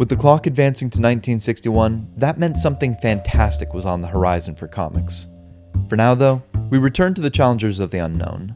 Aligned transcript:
With 0.00 0.08
the 0.08 0.16
clock 0.16 0.46
advancing 0.46 0.88
to 0.88 0.96
1961, 0.96 2.14
that 2.16 2.38
meant 2.38 2.56
something 2.56 2.96
fantastic 3.02 3.74
was 3.74 3.84
on 3.84 4.00
the 4.00 4.08
horizon 4.08 4.54
for 4.54 4.66
comics. 4.66 5.28
For 5.90 5.96
now, 5.96 6.14
though, 6.14 6.42
we 6.70 6.78
return 6.78 7.12
to 7.12 7.20
the 7.20 7.28
challengers 7.28 7.80
of 7.80 7.90
the 7.90 7.98
unknown. 7.98 8.54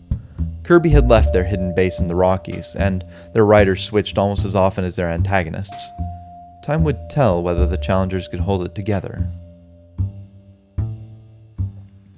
Kirby 0.62 0.88
had 0.88 1.11
left 1.11 1.35
their 1.35 1.45
hidden 1.45 1.75
base 1.75 2.01
in 2.01 2.09
the 2.09 2.15
Rockies, 2.15 2.75
and 2.77 3.04
their 3.35 3.45
writers 3.45 3.85
switched 3.85 4.17
almost 4.17 4.46
as 4.46 4.57
often 4.57 4.87
as 4.87 4.96
their 4.96 5.11
antagonists. 5.11 5.91
Time 6.65 6.83
would 6.83 7.11
tell 7.11 7.43
whether 7.43 7.67
the 7.67 7.77
challengers 7.77 8.27
could 8.27 8.41
hold 8.41 8.65
it 8.65 8.75
together. 8.75 9.29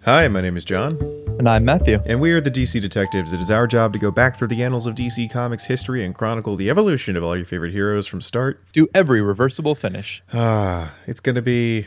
Hi, 0.04 0.28
my 0.28 0.40
name 0.40 0.56
is 0.56 0.64
John, 0.64 0.96
And 1.38 1.48
I'm 1.48 1.66
Matthew. 1.66 2.00
and 2.06 2.20
we 2.20 2.32
are 2.32 2.40
the 2.40 2.50
DC 2.50 2.80
Detectives. 2.80 3.32
It 3.32 3.40
is 3.40 3.50
our 3.50 3.66
job 3.66 3.92
to 3.92 3.98
go 3.98 4.10
back 4.10 4.36
through 4.36 4.48
the 4.48 4.62
annals 4.62 4.86
of 4.86 4.94
DC 4.94 5.30
Comics 5.30 5.66
history 5.66 6.02
and 6.02 6.14
chronicle 6.14 6.56
the 6.56 6.70
evolution 6.70 7.14
of 7.14 7.22
all 7.22 7.36
your 7.36 7.44
favorite 7.44 7.72
heroes 7.72 8.06
from 8.06 8.22
start. 8.22 8.64
Do 8.72 8.88
every 8.94 9.20
reversible 9.20 9.74
finish. 9.74 10.22
Ah, 10.32 10.94
it's 11.06 11.20
gonna 11.20 11.42
be, 11.42 11.86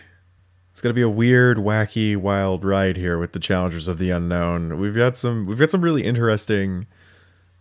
it's 0.71 0.81
gonna 0.81 0.93
be 0.93 1.01
a 1.01 1.09
weird, 1.09 1.57
wacky, 1.57 2.15
wild 2.15 2.63
ride 2.63 2.95
here 2.95 3.17
with 3.17 3.33
the 3.33 3.39
Challengers 3.39 3.88
of 3.88 3.97
the 3.97 4.11
Unknown. 4.11 4.79
We've 4.79 4.95
got 4.95 5.17
some, 5.17 5.47
we've 5.47 5.57
got 5.59 5.71
some 5.71 5.81
really 5.81 6.03
interesting 6.03 6.85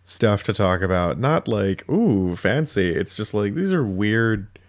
stuff 0.03 0.43
to 0.43 0.53
talk 0.53 0.81
about. 0.81 1.17
Not 1.17 1.47
like 1.47 1.89
ooh 1.89 2.35
fancy. 2.35 2.89
It's 2.89 3.17
just 3.17 3.33
like 3.33 3.55
these 3.55 3.73
are 3.73 3.83
weird, 3.83 4.59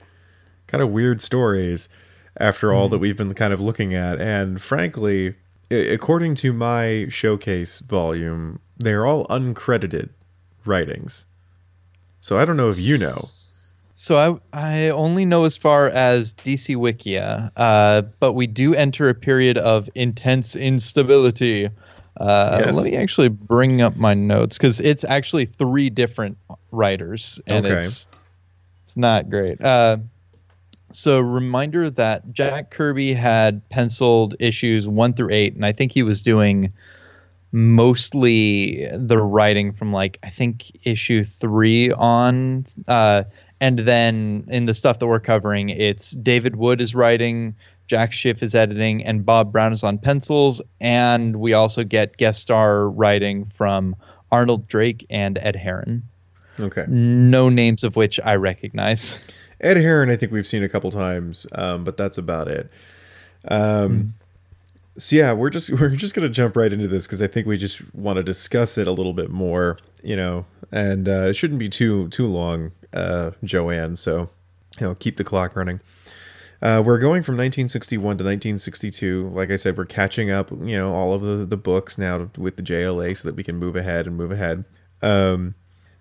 kind 0.67 0.83
of 0.83 0.89
weird 0.91 1.21
stories. 1.21 1.89
After 2.37 2.73
all 2.73 2.89
that 2.89 2.99
we've 2.99 3.17
been 3.17 3.35
kind 3.35 3.53
of 3.53 3.61
looking 3.61 3.93
at, 3.93 4.19
and 4.21 4.61
frankly, 4.61 5.35
according 5.71 6.35
to 6.37 6.53
my 6.53 7.07
showcase 7.09 7.79
volume, 7.81 8.61
they're 8.79 9.07
all 9.07 9.27
uncredited 9.29 10.11
writings. 10.65 11.27
So 12.21 12.39
I 12.39 12.45
don't 12.45 12.57
know 12.57 12.69
if 12.71 12.79
you 12.79 12.99
know. 12.99 13.17
So 13.95 14.17
I 14.17 14.39
I 14.53 14.89
only 14.89 15.25
know 15.25 15.45
as 15.45 15.57
far 15.57 15.89
as 15.89 16.33
DC 16.35 16.77
Wikia, 16.77 17.51
uh, 17.57 18.03
but 18.19 18.33
we 18.33 18.47
do 18.47 18.75
enter 18.75 19.09
a 19.09 19.15
period 19.15 19.59
of 19.59 19.89
intense 19.95 20.57
instability. 20.57 21.69
Uh, 22.19 22.59
Yes. 22.65 22.75
Let 22.77 22.85
me 22.85 22.97
actually 22.97 23.29
bring 23.29 23.81
up 23.81 23.97
my 23.97 24.15
notes 24.15 24.59
because 24.59 24.81
it's 24.81 25.05
actually 25.05 25.47
three 25.47 25.89
different 25.91 26.37
writers, 26.73 27.41
and 27.47 27.65
Okay. 27.65 27.77
it's 27.77 28.07
it's 28.85 28.97
not 28.97 29.31
great. 29.31 29.61
Uh, 29.63 29.99
so 30.93 31.21
reminder 31.21 31.91
that 31.91 32.33
Jack 32.33 32.71
Kirby 32.71 33.13
had 33.13 33.67
penciled 33.69 34.35
issues 34.39 34.89
one 34.89 35.13
through 35.13 35.33
eight, 35.33 35.55
and 35.55 35.65
I 35.65 35.73
think 35.73 35.93
he 35.93 36.03
was 36.03 36.23
doing 36.23 36.73
mostly 37.53 38.89
the 38.93 39.19
writing 39.19 39.73
from 39.73 39.93
like 39.93 40.19
I 40.23 40.31
think 40.31 40.71
issue 40.87 41.25
three 41.25 41.93
on. 41.93 42.67
Uh, 42.89 43.25
and 43.61 43.81
then 43.81 44.45
in 44.49 44.65
the 44.65 44.75
stuff 44.75 44.99
that 45.01 45.07
we're 45.07 45.21
covering, 45.21 45.69
it's 45.69 46.13
David 46.13 46.57
Wood 46.57 46.81
is 46.81 46.95
writing, 46.95 47.55
Jack 47.87 48.13
Schiff 48.13 48.43
is 48.43 48.55
editing, 48.55 49.05
and 49.05 49.27
Bob 49.27 49.53
Brown 49.53 49.73
is 49.73 49.85
on 49.85 49.99
pencils. 49.99 50.63
And 50.81 51.37
we 51.37 51.53
also 51.53 51.85
get 51.85 52.17
guest 52.17 52.41
star 52.41 52.89
writing 52.89 53.45
from 53.45 53.97
Arnold 54.33 54.67
Drake 54.67 55.05
and 55.11 55.37
Ed 55.39 55.57
Herron. 55.57 56.03
Okay. 56.59 56.85
No 56.89 57.49
names 57.49 57.85
of 57.85 57.97
which 57.97 58.19
I 58.25 58.37
recognize. 58.37 59.23
Ed 59.61 59.77
Herron, 59.77 60.11
I 60.11 60.17
think 60.17 60.33
we've 60.33 60.47
seen 60.47 60.63
a 60.63 60.69
couple 60.69 60.91
times, 60.91 61.47
um, 61.53 61.85
but 61.85 61.97
that's 61.97 62.19
about 62.19 62.49
it. 62.49 62.71
Um, 63.49 64.15
So 64.99 65.17
yeah, 65.17 65.33
we're 65.33 65.51
just 65.51 65.71
we're 65.81 65.91
just 65.91 66.15
gonna 66.15 66.29
jump 66.29 66.57
right 66.57 66.73
into 66.73 66.89
this 66.89 67.07
because 67.07 67.23
I 67.23 67.27
think 67.27 67.47
we 67.47 67.57
just 67.57 67.83
want 67.95 68.17
to 68.17 68.23
discuss 68.23 68.77
it 68.79 68.87
a 68.87 68.93
little 68.93 69.13
bit 69.13 69.31
more, 69.31 69.79
you 70.03 70.17
know, 70.17 70.47
and 70.73 71.09
uh, 71.09 71.27
it 71.29 71.35
shouldn't 71.37 71.59
be 71.59 71.69
too 71.69 72.09
too 72.09 72.27
long, 72.27 72.73
uh, 72.93 73.33
Joanne. 73.45 73.97
So 73.97 74.31
you 74.79 74.87
know, 74.87 74.95
keep 74.95 75.17
the 75.17 75.25
clock 75.25 75.57
running. 75.57 75.81
Uh, 76.63 76.83
we're 76.85 76.99
going 76.99 77.23
from 77.23 77.37
1961 77.37 78.03
to 78.19 78.25
1962. 78.25 79.31
Like 79.31 79.51
I 79.51 79.57
said, 79.57 79.79
we're 79.79 79.87
catching 79.87 80.31
up, 80.31 80.51
you 80.51 80.77
know, 80.77 80.93
all 80.93 81.15
of 81.15 81.23
the, 81.23 81.47
the 81.47 81.57
books 81.57 81.97
now 81.97 82.29
with 82.37 82.57
the 82.57 82.63
JLA 82.63 83.17
so 83.17 83.27
that 83.29 83.35
we 83.35 83.43
can 83.43 83.57
move 83.57 83.77
ahead 83.77 84.07
and 84.07 84.15
move 84.15 84.31
ahead. 84.31 84.67
Um, 85.01 85.55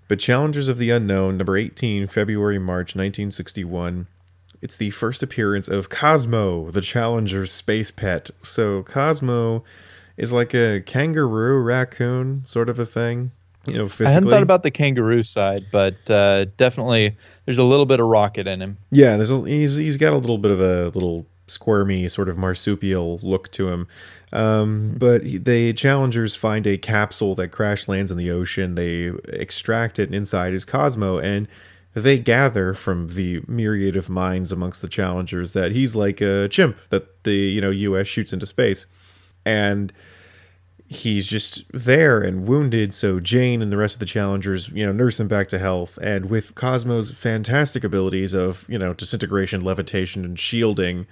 but 0.09 0.20
Challengers 0.20 0.68
of 0.68 0.80
the 0.80 0.90
Unknown, 0.90 1.38
number 1.38 1.56
18, 1.56 2.08
February, 2.08 2.58
March 2.58 2.96
1961. 2.96 4.08
It's 4.59 4.75
the 4.75 4.90
first 4.90 5.24
appearance 5.24 5.70
of 5.70 5.90
Cosmo, 5.90 6.72
the 6.72 6.81
Challenger's 6.81 7.52
space 7.52 7.92
pet. 7.92 8.30
So 8.42 8.84
Cosmo 8.84 9.64
is 10.18 10.34
like 10.34 10.53
a 10.53 10.81
kangaroo 10.86 11.62
raccoon 11.62 12.42
sort 12.46 12.69
of 12.69 12.80
a 12.80 12.86
thing, 12.86 13.31
you 13.66 13.75
know, 13.75 13.88
physically. 13.88 14.08
I 14.08 14.12
hadn't 14.12 14.30
thought 14.31 14.44
about 14.44 14.64
the 14.64 14.72
kangaroo 14.72 15.24
side, 15.24 15.68
but 15.72 16.09
uh, 16.09 16.46
definitely 16.58 17.16
there's 17.46 17.59
a 17.59 17.64
little 17.64 17.86
bit 17.86 18.00
of 18.00 18.08
rocket 18.08 18.48
in 18.48 18.62
him. 18.62 18.78
Yeah, 18.92 19.16
there's 19.16 19.31
a, 19.31 19.42
he's 19.44 19.78
he's 19.78 19.98
got 19.98 20.14
a 20.14 20.18
little 20.18 20.40
bit 20.40 20.52
of 20.52 20.59
a 20.59 20.90
little 20.90 21.28
squirmy 21.48 22.08
sort 22.08 22.30
of 22.30 22.38
marsupial 22.38 23.19
look 23.22 23.52
to 23.52 23.69
him. 23.69 23.88
Um, 24.32 24.96
but 24.98 25.24
the 25.24 25.74
challengers 25.74 26.36
find 26.36 26.68
a 26.68 26.78
capsule 26.78 27.36
that 27.36 27.50
crash 27.50 27.88
lands 27.88 28.12
in 28.12 28.18
the 28.18 28.32
ocean. 28.32 28.76
They 28.76 29.12
extract 29.28 30.00
it, 30.00 30.10
and 30.10 30.16
inside 30.16 30.54
is 30.54 30.66
Cosmo, 30.66 31.18
and 31.20 31.48
they 31.94 32.20
gather 32.20 32.74
from 32.74 33.10
the 33.10 33.42
myriad 33.48 33.96
of 33.96 34.10
minds 34.10 34.52
amongst 34.52 34.82
the 34.82 34.88
challengers 34.88 35.54
that 35.54 35.72
he's 35.72 35.96
like 35.96 36.22
a 36.22 36.48
chimp 36.48 36.78
that 36.90 37.24
the 37.24 37.34
you 37.34 37.62
know 37.62 37.72
U.S. 37.72 38.08
shoots 38.08 38.32
into 38.32 38.46
space, 38.46 38.86
and 39.46 39.92
he's 40.90 41.28
just 41.28 41.66
there 41.72 42.20
and 42.20 42.48
wounded. 42.48 42.94
So 42.94 43.20
June 43.20 43.62
and 43.62 43.72
the 43.72 43.78
rest 43.78 43.96
of 43.96 44.00
the 44.00 44.06
challengers, 44.08 44.70
you 44.70 44.84
know, 44.84 44.92
nurse 44.92 45.20
him 45.20 45.28
back 45.28 45.48
to 45.50 45.60
health. 45.60 46.00
And 46.02 46.32
with 46.32 46.56
Cosmo's 46.56 47.12
fantastic 47.12 47.84
abilities 47.84 48.34
of, 48.34 48.66
you 48.68 48.80
know, 48.80 48.96
disintegration, 48.96 49.62
levitation, 49.62 50.26
and 50.26 50.38
shielding, 50.38 51.06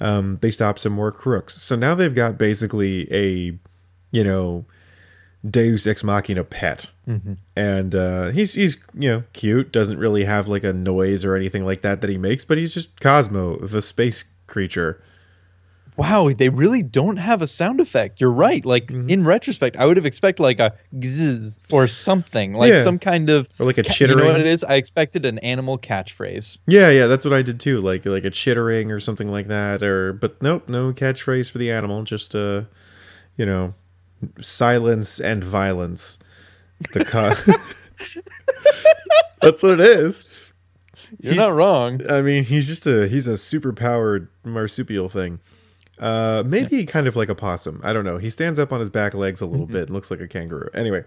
um, 0.00 0.38
they 0.40 0.50
stop 0.50 0.78
some 0.78 0.92
more 0.92 1.12
crooks. 1.12 1.54
So 1.56 1.76
now 1.76 1.94
they've 1.94 2.14
got 2.14 2.38
basically 2.38 3.06
a, 3.12 3.58
you 4.10 4.24
know, 4.24 4.64
Deus 5.48 5.86
ex 5.86 6.04
machina 6.04 6.44
pet, 6.44 6.86
and 7.56 7.94
uh, 7.94 8.28
he's 8.28 8.52
he's 8.54 8.76
you 8.94 9.08
know 9.08 9.24
cute. 9.32 9.72
Doesn't 9.72 9.98
really 9.98 10.24
have 10.24 10.48
like 10.48 10.64
a 10.64 10.72
noise 10.72 11.24
or 11.24 11.34
anything 11.34 11.64
like 11.64 11.80
that 11.80 12.02
that 12.02 12.10
he 12.10 12.18
makes, 12.18 12.44
but 12.44 12.58
he's 12.58 12.74
just 12.74 13.00
Cosmo, 13.00 13.58
the 13.58 13.80
space 13.80 14.24
creature. 14.46 15.02
Wow, 16.00 16.30
they 16.30 16.48
really 16.48 16.82
don't 16.82 17.18
have 17.18 17.42
a 17.42 17.46
sound 17.46 17.78
effect. 17.78 18.22
You're 18.22 18.32
right. 18.32 18.64
Like 18.64 18.86
Mm-hmm. 18.86 19.10
in 19.10 19.24
retrospect, 19.24 19.76
I 19.76 19.84
would 19.84 19.98
have 19.98 20.06
expected 20.06 20.42
like 20.42 20.58
a 20.58 20.72
gzz 20.98 21.58
or 21.70 21.86
something, 21.88 22.54
like 22.54 22.72
Yeah. 22.72 22.82
some 22.82 22.98
kind 22.98 23.28
of 23.28 23.46
Or 23.58 23.66
like 23.66 23.76
a 23.76 23.82
ca- 23.82 23.92
You 24.00 24.06
know 24.06 24.14
chittering. 24.14 24.32
what 24.32 24.40
it 24.40 24.46
is? 24.46 24.64
I 24.64 24.76
expected 24.76 25.26
an 25.26 25.38
animal 25.40 25.78
catchphrase. 25.78 26.58
Yeah, 26.66 26.88
yeah, 26.90 27.06
that's 27.06 27.24
what 27.26 27.34
I 27.34 27.42
did 27.42 27.60
too. 27.60 27.82
Like 27.82 28.06
like 28.06 28.24
a 28.24 28.30
chittering 28.30 28.90
or 28.90 28.98
something 28.98 29.28
like 29.28 29.48
that. 29.48 29.82
Or 29.82 30.14
but 30.14 30.40
nope, 30.42 30.68
no 30.68 30.90
catchphrase 30.92 31.50
for 31.50 31.58
the 31.58 31.70
animal. 31.70 32.02
Just 32.04 32.34
uh, 32.34 32.62
you 33.36 33.44
know, 33.44 33.74
silence 34.40 35.20
and 35.20 35.44
violence. 35.44 36.18
The 36.94 37.04
co- 37.04 37.34
That's 39.42 39.62
what 39.62 39.72
it 39.74 39.80
is. 39.80 40.24
You're 41.20 41.34
He's- 41.34 41.48
not 41.48 41.56
wrong. 41.56 42.00
I 42.10 42.22
mean, 42.22 42.44
he's 42.44 42.66
just 42.66 42.86
a 42.86 43.08
he's 43.08 43.26
a 43.26 43.36
super 43.36 43.72
powered 43.72 44.28
marsupial 44.44 45.08
thing. 45.08 45.40
Uh, 46.00 46.42
maybe 46.46 46.84
kind 46.86 47.06
of 47.06 47.14
like 47.14 47.28
a 47.28 47.34
possum. 47.34 47.80
I 47.84 47.92
don't 47.92 48.04
know. 48.04 48.16
He 48.16 48.30
stands 48.30 48.58
up 48.58 48.72
on 48.72 48.80
his 48.80 48.88
back 48.88 49.12
legs 49.14 49.42
a 49.42 49.46
little 49.46 49.66
bit 49.66 49.82
and 49.82 49.90
looks 49.90 50.10
like 50.10 50.20
a 50.20 50.26
kangaroo. 50.26 50.70
Anyway, 50.72 51.04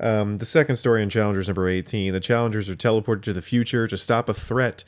um, 0.00 0.36
the 0.36 0.44
second 0.44 0.76
story 0.76 1.02
in 1.02 1.08
Challengers 1.08 1.48
number 1.48 1.66
18 1.66 2.12
the 2.12 2.20
Challengers 2.20 2.68
are 2.68 2.76
teleported 2.76 3.22
to 3.22 3.32
the 3.32 3.42
future 3.42 3.88
to 3.88 3.96
stop 3.96 4.28
a 4.28 4.34
threat 4.34 4.84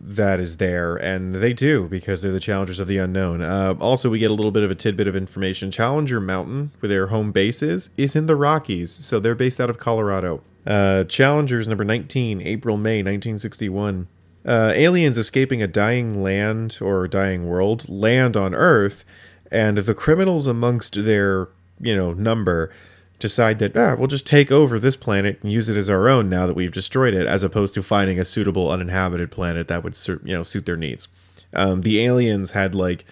that 0.00 0.40
is 0.40 0.56
there, 0.56 0.96
and 0.96 1.34
they 1.34 1.52
do 1.52 1.86
because 1.86 2.22
they're 2.22 2.32
the 2.32 2.40
Challengers 2.40 2.80
of 2.80 2.88
the 2.88 2.96
Unknown. 2.96 3.42
Uh, 3.42 3.74
also, 3.80 4.08
we 4.08 4.18
get 4.18 4.30
a 4.30 4.34
little 4.34 4.50
bit 4.50 4.62
of 4.62 4.70
a 4.70 4.74
tidbit 4.74 5.06
of 5.06 5.14
information. 5.14 5.70
Challenger 5.70 6.20
Mountain, 6.20 6.72
where 6.80 6.88
their 6.88 7.08
home 7.08 7.32
base 7.32 7.62
is, 7.62 7.90
is 7.98 8.16
in 8.16 8.26
the 8.26 8.34
Rockies, 8.34 8.90
so 8.90 9.20
they're 9.20 9.34
based 9.34 9.60
out 9.60 9.70
of 9.70 9.78
Colorado. 9.78 10.42
Uh, 10.66 11.04
Challengers 11.04 11.68
number 11.68 11.84
19, 11.84 12.40
April, 12.40 12.76
May 12.76 12.98
1961. 13.02 14.08
Uh, 14.44 14.72
aliens 14.74 15.18
escaping 15.18 15.62
a 15.62 15.66
dying 15.66 16.22
land 16.22 16.78
or 16.80 17.06
dying 17.06 17.46
world 17.46 17.88
land 17.88 18.36
on 18.36 18.54
Earth, 18.54 19.04
and 19.52 19.78
the 19.78 19.94
criminals 19.94 20.46
amongst 20.46 21.04
their, 21.04 21.48
you 21.80 21.94
know, 21.94 22.12
number 22.12 22.70
decide 23.18 23.58
that 23.58 23.76
ah, 23.76 23.94
we'll 23.96 24.08
just 24.08 24.26
take 24.26 24.50
over 24.50 24.78
this 24.78 24.96
planet 24.96 25.38
and 25.42 25.52
use 25.52 25.68
it 25.68 25.76
as 25.76 25.90
our 25.90 26.08
own 26.08 26.30
now 26.30 26.46
that 26.46 26.54
we've 26.54 26.72
destroyed 26.72 27.14
it, 27.14 27.26
as 27.26 27.42
opposed 27.42 27.74
to 27.74 27.82
finding 27.82 28.18
a 28.18 28.24
suitable 28.24 28.70
uninhabited 28.70 29.30
planet 29.30 29.68
that 29.68 29.84
would, 29.84 29.96
you 30.24 30.34
know, 30.34 30.42
suit 30.42 30.64
their 30.64 30.76
needs. 30.76 31.06
Um, 31.52 31.82
the 31.82 32.02
aliens 32.02 32.52
had 32.52 32.74
like 32.74 33.04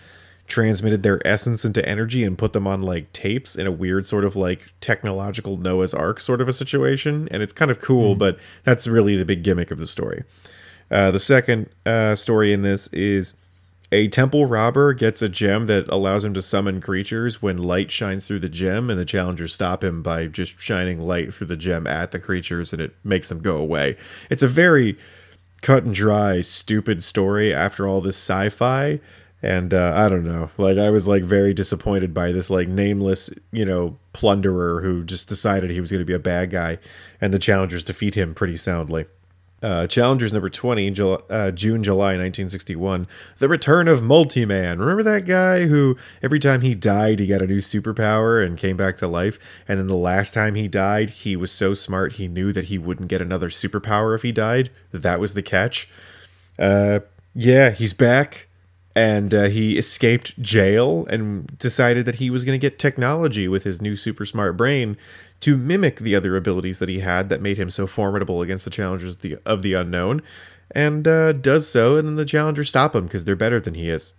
transmitted 0.47 1.03
their 1.03 1.25
essence 1.27 1.65
into 1.65 1.87
energy 1.87 2.25
and 2.25 2.39
put 2.39 2.55
them 2.55 2.67
on 2.67 2.81
like 2.81 3.13
tapes 3.13 3.55
in 3.55 3.67
a 3.67 3.73
weird 3.73 4.07
sort 4.07 4.25
of 4.25 4.35
like 4.35 4.73
technological 4.81 5.59
Noah's 5.59 5.93
Ark 5.93 6.19
sort 6.21 6.41
of 6.41 6.49
a 6.49 6.53
situation, 6.53 7.29
and 7.31 7.43
it's 7.43 7.53
kind 7.53 7.71
of 7.71 7.81
cool, 7.81 8.15
but 8.15 8.39
that's 8.65 8.89
really 8.89 9.17
the 9.17 9.27
big 9.27 9.43
gimmick 9.43 9.71
of 9.71 9.79
the 9.79 9.87
story. 9.87 10.25
Uh, 10.91 11.11
the 11.11 11.19
second 11.19 11.69
uh, 11.85 12.15
story 12.15 12.53
in 12.53 12.63
this 12.63 12.87
is 12.89 13.35
a 13.91 14.09
temple 14.09 14.47
robber 14.47 14.93
gets 14.93 15.23
a 15.23 15.29
gem 15.29 15.67
that 15.67 15.89
allows 15.89 16.25
him 16.25 16.35
to 16.35 16.43
summon 16.43 16.81
creatures 16.81 17.41
when 17.41 17.57
light 17.57 17.91
shines 17.91 18.27
through 18.27 18.41
the 18.41 18.49
gem, 18.49 18.91
and 18.91 18.99
the 18.99 19.05
challengers 19.05 19.55
stop 19.55 19.83
him 19.83 20.03
by 20.03 20.27
just 20.27 20.61
shining 20.61 21.01
light 21.01 21.33
through 21.33 21.47
the 21.47 21.57
gem 21.57 21.87
at 21.87 22.11
the 22.11 22.19
creatures, 22.19 22.73
and 22.73 22.83
it 22.83 22.95
makes 23.03 23.29
them 23.29 23.41
go 23.41 23.57
away. 23.57 23.97
It's 24.29 24.43
a 24.43 24.49
very 24.49 24.99
cut 25.63 25.85
and 25.85 25.95
dry, 25.95 26.43
stupid 26.43 27.03
story 27.03 27.55
after 27.55 27.89
all 27.89 28.01
this 28.01 28.17
sci-fi. 28.17 29.01
And 29.41 29.73
uh, 29.73 29.93
I 29.95 30.09
don't 30.09 30.25
know, 30.25 30.51
like 30.59 30.79
I 30.79 30.91
was 30.91 31.07
like 31.07 31.23
very 31.23 31.55
disappointed 31.55 32.13
by 32.13 32.33
this 32.33 32.51
like 32.51 32.67
nameless, 32.67 33.31
you 33.53 33.65
know, 33.65 33.97
plunderer 34.13 34.83
who 34.83 35.05
just 35.05 35.29
decided 35.29 35.71
he 35.71 35.81
was 35.81 35.93
going 35.93 36.01
to 36.01 36.05
be 36.05 36.13
a 36.13 36.19
bad 36.19 36.51
guy, 36.51 36.79
and 37.21 37.33
the 37.33 37.39
challengers 37.39 37.85
defeat 37.85 38.17
him 38.17 38.35
pretty 38.35 38.57
soundly. 38.57 39.07
Uh, 39.61 39.89
Challengers 39.89 40.33
number 40.33 40.49
20, 40.49 40.91
Jul- 40.91 41.23
uh, 41.29 41.51
June, 41.51 41.83
July 41.83 42.17
1961. 42.17 43.09
The 43.39 43.49
Return 43.49 43.89
of 43.89 44.03
Multi-Man. 44.03 44.79
Remember 44.79 45.03
that 45.03 45.27
guy 45.27 45.67
who 45.67 45.97
every 46.23 46.39
time 46.39 46.61
he 46.61 46.77
died, 46.77 47.19
he 47.19 47.27
got 47.27 47.43
a 47.43 47.47
new 47.47 47.59
superpower 47.59 48.45
and 48.45 48.57
came 48.57 48.77
back 48.77 48.97
to 48.99 49.09
life? 49.09 49.39
And 49.67 49.79
then 49.79 49.89
the 49.89 49.97
last 49.97 50.33
time 50.33 50.55
he 50.55 50.69
died, 50.69 51.11
he 51.11 51.35
was 51.35 51.51
so 51.51 51.75
smart 51.75 52.13
he 52.13 52.29
knew 52.29 52.53
that 52.53 52.67
he 52.67 52.79
wouldn't 52.79 53.09
get 53.09 53.21
another 53.21 53.49
superpower 53.49 54.15
if 54.15 54.23
he 54.23 54.31
died? 54.31 54.71
That 54.93 55.19
was 55.19 55.35
the 55.35 55.43
catch. 55.43 55.89
Uh, 56.57 57.01
yeah, 57.35 57.71
he's 57.71 57.93
back. 57.93 58.47
And 58.95 59.33
uh, 59.33 59.45
he 59.45 59.79
escaped 59.79 60.41
jail 60.43 61.07
and 61.07 61.47
decided 61.59 62.05
that 62.07 62.17
he 62.17 62.31
was 62.31 62.45
going 62.45 62.59
to 62.59 62.65
get 62.65 62.81
technology 62.81 63.47
with 63.47 63.63
his 63.63 63.81
new 63.81 63.95
super 63.95 64.25
smart 64.25 64.57
brain 64.57 64.97
to 65.41 65.57
mimic 65.57 66.01
the 66.01 66.15
other 66.15 66.37
abilities 66.37 66.79
that 66.79 66.89
he 66.89 67.01
had 67.01 67.29
that 67.29 67.41
made 67.41 67.59
him 67.59 67.71
so 67.71 67.87
formidable 67.87 68.43
against 68.43 68.65
the 68.65 68.71
challengers 68.71 69.11
of 69.11 69.21
the, 69.21 69.39
of 69.47 69.63
the 69.63 69.75
unknown, 69.75 70.23
and 70.71 71.07
uh, 71.07 71.33
does 71.33 71.69
so, 71.69 71.97
and 71.97 72.09
then 72.09 72.17
the 72.17 72.25
challengers 72.25 72.69
stop 72.69 72.95
him 72.95 73.05
because 73.05 73.25
they're 73.25 73.37
better 73.37 73.61
than 73.61 73.75
he 73.75 73.89
is. 73.91 74.13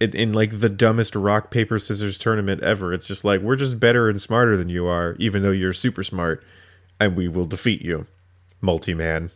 In, 0.00 0.14
in 0.14 0.32
like 0.32 0.60
the 0.60 0.68
dumbest 0.68 1.14
rock 1.14 1.50
paper 1.50 1.78
scissors 1.78 2.18
tournament 2.18 2.62
ever, 2.62 2.92
it's 2.92 3.08
just 3.08 3.24
like 3.24 3.40
we're 3.40 3.56
just 3.56 3.80
better 3.80 4.08
and 4.08 4.20
smarter 4.20 4.56
than 4.56 4.68
you 4.68 4.86
are, 4.86 5.16
even 5.18 5.42
though 5.42 5.50
you're 5.50 5.72
super 5.72 6.02
smart, 6.02 6.42
and 6.98 7.16
we 7.16 7.28
will 7.28 7.46
defeat 7.46 7.82
you, 7.82 8.06
multi 8.60 8.94
man. 8.94 9.30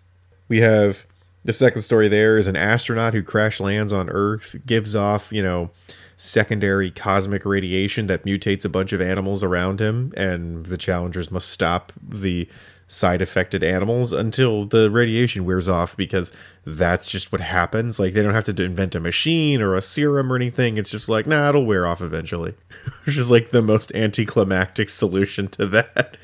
We 0.49 0.61
have 0.61 1.05
the 1.45 1.53
second 1.53 1.83
story. 1.83 2.09
There 2.09 2.39
is 2.39 2.47
an 2.47 2.57
astronaut 2.57 3.15
who 3.15 3.23
crash 3.23 3.61
lands 3.61 3.93
on 3.93 4.09
Earth, 4.09 4.57
gives 4.67 4.95
off 4.95 5.33
you 5.33 5.43
know 5.43 5.71
secondary 6.17 6.91
cosmic 6.91 7.45
radiation 7.45 8.07
that 8.07 8.25
mutates 8.25 8.65
a 8.65 8.69
bunch 8.69 8.93
of 8.93 9.01
animals 9.01 9.43
around 9.43 9.81
him, 9.81 10.13
and 10.17 10.67
the 10.67 10.77
challengers 10.79 11.31
must 11.31 11.49
stop 11.49 11.93
the 12.03 12.49
side 12.87 13.23
affected 13.23 13.65
animals 13.65 14.13
until 14.13 14.67
the 14.67 14.91
radiation 14.91 15.45
wears 15.45 15.69
off 15.69 15.97
because 15.97 16.33
that's 16.65 17.11
just 17.11 17.33
what 17.33 17.41
happens. 17.41 17.99
Like 17.99 18.13
they 18.13 18.23
don't 18.23 18.35
have 18.35 18.45
to 18.45 18.63
invent 18.63 18.95
a 18.95 19.01
machine 19.01 19.63
or 19.63 19.75
a 19.75 19.83
serum 19.83 20.33
or 20.33 20.37
anything. 20.37 20.77
It's 20.77 20.91
just 20.91 21.09
like, 21.09 21.27
nah, 21.27 21.49
it'll 21.49 21.65
wear 21.65 21.87
off 21.87 22.03
eventually. 22.03 22.55
Which 23.05 23.17
is 23.17 23.31
like 23.31 23.51
the 23.51 23.63
most 23.63 23.91
anticlimactic 23.95 24.91
solution 24.91 25.49
to 25.49 25.67
that. 25.69 26.17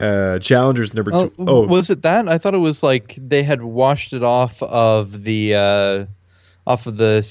Uh, 0.00 0.38
challengers 0.38 0.92
number 0.92 1.10
Oh, 1.14 1.28
two. 1.28 1.34
Oh, 1.38 1.66
was 1.66 1.90
it 1.90 2.02
that? 2.02 2.28
I 2.28 2.38
thought 2.38 2.54
it 2.54 2.58
was 2.58 2.82
like 2.82 3.16
they 3.20 3.42
had 3.42 3.62
washed 3.62 4.12
it 4.12 4.22
off 4.22 4.62
of 4.62 5.22
the 5.22 5.54
uh, 5.54 6.06
off 6.66 6.86
of 6.86 6.96
the 6.96 7.22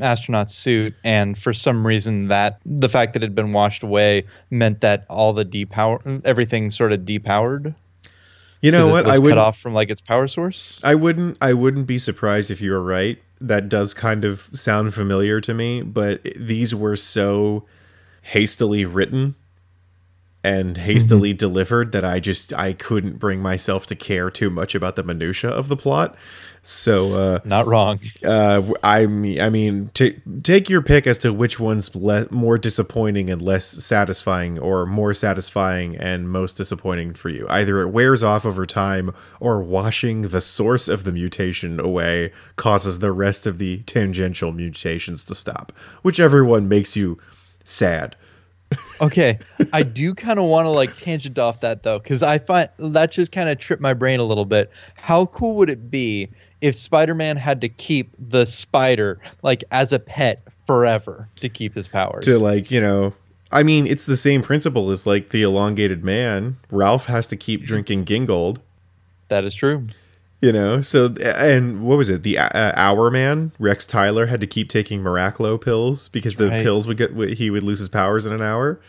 astronaut 0.00 0.50
suit, 0.50 0.94
and 1.04 1.38
for 1.38 1.52
some 1.52 1.86
reason 1.86 2.28
that 2.28 2.60
the 2.64 2.88
fact 2.88 3.12
that 3.12 3.22
it 3.22 3.26
had 3.26 3.34
been 3.34 3.52
washed 3.52 3.82
away 3.82 4.24
meant 4.50 4.80
that 4.80 5.04
all 5.08 5.32
the 5.32 5.44
depower 5.44 6.20
everything 6.24 6.70
sort 6.70 6.92
of 6.92 7.02
depowered. 7.02 7.74
you 8.60 8.70
know 8.70 8.88
what? 8.88 9.06
I 9.06 9.14
cut 9.14 9.22
would 9.22 9.38
off 9.38 9.58
from 9.58 9.74
like 9.74 9.90
its 9.90 10.00
power 10.00 10.26
source. 10.26 10.80
I 10.84 10.94
wouldn't 10.94 11.38
I 11.40 11.52
wouldn't 11.52 11.86
be 11.86 11.98
surprised 11.98 12.50
if 12.50 12.60
you 12.60 12.72
were 12.72 12.82
right. 12.82 13.20
That 13.40 13.68
does 13.68 13.94
kind 13.94 14.24
of 14.24 14.50
sound 14.52 14.94
familiar 14.94 15.40
to 15.40 15.54
me, 15.54 15.82
but 15.82 16.22
these 16.36 16.74
were 16.74 16.96
so 16.96 17.64
hastily 18.22 18.84
written 18.84 19.36
and 20.44 20.76
hastily 20.76 21.32
delivered 21.34 21.92
that 21.92 22.04
I 22.04 22.20
just 22.20 22.52
I 22.54 22.72
couldn't 22.72 23.18
bring 23.18 23.40
myself 23.40 23.86
to 23.86 23.96
care 23.96 24.30
too 24.30 24.50
much 24.50 24.74
about 24.74 24.96
the 24.96 25.02
minutia 25.02 25.50
of 25.50 25.68
the 25.68 25.76
plot. 25.76 26.16
So 26.62 27.14
uh 27.14 27.40
Not 27.44 27.66
wrong. 27.66 27.98
uh, 28.24 28.62
I 28.82 29.06
mean, 29.06 29.40
I 29.40 29.48
mean, 29.48 29.90
t- 29.94 30.20
take 30.42 30.68
your 30.68 30.82
pick 30.82 31.06
as 31.06 31.18
to 31.18 31.32
which 31.32 31.58
one's 31.58 31.94
le- 31.94 32.26
more 32.30 32.58
disappointing 32.58 33.30
and 33.30 33.40
less 33.40 33.66
satisfying, 33.66 34.58
or 34.58 34.84
more 34.84 35.14
satisfying 35.14 35.96
and 35.96 36.28
most 36.30 36.56
disappointing 36.56 37.14
for 37.14 37.30
you. 37.30 37.46
Either 37.48 37.80
it 37.80 37.88
wears 37.88 38.22
off 38.22 38.44
over 38.44 38.66
time, 38.66 39.14
or 39.40 39.62
washing 39.62 40.22
the 40.22 40.40
source 40.40 40.88
of 40.88 41.04
the 41.04 41.12
mutation 41.12 41.80
away 41.80 42.32
causes 42.56 42.98
the 42.98 43.12
rest 43.12 43.46
of 43.46 43.58
the 43.58 43.78
tangential 43.84 44.52
mutations 44.52 45.24
to 45.24 45.34
stop. 45.34 45.72
Whichever 46.02 46.44
one 46.44 46.68
makes 46.68 46.96
you 46.96 47.18
sad. 47.64 48.14
Okay, 49.00 49.38
I 49.72 49.82
do 49.82 50.14
kind 50.14 50.38
of 50.38 50.46
want 50.46 50.66
to 50.66 50.70
like 50.70 50.96
tangent 50.96 51.38
off 51.38 51.60
that 51.60 51.82
though, 51.82 51.98
because 51.98 52.22
I 52.22 52.38
find 52.38 52.68
that 52.78 53.10
just 53.12 53.32
kind 53.32 53.48
of 53.48 53.58
tripped 53.58 53.82
my 53.82 53.94
brain 53.94 54.20
a 54.20 54.24
little 54.24 54.44
bit. 54.44 54.70
How 54.96 55.26
cool 55.26 55.54
would 55.56 55.70
it 55.70 55.90
be 55.90 56.28
if 56.60 56.74
Spider-Man 56.74 57.36
had 57.36 57.60
to 57.60 57.68
keep 57.68 58.10
the 58.18 58.44
spider 58.44 59.20
like 59.42 59.62
as 59.70 59.92
a 59.92 59.98
pet 59.98 60.42
forever 60.66 61.28
to 61.36 61.48
keep 61.48 61.74
his 61.74 61.88
powers? 61.88 62.24
To 62.24 62.38
like, 62.38 62.70
you 62.70 62.80
know. 62.80 63.12
I 63.50 63.62
mean, 63.62 63.86
it's 63.86 64.04
the 64.04 64.16
same 64.16 64.42
principle 64.42 64.90
as 64.90 65.06
like 65.06 65.30
the 65.30 65.42
elongated 65.42 66.04
man. 66.04 66.56
Ralph 66.70 67.06
has 67.06 67.26
to 67.28 67.36
keep 67.36 67.64
drinking 67.64 68.04
Gingold. 68.04 68.58
that 69.28 69.44
is 69.44 69.54
true. 69.54 69.86
You 70.40 70.52
know, 70.52 70.80
so 70.82 71.12
and 71.24 71.82
what 71.82 71.98
was 71.98 72.08
it? 72.08 72.22
The 72.22 72.38
uh, 72.38 72.72
Hour 72.76 73.10
Man, 73.10 73.50
Rex 73.58 73.84
Tyler, 73.84 74.26
had 74.26 74.40
to 74.40 74.46
keep 74.46 74.68
taking 74.68 75.02
Miraclo 75.02 75.60
pills 75.60 76.08
because 76.08 76.36
the 76.36 76.48
right. 76.48 76.62
pills 76.62 76.86
would 76.86 76.96
get 76.96 77.10
he 77.36 77.50
would 77.50 77.64
lose 77.64 77.80
his 77.80 77.88
powers 77.88 78.24
in 78.24 78.32
an 78.32 78.40
hour. 78.40 78.80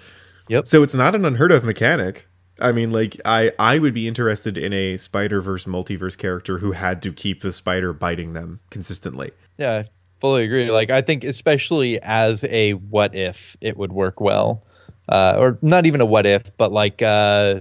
Yep. 0.47 0.67
So 0.67 0.83
it's 0.83 0.93
not 0.93 1.15
an 1.15 1.25
unheard 1.25 1.51
of 1.51 1.63
mechanic. 1.63 2.27
I 2.61 2.71
mean, 2.71 2.91
like 2.91 3.19
I 3.25 3.51
I 3.57 3.79
would 3.79 3.93
be 3.93 4.07
interested 4.07 4.59
in 4.59 4.73
a 4.73 4.97
Spider 4.97 5.41
Verse 5.41 5.65
multiverse 5.65 6.17
character 6.17 6.59
who 6.59 6.73
had 6.73 7.01
to 7.03 7.11
keep 7.11 7.41
the 7.41 7.51
spider 7.51 7.93
biting 7.93 8.33
them 8.33 8.59
consistently. 8.69 9.31
Yeah, 9.57 9.77
I 9.77 9.85
fully 10.19 10.43
agree. 10.43 10.69
Like 10.69 10.89
I 10.89 11.01
think 11.01 11.23
especially 11.23 11.99
as 12.01 12.43
a 12.43 12.73
what 12.73 13.15
if 13.15 13.57
it 13.61 13.77
would 13.77 13.91
work 13.91 14.19
well. 14.21 14.65
Uh, 15.07 15.35
or 15.39 15.57
not 15.63 15.87
even 15.87 16.01
a 16.01 16.05
what 16.05 16.27
if, 16.27 16.55
but 16.57 16.71
like 16.71 17.01
uh 17.01 17.59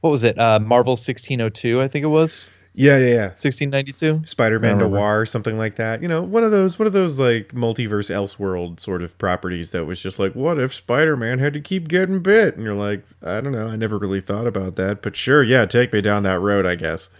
what 0.00 0.10
was 0.10 0.24
it? 0.24 0.38
Uh 0.38 0.58
Marvel 0.58 0.92
1602, 0.92 1.80
I 1.80 1.88
think 1.88 2.02
it 2.02 2.08
was. 2.08 2.50
Yeah, 2.78 2.96
yeah, 2.98 3.06
yeah. 3.06 3.26
1692. 3.28 4.22
Spider 4.24 4.60
Man 4.60 4.70
I 4.70 4.74
remember. 4.74 4.96
Noir, 4.96 5.26
something 5.26 5.58
like 5.58 5.74
that. 5.76 6.00
You 6.00 6.06
know, 6.06 6.22
one 6.22 6.44
of 6.44 6.52
those, 6.52 6.78
one 6.78 6.86
of 6.86 6.92
those 6.92 7.18
like 7.18 7.48
multiverse 7.48 8.08
Elseworld 8.08 8.78
sort 8.78 9.02
of 9.02 9.18
properties 9.18 9.72
that 9.72 9.84
was 9.84 10.00
just 10.00 10.18
like, 10.20 10.34
what 10.34 10.60
if 10.60 10.72
Spider 10.72 11.16
Man 11.16 11.40
had 11.40 11.54
to 11.54 11.60
keep 11.60 11.88
getting 11.88 12.20
bit? 12.20 12.54
And 12.54 12.62
you're 12.62 12.74
like, 12.74 13.04
I 13.22 13.40
don't 13.40 13.52
know, 13.52 13.66
I 13.66 13.76
never 13.76 13.98
really 13.98 14.20
thought 14.20 14.46
about 14.46 14.76
that, 14.76 15.02
but 15.02 15.16
sure, 15.16 15.42
yeah, 15.42 15.64
take 15.66 15.92
me 15.92 16.00
down 16.00 16.22
that 16.22 16.38
road, 16.40 16.66
I 16.66 16.76
guess. 16.76 17.10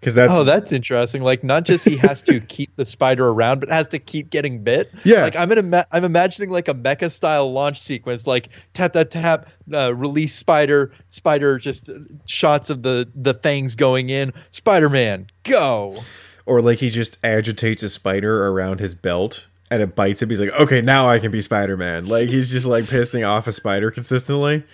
Because 0.00 0.14
that's 0.14 0.32
Oh, 0.32 0.44
that's 0.44 0.72
interesting. 0.72 1.22
Like 1.22 1.42
not 1.42 1.64
just 1.64 1.84
he 1.84 1.96
has 1.96 2.22
to 2.22 2.40
keep 2.48 2.74
the 2.76 2.84
spider 2.84 3.28
around, 3.28 3.60
but 3.60 3.70
has 3.70 3.88
to 3.88 3.98
keep 3.98 4.30
getting 4.30 4.62
bit. 4.62 4.92
Yeah. 5.04 5.22
Like 5.22 5.36
I'm 5.36 5.50
in 5.52 5.74
I'm 5.92 6.04
imagining 6.04 6.50
like 6.50 6.68
a 6.68 6.74
mecha 6.74 7.10
style 7.10 7.50
launch 7.52 7.80
sequence, 7.80 8.26
like 8.26 8.50
tap 8.74 8.92
tap 8.92 9.10
tap, 9.10 9.48
uh, 9.72 9.94
release 9.94 10.34
spider, 10.34 10.92
spider, 11.06 11.58
just 11.58 11.88
uh, 11.88 11.94
shots 12.26 12.70
of 12.70 12.82
the 12.82 13.08
the 13.14 13.34
fangs 13.34 13.74
going 13.74 14.10
in. 14.10 14.32
Spider 14.50 14.88
Man, 14.90 15.26
go. 15.44 15.96
or 16.44 16.60
like 16.60 16.78
he 16.78 16.90
just 16.90 17.18
agitates 17.24 17.82
a 17.82 17.88
spider 17.88 18.46
around 18.46 18.80
his 18.80 18.94
belt 18.94 19.46
and 19.70 19.82
it 19.82 19.96
bites 19.96 20.22
him. 20.22 20.30
He's 20.30 20.40
like, 20.40 20.58
okay, 20.60 20.80
now 20.80 21.08
I 21.08 21.18
can 21.18 21.32
be 21.32 21.40
Spider 21.40 21.76
Man. 21.76 22.06
Like 22.06 22.28
he's 22.28 22.50
just 22.52 22.66
like 22.66 22.84
pissing 22.84 23.26
off 23.28 23.46
a 23.46 23.52
spider 23.52 23.90
consistently. 23.90 24.62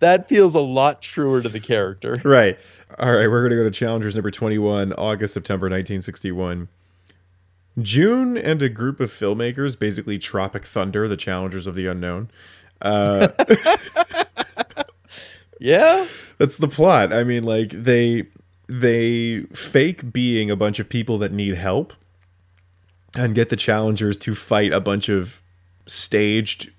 That 0.00 0.28
feels 0.28 0.54
a 0.54 0.60
lot 0.60 1.00
truer 1.00 1.40
to 1.40 1.48
the 1.48 1.60
character. 1.60 2.16
Right. 2.24 2.58
All 2.98 3.12
right, 3.12 3.28
we're 3.28 3.40
going 3.40 3.50
to 3.50 3.56
go 3.56 3.64
to 3.64 3.70
Challengers 3.70 4.14
number 4.14 4.30
21, 4.30 4.92
August, 4.92 5.34
September 5.34 5.66
1961. 5.66 6.68
June 7.80 8.36
and 8.36 8.62
a 8.62 8.68
group 8.68 9.00
of 9.00 9.10
filmmakers, 9.10 9.76
basically 9.76 10.18
Tropic 10.18 10.64
Thunder, 10.64 11.08
the 11.08 11.16
Challengers 11.16 11.66
of 11.66 11.74
the 11.74 11.86
Unknown. 11.86 12.30
Uh, 12.80 13.28
Yeah. 15.64 16.06
That's 16.38 16.58
the 16.58 16.68
plot. 16.68 17.12
I 17.12 17.24
mean, 17.24 17.42
like 17.42 17.70
they 17.70 18.26
they 18.66 19.40
fake 19.54 20.12
being 20.12 20.50
a 20.50 20.56
bunch 20.56 20.78
of 20.78 20.88
people 20.88 21.18
that 21.18 21.32
need 21.32 21.54
help 21.54 21.92
and 23.16 23.34
get 23.34 23.48
the 23.48 23.56
challengers 23.56 24.18
to 24.18 24.34
fight 24.34 24.72
a 24.72 24.80
bunch 24.80 25.08
of 25.08 25.40
staged 25.86 26.70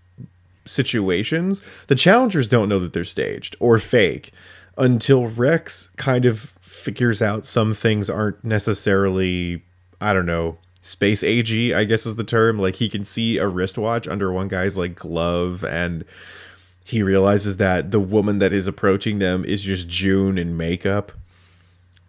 situations. 0.65 1.63
The 1.87 1.95
challengers 1.95 2.47
don't 2.47 2.69
know 2.69 2.79
that 2.79 2.93
they're 2.93 3.03
staged 3.03 3.55
or 3.59 3.79
fake 3.79 4.31
until 4.77 5.27
Rex 5.27 5.89
kind 5.97 6.25
of 6.25 6.39
figures 6.61 7.21
out 7.21 7.45
some 7.45 7.73
things 7.73 8.09
aren't 8.09 8.43
necessarily 8.43 9.63
I 10.01 10.13
don't 10.13 10.25
know, 10.25 10.57
space 10.81 11.23
AG, 11.23 11.73
I 11.73 11.83
guess 11.85 12.05
is 12.05 12.15
the 12.15 12.23
term. 12.23 12.59
Like 12.59 12.75
he 12.75 12.89
can 12.89 13.03
see 13.03 13.37
a 13.37 13.47
wristwatch 13.47 14.07
under 14.07 14.31
one 14.31 14.47
guy's 14.47 14.77
like 14.77 14.95
glove 14.95 15.63
and 15.63 16.05
he 16.85 17.01
realizes 17.01 17.57
that 17.57 17.89
the 17.89 17.99
woman 17.99 18.37
that 18.37 18.53
is 18.53 18.67
approaching 18.67 19.19
them 19.19 19.43
is 19.43 19.63
just 19.63 19.87
June 19.87 20.37
in 20.37 20.55
makeup. 20.55 21.11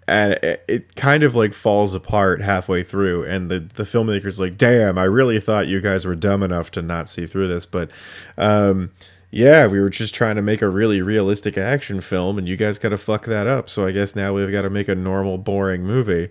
And 0.06 0.35
it, 0.35 0.64
it 0.68 0.94
kind 0.94 1.23
of 1.23 1.35
like 1.35 1.54
falls 1.54 1.94
apart 1.94 2.42
halfway 2.42 2.82
through. 2.82 3.25
And 3.25 3.50
the, 3.50 3.61
the 3.61 3.82
filmmaker's 3.82 4.38
like, 4.38 4.58
damn, 4.58 4.99
I 4.99 5.04
really 5.04 5.40
thought 5.40 5.66
you 5.66 5.80
guys 5.80 6.04
were 6.04 6.14
dumb 6.14 6.42
enough 6.42 6.70
to 6.73 6.82
not 6.82 7.08
see 7.08 7.26
through 7.26 7.49
this. 7.49 7.64
But 7.66 7.90
um, 8.37 8.92
yeah, 9.30 9.66
we 9.66 9.80
were 9.80 9.90
just 9.90 10.14
trying 10.14 10.37
to 10.37 10.42
make 10.42 10.62
a 10.62 10.68
really 10.68 11.02
realistic 11.02 11.59
action 11.59 12.00
film, 12.00 12.38
and 12.38 12.49
you 12.49 12.56
guys 12.56 12.78
got 12.78 12.90
to 12.90 12.99
fuck 12.99 13.26
that 13.26 13.47
up. 13.47 13.68
So 13.68 13.87
I 13.87 13.92
guess 13.92 14.16
now 14.16 14.35
we've 14.35 14.50
got 14.50 14.62
to 14.62 14.71
make 14.71 14.88
a 14.88 14.95
normal, 14.95 15.38
boring 15.38 15.83
movie. 15.83 16.30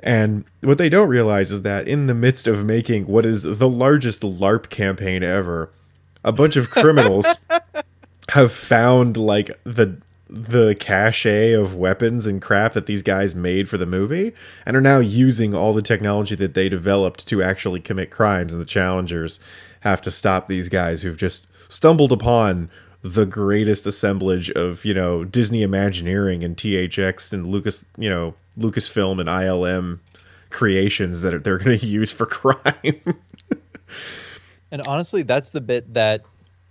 And 0.00 0.44
what 0.60 0.76
they 0.76 0.90
don't 0.90 1.08
realize 1.08 1.50
is 1.50 1.62
that 1.62 1.88
in 1.88 2.06
the 2.06 2.14
midst 2.14 2.46
of 2.46 2.64
making 2.64 3.06
what 3.06 3.24
is 3.24 3.42
the 3.44 3.68
largest 3.68 4.22
LARP 4.22 4.68
campaign 4.68 5.22
ever, 5.22 5.70
a 6.22 6.32
bunch 6.32 6.56
of 6.56 6.70
criminals 6.70 7.26
have 8.28 8.52
found 8.52 9.16
like 9.16 9.50
the 9.64 9.96
the 10.34 10.74
cache 10.74 11.26
of 11.26 11.76
weapons 11.76 12.26
and 12.26 12.42
crap 12.42 12.72
that 12.72 12.86
these 12.86 13.02
guys 13.02 13.34
made 13.34 13.68
for 13.68 13.78
the 13.78 13.86
movie 13.86 14.32
and 14.66 14.76
are 14.76 14.80
now 14.80 14.98
using 14.98 15.54
all 15.54 15.72
the 15.72 15.82
technology 15.82 16.34
that 16.34 16.54
they 16.54 16.68
developed 16.68 17.26
to 17.28 17.42
actually 17.42 17.80
commit 17.80 18.10
crimes 18.10 18.52
and 18.52 18.60
the 18.60 18.66
challengers 18.66 19.38
have 19.80 20.02
to 20.02 20.10
stop 20.10 20.48
these 20.48 20.68
guys 20.68 21.02
who've 21.02 21.16
just 21.16 21.46
stumbled 21.68 22.10
upon 22.10 22.68
the 23.02 23.26
greatest 23.26 23.86
assemblage 23.86 24.50
of 24.50 24.84
you 24.84 24.94
know 24.94 25.24
Disney 25.24 25.62
Imagineering 25.62 26.42
and 26.42 26.56
THX 26.56 27.32
and 27.32 27.46
Lucas 27.46 27.84
you 27.96 28.10
know 28.10 28.34
Lucasfilm 28.58 29.20
and 29.20 29.28
ILM 29.28 30.00
creations 30.50 31.20
that 31.20 31.44
they're 31.44 31.58
going 31.58 31.78
to 31.80 31.86
use 31.86 32.10
for 32.10 32.26
crime. 32.26 33.00
and 34.70 34.82
honestly, 34.86 35.22
that's 35.22 35.50
the 35.50 35.60
bit 35.60 35.92
that 35.94 36.24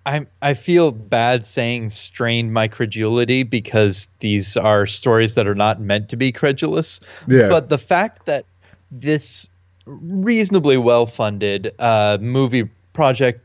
I 0.06 0.26
I 0.42 0.54
feel 0.54 0.92
bad 0.92 1.46
saying 1.46 1.90
strained 1.90 2.54
my 2.54 2.68
credulity 2.68 3.44
because 3.44 4.10
these 4.20 4.58
are 4.58 4.86
stories 4.86 5.36
that 5.36 5.48
are 5.48 5.56
not 5.56 5.80
meant 5.80 6.10
to 6.10 6.18
be 6.18 6.32
credulous. 6.32 7.00
Yeah. 7.28 7.50
But 7.50 7.70
the 7.70 7.78
fact 7.78 8.26
that 8.26 8.46
this 8.92 9.48
reasonably 9.86 10.78
well 10.78 11.06
funded 11.06 11.72
uh, 11.80 12.18
movie 12.22 12.70
project 12.94 13.42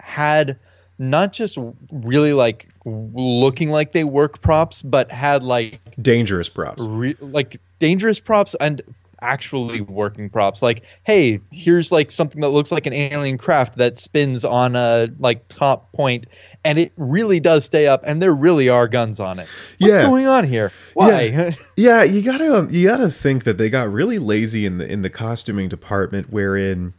had 0.00 0.58
not 0.98 1.32
just 1.32 1.58
really 1.92 2.32
like 2.32 2.68
looking 2.84 3.70
like 3.70 3.92
they 3.92 4.04
work 4.04 4.40
props, 4.40 4.82
but 4.82 5.10
had 5.10 5.42
like 5.42 5.80
dangerous 6.00 6.48
props, 6.48 6.86
re- 6.86 7.16
like 7.20 7.60
dangerous 7.78 8.18
props 8.18 8.54
and 8.60 8.82
actually 9.22 9.80
working 9.80 10.30
props 10.30 10.62
like 10.62 10.84
hey 11.04 11.40
here's 11.50 11.90
like 11.92 12.10
something 12.10 12.40
that 12.40 12.50
looks 12.50 12.70
like 12.70 12.86
an 12.86 12.92
alien 12.92 13.36
craft 13.38 13.76
that 13.76 13.98
spins 13.98 14.44
on 14.44 14.76
a 14.76 15.08
like 15.18 15.46
top 15.48 15.90
point 15.92 16.26
and 16.64 16.78
it 16.78 16.92
really 16.96 17.40
does 17.40 17.64
stay 17.64 17.86
up 17.86 18.02
and 18.06 18.22
there 18.22 18.34
really 18.34 18.68
are 18.68 18.86
guns 18.88 19.18
on 19.20 19.38
it 19.38 19.48
what's 19.78 19.96
Yeah. 19.98 20.06
going 20.06 20.26
on 20.26 20.44
here 20.46 20.70
why 20.94 21.22
Yeah. 21.22 21.50
yeah, 21.76 22.02
you 22.04 22.22
gotta 22.22 22.56
um, 22.58 22.68
you 22.70 22.86
gotta 22.88 23.10
think 23.10 23.44
that 23.44 23.58
they 23.58 23.70
got 23.70 23.90
really 23.92 24.18
lazy 24.18 24.64
in 24.66 24.78
the 24.78 24.90
in 24.90 25.02
the 25.02 25.10
costuming 25.10 25.68
department, 25.68 26.30
wherein 26.30 26.94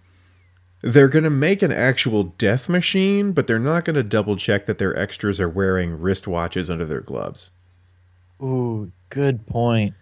they're 0.81 1.09
gonna 1.09 1.29
make 1.29 1.61
an 1.61 1.71
actual 1.71 2.23
death 2.23 2.69
machine, 2.69 3.31
but 3.33 3.47
they're 3.47 3.59
not 3.59 3.83
gonna 3.85 4.03
double 4.03 4.35
check 4.37 4.65
that 4.65 4.77
their 4.77 4.97
extras 4.97 5.39
are 5.39 5.49
wearing 5.49 5.97
wristwatches 5.99 6.69
under 6.69 6.85
their 6.85 7.01
gloves. 7.01 7.51
ooh 8.41 8.91
good 9.09 9.45
point 9.47 9.93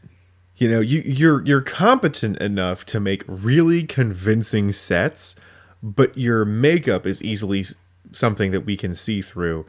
You 0.58 0.70
know, 0.70 0.80
you 0.80 1.02
you're 1.06 1.46
you're 1.46 1.62
competent 1.62 2.38
enough 2.38 2.84
to 2.88 3.00
make 3.00 3.24
really 3.28 3.84
convincing 3.84 4.72
sets, 4.72 5.36
but 5.84 6.18
your 6.18 6.46
makeup 6.46 7.06
is 7.06 7.22
easily 7.22 7.64
something 8.12 8.52
that 8.52 8.62
we 8.62 8.76
can 8.76 8.96
see 8.96 9.22
through, 9.22 9.68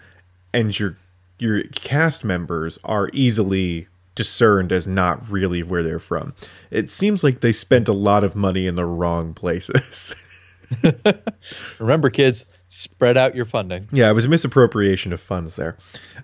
and 0.54 0.78
your 0.78 0.96
your 1.38 1.62
cast 1.64 2.24
members 2.24 2.78
are 2.84 3.10
easily 3.12 3.86
discerned 4.14 4.72
as 4.72 4.88
not 4.88 5.30
really 5.30 5.62
where 5.62 5.82
they're 5.82 5.98
from. 5.98 6.34
It 6.70 6.90
seems 6.90 7.22
like 7.22 7.40
they 7.40 7.52
spent 7.52 7.86
a 7.86 7.92
lot 7.92 8.24
of 8.24 8.34
money 8.34 8.66
in 8.66 8.74
the 8.74 8.86
wrong 8.86 9.34
places. 9.34 10.16
remember 11.78 12.10
kids 12.10 12.44
spread 12.66 13.16
out 13.16 13.34
your 13.34 13.46
funding 13.46 13.88
yeah, 13.90 14.10
it 14.10 14.12
was 14.12 14.26
a 14.26 14.28
misappropriation 14.28 15.12
of 15.12 15.20
funds 15.20 15.56
there. 15.56 15.76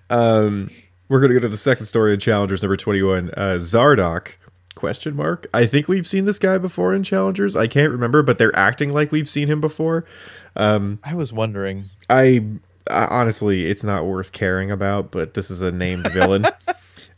Um, 0.09 0.69
we're 1.07 1.21
gonna 1.21 1.35
go 1.35 1.39
to 1.39 1.49
the 1.49 1.57
second 1.57 1.85
story 1.85 2.13
of 2.13 2.19
Challengers 2.19 2.63
number 2.63 2.75
twenty-one. 2.75 3.29
Uh, 3.37 3.57
Zardock 3.59 4.33
question 4.75 5.15
mark 5.15 5.47
i 5.53 5.65
think 5.65 5.87
we've 5.87 6.05
seen 6.07 6.25
this 6.25 6.37
guy 6.37 6.57
before 6.57 6.93
in 6.93 7.01
challengers 7.01 7.55
i 7.55 7.65
can't 7.65 7.91
remember 7.91 8.21
but 8.21 8.37
they're 8.37 8.55
acting 8.55 8.91
like 8.91 9.11
we've 9.11 9.29
seen 9.29 9.47
him 9.47 9.61
before 9.61 10.05
Um, 10.55 10.99
i 11.03 11.13
was 11.15 11.31
wondering 11.33 11.89
I, 12.09 12.43
I 12.89 13.07
honestly, 13.09 13.65
it's 13.65 13.83
not 13.83 14.05
worth 14.05 14.31
caring 14.31 14.69
about, 14.69 15.09
but 15.09 15.33
this 15.33 15.49
is 15.49 15.61
a 15.63 15.71
named 15.71 16.07
villain. 16.11 16.45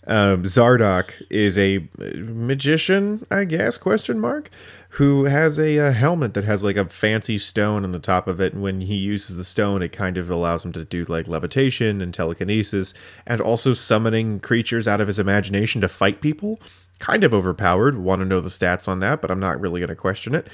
Um, 0.10 0.44
Zardock 0.44 1.12
is 1.30 1.58
a 1.58 1.86
magician, 1.98 3.26
I 3.30 3.44
guess? 3.44 3.78
Question 3.78 4.22
mark. 4.22 4.50
Who 4.92 5.26
has 5.26 5.60
a, 5.60 5.78
uh 5.80 5.92
helmet 5.92 6.34
that 6.36 6.46
has 6.46 6.64
like 6.64 6.78
a 6.78 6.86
fancy 6.86 7.38
stone 7.38 7.84
on 7.84 7.92
the 7.92 8.00
top 8.00 8.26
of 8.30 8.40
it, 8.40 8.54
and 8.54 8.64
when 8.64 8.80
he 8.80 8.96
uses 8.96 9.36
the 9.36 9.44
stone, 9.44 9.82
it 9.82 9.92
kind 9.92 10.18
of 10.18 10.30
allows 10.30 10.64
him 10.64 10.72
to 10.72 10.86
do 10.86 11.04
like 11.04 11.28
levitation 11.28 12.02
and 12.02 12.14
telekinesis, 12.14 12.94
and 13.26 13.42
also 13.42 13.74
summoning 13.74 14.40
creatures 14.40 14.88
out 14.88 15.02
of 15.02 15.08
his 15.08 15.20
imagination 15.20 15.82
to 15.82 15.90
fight 15.90 16.22
people. 16.22 16.58
Kind 17.00 17.24
of 17.24 17.34
overpowered. 17.34 17.98
Want 17.98 18.22
to 18.22 18.26
know 18.26 18.42
the 18.42 18.50
stats 18.50 18.88
on 18.88 19.00
that, 19.02 19.22
but 19.22 19.30
I'm 19.30 19.40
not 19.40 19.60
really 19.60 19.80
going 19.80 19.90
to 19.90 19.96
question 19.96 20.34
it. 20.34 20.48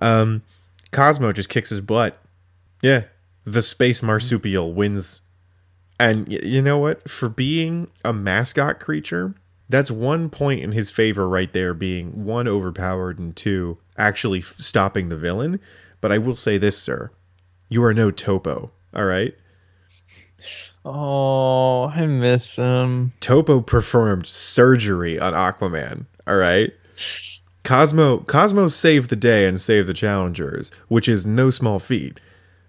Um, 0.00 0.42
Cosmo 0.92 1.32
just 1.32 1.48
kicks 1.48 1.70
his 1.70 1.80
butt. 1.80 2.18
Yeah, 2.82 3.04
the 3.44 3.62
space 3.62 4.02
marsupial 4.02 4.72
wins. 4.72 5.20
And 5.98 6.28
y- 6.28 6.38
you 6.42 6.62
know 6.62 6.78
what? 6.78 7.08
For 7.10 7.28
being 7.28 7.88
a 8.04 8.12
mascot 8.12 8.78
creature, 8.78 9.34
that's 9.68 9.90
one 9.90 10.30
point 10.30 10.60
in 10.60 10.72
his 10.72 10.90
favor 10.90 11.28
right 11.28 11.52
there, 11.52 11.74
being 11.74 12.24
one, 12.24 12.46
overpowered, 12.46 13.18
and 13.18 13.34
two, 13.34 13.78
actually 13.96 14.38
f- 14.38 14.54
stopping 14.58 15.08
the 15.08 15.16
villain. 15.16 15.58
But 16.00 16.12
I 16.12 16.18
will 16.18 16.36
say 16.36 16.56
this, 16.58 16.78
sir. 16.78 17.10
You 17.68 17.82
are 17.82 17.92
no 17.92 18.10
Topo, 18.12 18.70
all 18.94 19.04
right? 19.04 19.34
Oh 20.90 21.92
i 21.94 22.06
miss 22.06 22.56
him 22.56 23.12
Topo 23.20 23.60
performed 23.60 24.26
surgery 24.26 25.18
on 25.18 25.34
Aquaman, 25.34 26.06
all 26.26 26.36
right? 26.36 26.70
Cosmo 27.62 28.20
Cosmo 28.20 28.68
saved 28.68 29.10
the 29.10 29.16
day 29.16 29.46
and 29.46 29.60
saved 29.60 29.86
the 29.86 29.92
challengers, 29.92 30.70
which 30.88 31.06
is 31.06 31.26
no 31.26 31.50
small 31.50 31.78
feat. 31.78 32.20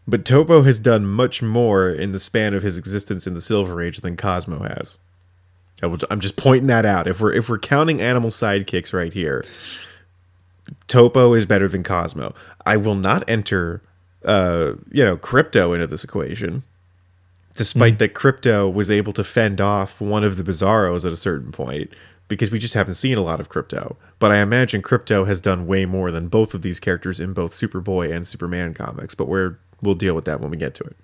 But 0.06 0.26
Topo 0.26 0.64
has 0.64 0.80
done 0.80 1.06
much 1.06 1.42
more 1.42 1.90
in 1.90 2.12
the 2.12 2.20
span 2.20 2.54
of 2.54 2.62
his 2.62 2.78
existence 2.78 3.26
in 3.26 3.36
the 3.36 3.42
Silver 3.42 3.82
Age 3.82 4.00
than 4.02 4.18
Cosmo 4.18 4.64
has. 4.64 4.98
I'm 5.82 6.20
just 6.20 6.36
pointing 6.36 6.68
that 6.68 6.84
out. 6.84 7.08
If 7.08 7.22
we're 7.22 7.32
if 7.32 7.48
we're 7.48 7.58
counting 7.58 8.02
animal 8.02 8.32
sidekicks 8.32 8.92
right 8.92 9.14
here, 9.14 9.46
Topo 10.88 11.34
is 11.34 11.46
better 11.46 11.70
than 11.70 11.84
Cosmo. 11.84 12.36
I 12.66 12.76
will 12.76 12.96
not 12.96 13.24
enter, 13.30 13.82
uh, 14.26 14.74
you 14.92 15.06
know, 15.06 15.16
Krypto 15.16 15.74
into 15.74 15.88
this 15.88 16.04
equation 16.04 16.64
despite 17.60 18.00
that 18.00 18.14
Krypto 18.14 18.74
was 18.74 18.90
able 18.90 19.12
to 19.12 19.22
fend 19.22 19.60
off 19.60 20.00
one 20.00 20.24
of 20.24 20.38
the 20.38 20.44
bizarros 20.44 21.04
at 21.04 21.12
a 21.12 21.18
certain 21.18 21.52
point 21.52 21.92
because 22.30 22.52
we 22.52 22.58
just 22.58 22.74
haven't 22.74 22.94
seen 22.94 23.18
a 23.18 23.22
lot 23.22 23.42
of 23.42 23.50
Krypto. 23.50 23.98
But 24.18 24.32
i 24.32 24.38
imagine 24.38 24.82
Krypto 24.82 25.28
has 25.28 25.42
done 25.42 25.68
way 25.68 25.86
more 25.86 26.10
than 26.10 26.30
both 26.30 26.54
of 26.54 26.62
these 26.62 26.80
characters 26.80 27.20
in 27.20 27.34
both 27.34 27.52
superboy 27.52 28.16
and 28.16 28.26
superman 28.26 28.74
comics 28.74 29.14
but 29.14 29.28
we're 29.28 29.60
we'll 29.82 29.96
deal 29.96 30.16
with 30.16 30.24
that 30.24 30.40
when 30.40 30.50
we 30.50 30.56
get 30.56 30.74
to 30.76 30.86
it. 30.86 30.96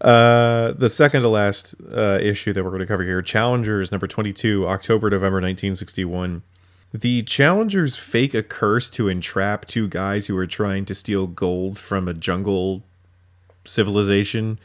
Uh, 0.00 0.74
the 0.74 0.88
second 0.88 1.22
to 1.22 1.28
last 1.28 1.74
uh, 1.92 2.20
issue 2.22 2.52
that 2.52 2.62
we're 2.62 2.70
going 2.70 2.78
to 2.78 2.86
cover 2.86 3.02
here 3.02 3.20
challengers 3.20 3.90
number 3.90 4.06
22 4.06 4.66
october 4.66 5.08
november 5.08 5.36
1961 5.36 6.42
the 6.92 7.22
challengers 7.22 7.96
fake 7.96 8.34
a 8.34 8.42
curse 8.42 8.90
to 8.90 9.08
entrap 9.08 9.64
two 9.64 9.88
guys 9.88 10.26
who 10.26 10.36
are 10.36 10.46
trying 10.46 10.84
to 10.84 10.94
steal 10.94 11.26
gold 11.26 11.78
from 11.78 12.06
a 12.06 12.14
jungle 12.14 12.82
civilization 13.64 14.58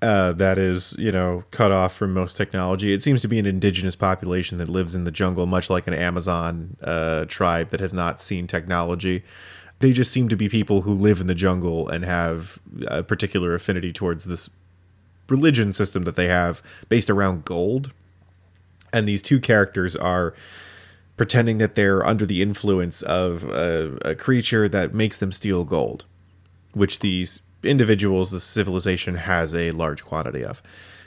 uh, 0.00 0.32
that 0.32 0.58
is, 0.58 0.94
you 0.98 1.10
know, 1.10 1.44
cut 1.50 1.72
off 1.72 1.94
from 1.94 2.14
most 2.14 2.36
technology. 2.36 2.92
It 2.92 3.02
seems 3.02 3.20
to 3.22 3.28
be 3.28 3.38
an 3.38 3.46
indigenous 3.46 3.96
population 3.96 4.58
that 4.58 4.68
lives 4.68 4.94
in 4.94 5.04
the 5.04 5.10
jungle, 5.10 5.46
much 5.46 5.70
like 5.70 5.86
an 5.86 5.94
Amazon 5.94 6.76
uh, 6.82 7.24
tribe 7.24 7.70
that 7.70 7.80
has 7.80 7.92
not 7.92 8.20
seen 8.20 8.46
technology. 8.46 9.24
They 9.80 9.92
just 9.92 10.12
seem 10.12 10.28
to 10.28 10.36
be 10.36 10.48
people 10.48 10.82
who 10.82 10.92
live 10.92 11.20
in 11.20 11.26
the 11.26 11.34
jungle 11.34 11.88
and 11.88 12.04
have 12.04 12.58
a 12.86 13.02
particular 13.02 13.54
affinity 13.54 13.92
towards 13.92 14.26
this 14.26 14.50
religion 15.28 15.72
system 15.72 16.04
that 16.04 16.16
they 16.16 16.28
have 16.28 16.62
based 16.88 17.10
around 17.10 17.44
gold. 17.44 17.92
And 18.92 19.06
these 19.06 19.22
two 19.22 19.40
characters 19.40 19.96
are 19.96 20.32
pretending 21.16 21.58
that 21.58 21.74
they're 21.74 22.06
under 22.06 22.24
the 22.24 22.40
influence 22.40 23.02
of 23.02 23.44
a, 23.44 23.98
a 24.04 24.14
creature 24.14 24.68
that 24.68 24.94
makes 24.94 25.18
them 25.18 25.32
steal 25.32 25.64
gold, 25.64 26.04
which 26.72 27.00
these 27.00 27.42
individuals, 27.62 28.30
the 28.30 28.40
civilization 28.40 29.16
has 29.16 29.54
a 29.54 29.70
large 29.72 30.04
quantity 30.04 30.44
of. 30.44 30.62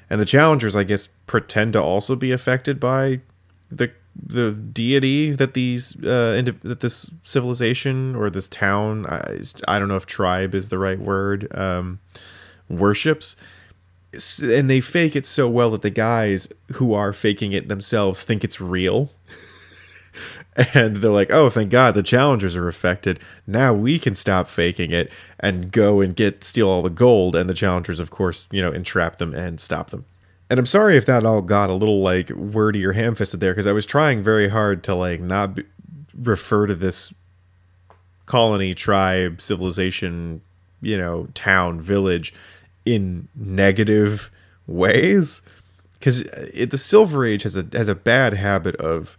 And 0.10 0.20
the 0.20 0.26
challengers, 0.26 0.76
I 0.76 0.84
guess, 0.84 1.08
pretend 1.26 1.74
to 1.74 1.82
also 1.82 2.16
be 2.16 2.32
affected 2.32 2.80
by 2.80 3.22
the 3.70 3.92
the 4.14 4.52
deity 4.52 5.32
that 5.32 5.54
these 5.54 5.96
uh, 6.04 6.42
that 6.64 6.82
this 6.82 7.10
civilization 7.24 8.14
or 8.14 8.30
this 8.30 8.50
town, 8.50 9.06
I, 9.06 9.40
I 9.70 9.80
don't 9.80 9.88
know 9.88 9.96
if 9.96 10.06
tribe 10.06 10.54
is 10.54 10.68
the 10.68 10.78
right 10.78 11.00
word, 11.00 11.48
um, 11.58 12.00
worships 12.68 13.38
and 14.42 14.70
they 14.70 14.82
fake 14.82 15.16
it 15.16 15.26
so 15.26 15.48
well 15.48 15.72
that 15.72 15.82
the 15.82 15.90
guys 15.90 16.50
who 16.74 16.94
are 16.94 17.14
faking 17.14 17.54
it 17.54 17.70
themselves 17.70 18.24
think 18.24 18.44
it's 18.44 18.60
real 18.60 19.10
And 20.74 20.98
they're 20.98 21.12
like, 21.12 21.32
oh, 21.32 21.50
thank 21.50 21.70
God 21.70 21.96
the 21.96 22.04
challengers 22.04 22.58
are 22.58 22.68
affected. 22.68 23.20
Now 23.48 23.74
we 23.74 23.98
can 23.98 24.16
stop 24.16 24.50
faking 24.50 24.92
it 24.92 25.12
and 25.40 25.72
go 25.72 26.02
and 26.02 26.16
get 26.16 26.44
steal 26.44 26.68
all 26.68 26.82
the 26.82 26.90
gold. 26.90 27.36
And 27.36 27.50
the 27.50 27.54
challengers, 27.54 28.00
of 28.00 28.12
course, 28.12 28.48
you 28.52 28.62
know, 28.62 28.72
entrap 28.72 29.18
them 29.18 29.34
and 29.34 29.62
stop 29.62 29.92
them. 29.92 30.06
And 30.50 30.60
I'm 30.60 30.66
sorry 30.66 30.98
if 30.98 31.06
that 31.06 31.26
all 31.26 31.42
got 31.42 31.70
a 31.70 31.74
little 31.74 32.02
like 32.02 32.30
wordy 32.32 32.86
or 32.86 32.92
ham 32.92 33.16
fisted 33.16 33.40
there 33.40 33.54
because 33.54 33.68
I 33.68 33.72
was 33.72 33.86
trying 33.86 34.22
very 34.22 34.50
hard 34.50 34.84
to 34.84 34.96
like 34.96 35.22
not 35.22 35.58
refer 36.14 36.68
to 36.68 36.76
this 36.76 37.14
colony, 38.26 38.74
tribe, 38.74 39.40
civilization, 39.40 40.42
you 40.82 40.98
know, 40.98 41.30
town, 41.34 41.80
village 41.80 42.34
in 42.86 43.30
negative 43.36 44.30
ways 44.68 45.42
because 45.94 46.28
uh, 46.28 46.66
the 46.70 46.78
Silver 46.78 47.24
Age 47.24 47.44
has 47.44 47.56
a 47.56 47.66
has 47.74 47.88
a 47.88 47.96
bad 47.96 48.34
habit 48.34 48.76
of 48.78 49.18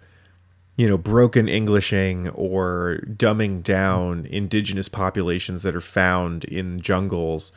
you 0.82 0.88
know 0.88 0.98
broken 0.98 1.48
Englishing 1.48 2.28
or 2.30 3.04
dumbing 3.06 3.62
down 3.62 4.26
indigenous 4.26 4.88
populations 4.88 5.62
that 5.62 5.76
are 5.76 5.80
found 5.80 6.42
in 6.42 6.80
jungles 6.80 7.52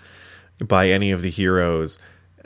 by 0.59 0.91
any 0.91 1.09
of 1.09 1.23
the 1.23 1.31
heroes 1.31 1.97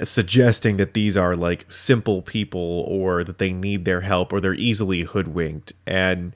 suggesting 0.01 0.77
that 0.77 0.93
these 0.93 1.17
are 1.17 1.35
like 1.35 1.69
simple 1.69 2.21
people 2.21 2.85
or 2.87 3.25
that 3.25 3.39
they 3.39 3.51
need 3.51 3.83
their 3.83 3.99
help 3.99 4.31
or 4.31 4.39
they're 4.39 4.53
easily 4.53 5.01
hoodwinked. 5.01 5.73
And 5.85 6.33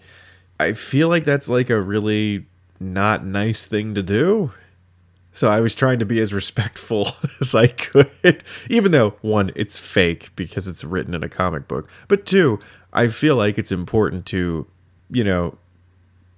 i 0.59 0.73
feel 0.73 1.07
like 1.07 1.23
that's 1.23 1.47
like 1.47 1.69
a 1.69 1.81
really 1.81 2.45
not 2.81 3.25
nice 3.25 3.65
thing 3.65 3.95
to 3.95 4.03
do 4.03 4.51
so 5.33 5.49
I 5.49 5.59
was 5.59 5.75
trying 5.75 5.99
to 5.99 6.05
be 6.05 6.19
as 6.19 6.33
respectful 6.33 7.07
as 7.41 7.53
I 7.55 7.67
could, 7.67 8.43
even 8.69 8.91
though 8.91 9.11
one, 9.21 9.51
it's 9.55 9.77
fake 9.77 10.29
because 10.35 10.67
it's 10.67 10.83
written 10.83 11.13
in 11.13 11.23
a 11.23 11.29
comic 11.29 11.67
book, 11.67 11.89
but 12.07 12.25
two, 12.25 12.59
I 12.93 13.07
feel 13.07 13.35
like 13.35 13.57
it's 13.57 13.71
important 13.71 14.25
to, 14.27 14.67
you 15.09 15.23
know, 15.23 15.57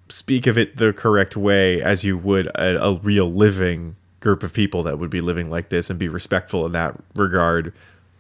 speak 0.08 0.48
of 0.48 0.58
it 0.58 0.78
the 0.78 0.94
correct 0.94 1.36
way 1.36 1.82
as 1.82 2.04
you 2.04 2.18
would 2.18 2.48
a, 2.56 2.82
a 2.82 2.96
real 2.96 3.32
living 3.32 3.96
group 4.20 4.44
of 4.44 4.54
people 4.54 4.84
that 4.84 4.98
would 4.98 5.10
be 5.10 5.22
living 5.22 5.50
like 5.50 5.70
this 5.70 5.90
and 5.90 6.00
be 6.00 6.08
respectful 6.08 6.66
in 6.66 6.72
that 6.72 6.96
regard 7.16 7.74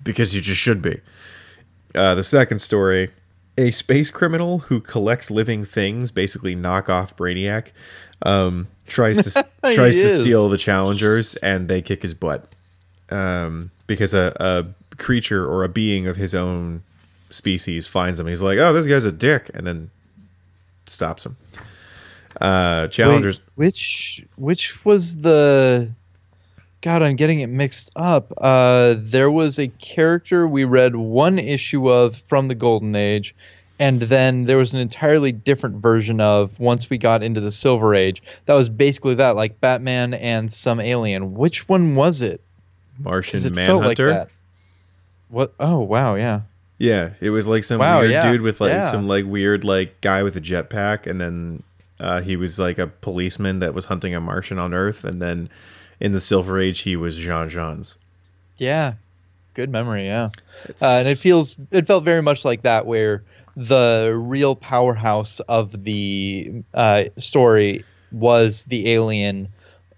because 0.03 0.36
you 0.36 0.41
just 0.41 0.60
should 0.60 0.82
be. 0.82 1.00
Uh, 1.94 2.13
the 2.13 2.24
second 2.24 2.60
story 2.60 3.10
a 3.58 3.72
space 3.72 4.12
criminal 4.12 4.60
who 4.60 4.80
collects 4.80 5.32
living 5.32 5.64
things, 5.64 6.12
basically 6.12 6.56
knock 6.56 6.90
off 6.90 7.16
Brainiac, 7.16 7.72
um, 8.24 8.68
tries 8.88 9.34
to 9.34 9.46
tries 9.74 9.96
to 9.96 10.04
is. 10.04 10.22
steal 10.22 10.50
the 10.50 10.58
challengers, 10.58 11.36
and 11.38 11.68
they 11.68 11.82
kick 11.82 12.02
his 12.02 12.14
butt 12.14 12.48
um, 13.10 13.72
because 13.88 14.14
a, 14.14 14.36
a 14.40 14.66
creature 14.98 15.46
or 15.46 15.64
a 15.64 15.70
being 15.70 16.08
of 16.08 16.18
his 16.18 16.36
own 16.36 16.84
species 17.30 17.88
finds 17.88 18.20
him. 18.20 18.28
He's 18.28 18.42
like, 18.42 18.58
"Oh, 18.60 18.74
this 18.74 18.88
guy's 18.88 19.06
a 19.06 19.12
dick," 19.12 19.50
and 19.54 19.66
then 19.66 19.90
stops 20.86 21.26
him. 21.26 21.38
Uh, 22.40 22.88
challengers. 22.88 23.40
Wait, 23.56 23.66
which 23.66 24.26
which 24.36 24.86
was 24.86 25.18
the 25.18 25.92
God, 26.86 27.01
I'm 27.01 27.15
getting 27.15 27.39
it 27.39 27.48
mixed 27.48 27.89
up. 27.96 28.32
Uh, 28.38 28.94
there 29.00 29.32
was 29.32 29.58
a 29.58 29.70
character 29.70 30.48
we 30.48 30.65
read 30.65 30.96
one 30.96 31.39
issue 31.39 31.89
of 31.89 32.18
from 32.27 32.48
the 32.48 32.54
Golden 32.54 32.96
Age, 32.96 33.34
and 33.80 34.00
then 34.01 34.44
there 34.44 34.58
was 34.58 34.75
an 34.75 34.82
entirely 34.82 35.32
different 35.32 35.77
version 35.77 36.22
of 36.22 36.60
once 36.60 36.88
we 36.88 37.00
got 37.00 37.24
into 37.24 37.42
the 37.42 37.50
Silver 37.50 37.96
Age. 37.96 38.22
That 38.46 38.54
was 38.54 38.70
basically 38.70 39.15
that, 39.15 39.36
like 39.36 39.60
Batman 39.60 40.13
and 40.13 40.54
some 40.54 40.80
alien. 40.80 41.34
Which 41.34 41.68
one 41.68 41.96
was 41.96 42.22
it? 42.22 42.39
Martian 43.00 43.39
it 43.39 43.56
felt 43.56 43.84
like 43.84 43.98
Manhunter. 43.98 44.10
that. 44.10 44.30
What? 45.30 45.56
Oh, 45.60 45.80
wow, 45.80 46.13
yeah. 46.13 46.42
Yeah, 46.77 47.13
it 47.20 47.32
was 47.32 47.48
like 47.48 47.63
some 47.63 47.80
Wow, 47.80 48.01
weird 48.01 48.12
yeah, 48.12 48.32
dude 48.32 48.42
with 48.42 48.62
like 48.62 48.70
yeah. 48.70 48.82
some 48.82 49.08
like 49.08 49.25
weird 49.25 49.63
like 49.63 50.01
guy 50.01 50.22
with 50.22 50.36
a 50.36 50.42
jetpack, 50.42 51.08
and 51.08 51.20
then 51.20 51.63
uh, 52.00 52.22
he 52.22 52.36
was 52.36 52.60
like 52.60 52.77
a 52.77 52.86
policeman 52.86 53.58
that 53.58 53.74
was 53.74 53.86
hunting 53.86 54.13
a 54.13 54.22
Martian 54.22 54.60
on 54.60 54.75
Earth, 54.75 55.04
and 55.04 55.20
then 55.20 55.50
in 56.00 56.12
the 56.12 56.20
Silver 56.22 56.60
Age 56.60 56.80
he 56.82 56.96
was 56.96 57.18
J'onn 57.20 57.50
J'onzz. 57.50 57.98
Yeah, 58.58 58.94
good 59.54 59.70
memory. 59.70 60.06
Yeah, 60.08 60.30
uh, 60.82 60.86
and 61.00 61.08
it 61.08 61.18
feels 61.18 61.56
it 61.72 61.88
felt 61.88 62.04
very 62.04 62.22
much 62.22 62.46
like 62.46 62.62
that, 62.64 62.86
where 62.86 63.24
the 63.58 64.14
real 64.18 64.56
powerhouse 64.56 65.40
of 65.42 65.84
the 65.84 66.52
uh, 66.74 67.06
story 67.20 67.84
was 68.12 68.64
the 68.66 68.92
alien 68.92 69.48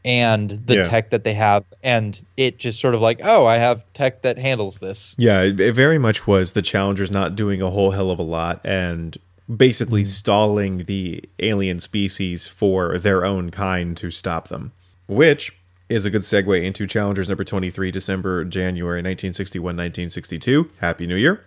and 0.06 0.52
the 0.66 0.76
Yeah. 0.76 0.84
tech 0.84 1.10
that 1.10 1.24
they 1.24 1.34
have, 1.34 1.66
and 1.84 2.22
it 2.38 2.60
just 2.60 2.80
sort 2.80 2.96
of 2.96 3.02
like, 3.02 3.20
oh, 3.24 3.46
I 3.46 3.58
have 3.58 3.84
tech 3.94 4.22
that 4.22 4.38
handles 4.38 4.80
this. 4.80 5.16
Yeah, 5.18 5.42
it, 5.42 5.60
it 5.60 5.74
very 5.76 5.98
much 5.98 6.26
was 6.28 6.54
the 6.54 6.62
challengers 6.62 7.12
not 7.12 7.36
doing 7.36 7.62
a 7.62 7.70
whole 7.70 7.92
hell 7.92 8.10
of 8.10 8.20
a 8.20 8.24
lot 8.24 8.62
and 8.64 9.18
basically 9.54 10.06
stalling 10.06 10.86
the 10.86 11.24
alien 11.40 11.80
species 11.80 12.48
for 12.48 12.98
their 12.98 13.26
own 13.26 13.50
kind 13.50 13.98
to 13.98 14.10
stop 14.12 14.48
them, 14.50 14.72
which 15.08 15.57
is 15.90 16.06
a 16.06 16.10
good 16.10 16.22
segue 16.22 16.64
into 16.64 16.86
Challengers 16.86 17.30
number 17.30 17.44
23, 17.44 17.92
December, 17.92 18.44
January 18.46 19.00
1961, 19.00 19.64
1962. 19.64 20.70
Happy 20.80 21.08
New 21.08 21.16
Year. 21.16 21.44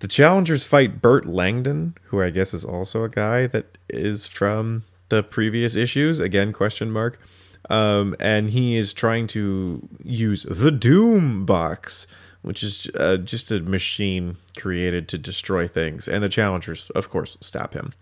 The 0.00 0.08
Challengers 0.08 0.66
fight 0.66 1.02
Burt 1.02 1.26
Langdon, 1.26 1.94
who 2.04 2.20
I 2.22 2.30
guess 2.30 2.54
is 2.54 2.64
also 2.64 3.04
a 3.04 3.08
guy 3.08 3.46
that 3.48 3.78
is 3.88 4.26
from 4.26 4.84
the 5.10 5.22
previous 5.22 5.76
issues. 5.76 6.18
Again, 6.18 6.52
question 6.52 6.90
mark. 6.90 7.20
Um, 7.68 8.16
and 8.18 8.50
he 8.50 8.76
is 8.76 8.92
trying 8.92 9.26
to 9.28 9.86
use 10.02 10.44
the 10.44 10.70
Doom 10.70 11.44
Box, 11.44 12.06
which 12.42 12.62
is 12.62 12.88
uh, 12.98 13.18
just 13.18 13.50
a 13.50 13.60
machine 13.60 14.36
created 14.56 15.08
to 15.10 15.18
destroy 15.18 15.68
things. 15.68 16.08
And 16.08 16.24
the 16.24 16.28
Challengers, 16.28 16.90
of 16.90 17.10
course, 17.10 17.36
stop 17.40 17.74
him. 17.74 17.92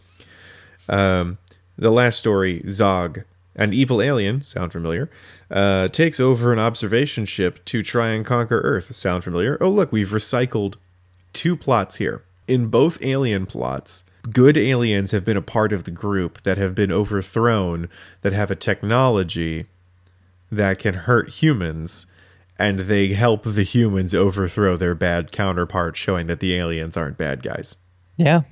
Um, 0.89 1.39
the 1.77 1.91
last 1.91 2.19
story, 2.19 2.63
Zog, 2.69 3.25
an 3.59 3.73
evil 3.73 4.01
alien, 4.01 4.41
sound 4.43 4.73
familiar, 4.73 5.11
uh, 5.51 5.89
takes 5.89 6.21
over 6.21 6.53
an 6.53 6.59
observation 6.59 7.25
ship 7.25 7.63
to 7.67 7.83
try 7.83 8.11
and 8.11 8.25
conquer 8.25 8.61
Earth. 8.61 8.95
Sound 8.95 9.25
familiar? 9.25 9.59
Oh, 9.61 9.69
look, 9.69 9.93
we've 9.93 10.09
recycled 10.09 10.77
two 11.33 11.57
plots 11.57 11.97
here. 11.97 12.23
In 12.47 12.69
both 12.69 13.05
alien 13.05 13.45
plots, 13.45 14.05
good 14.33 14.57
aliens 14.57 15.11
have 15.11 15.25
been 15.25 15.37
a 15.37 15.43
part 15.43 15.73
of 15.73 15.85
the 15.85 15.91
group 15.91 16.43
that 16.45 16.57
have 16.57 16.75
been 16.75 16.93
overthrown, 16.93 17.89
that 18.23 18.33
have 18.33 18.51
a 18.51 18.55
technology 18.55 19.67
that 20.51 20.79
can 20.79 20.95
hurt 20.95 21.29
humans, 21.29 22.07
and 22.59 22.81
they 22.81 23.09
help 23.09 23.43
the 23.43 23.65
humans 23.65 24.15
overthrow 24.15 24.77
their 24.77 24.95
bad 24.95 25.33
counterparts, 25.33 25.99
showing 25.99 26.29
that 26.29 26.41
the 26.41 26.55
aliens 26.55 26.97
aren't 26.97 27.19
bad 27.19 27.43
guys. 27.43 27.77
Yeah, 28.17 28.43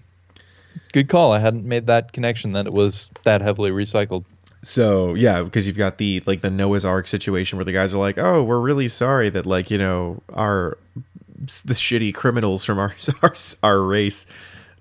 good 0.92 1.08
call. 1.08 1.32
I 1.32 1.38
hadn't 1.38 1.64
made 1.64 1.86
that 1.86 2.12
connection 2.12 2.52
that 2.52 2.66
it 2.66 2.72
was 2.74 3.08
that 3.22 3.40
heavily 3.40 3.70
recycled. 3.70 4.24
So 4.66 5.14
yeah, 5.14 5.44
because 5.44 5.68
you've 5.68 5.78
got 5.78 5.98
the 5.98 6.24
like 6.26 6.40
the 6.40 6.50
Noah's 6.50 6.84
Ark 6.84 7.06
situation 7.06 7.56
where 7.56 7.64
the 7.64 7.72
guys 7.72 7.94
are 7.94 7.98
like, 7.98 8.18
"Oh, 8.18 8.42
we're 8.42 8.58
really 8.58 8.88
sorry 8.88 9.28
that 9.30 9.46
like 9.46 9.70
you 9.70 9.78
know 9.78 10.24
our 10.32 10.76
the 11.64 11.74
shitty 11.74 12.12
criminals 12.12 12.64
from 12.64 12.80
our 12.80 12.92
our, 13.22 13.34
our 13.62 13.80
race 13.80 14.26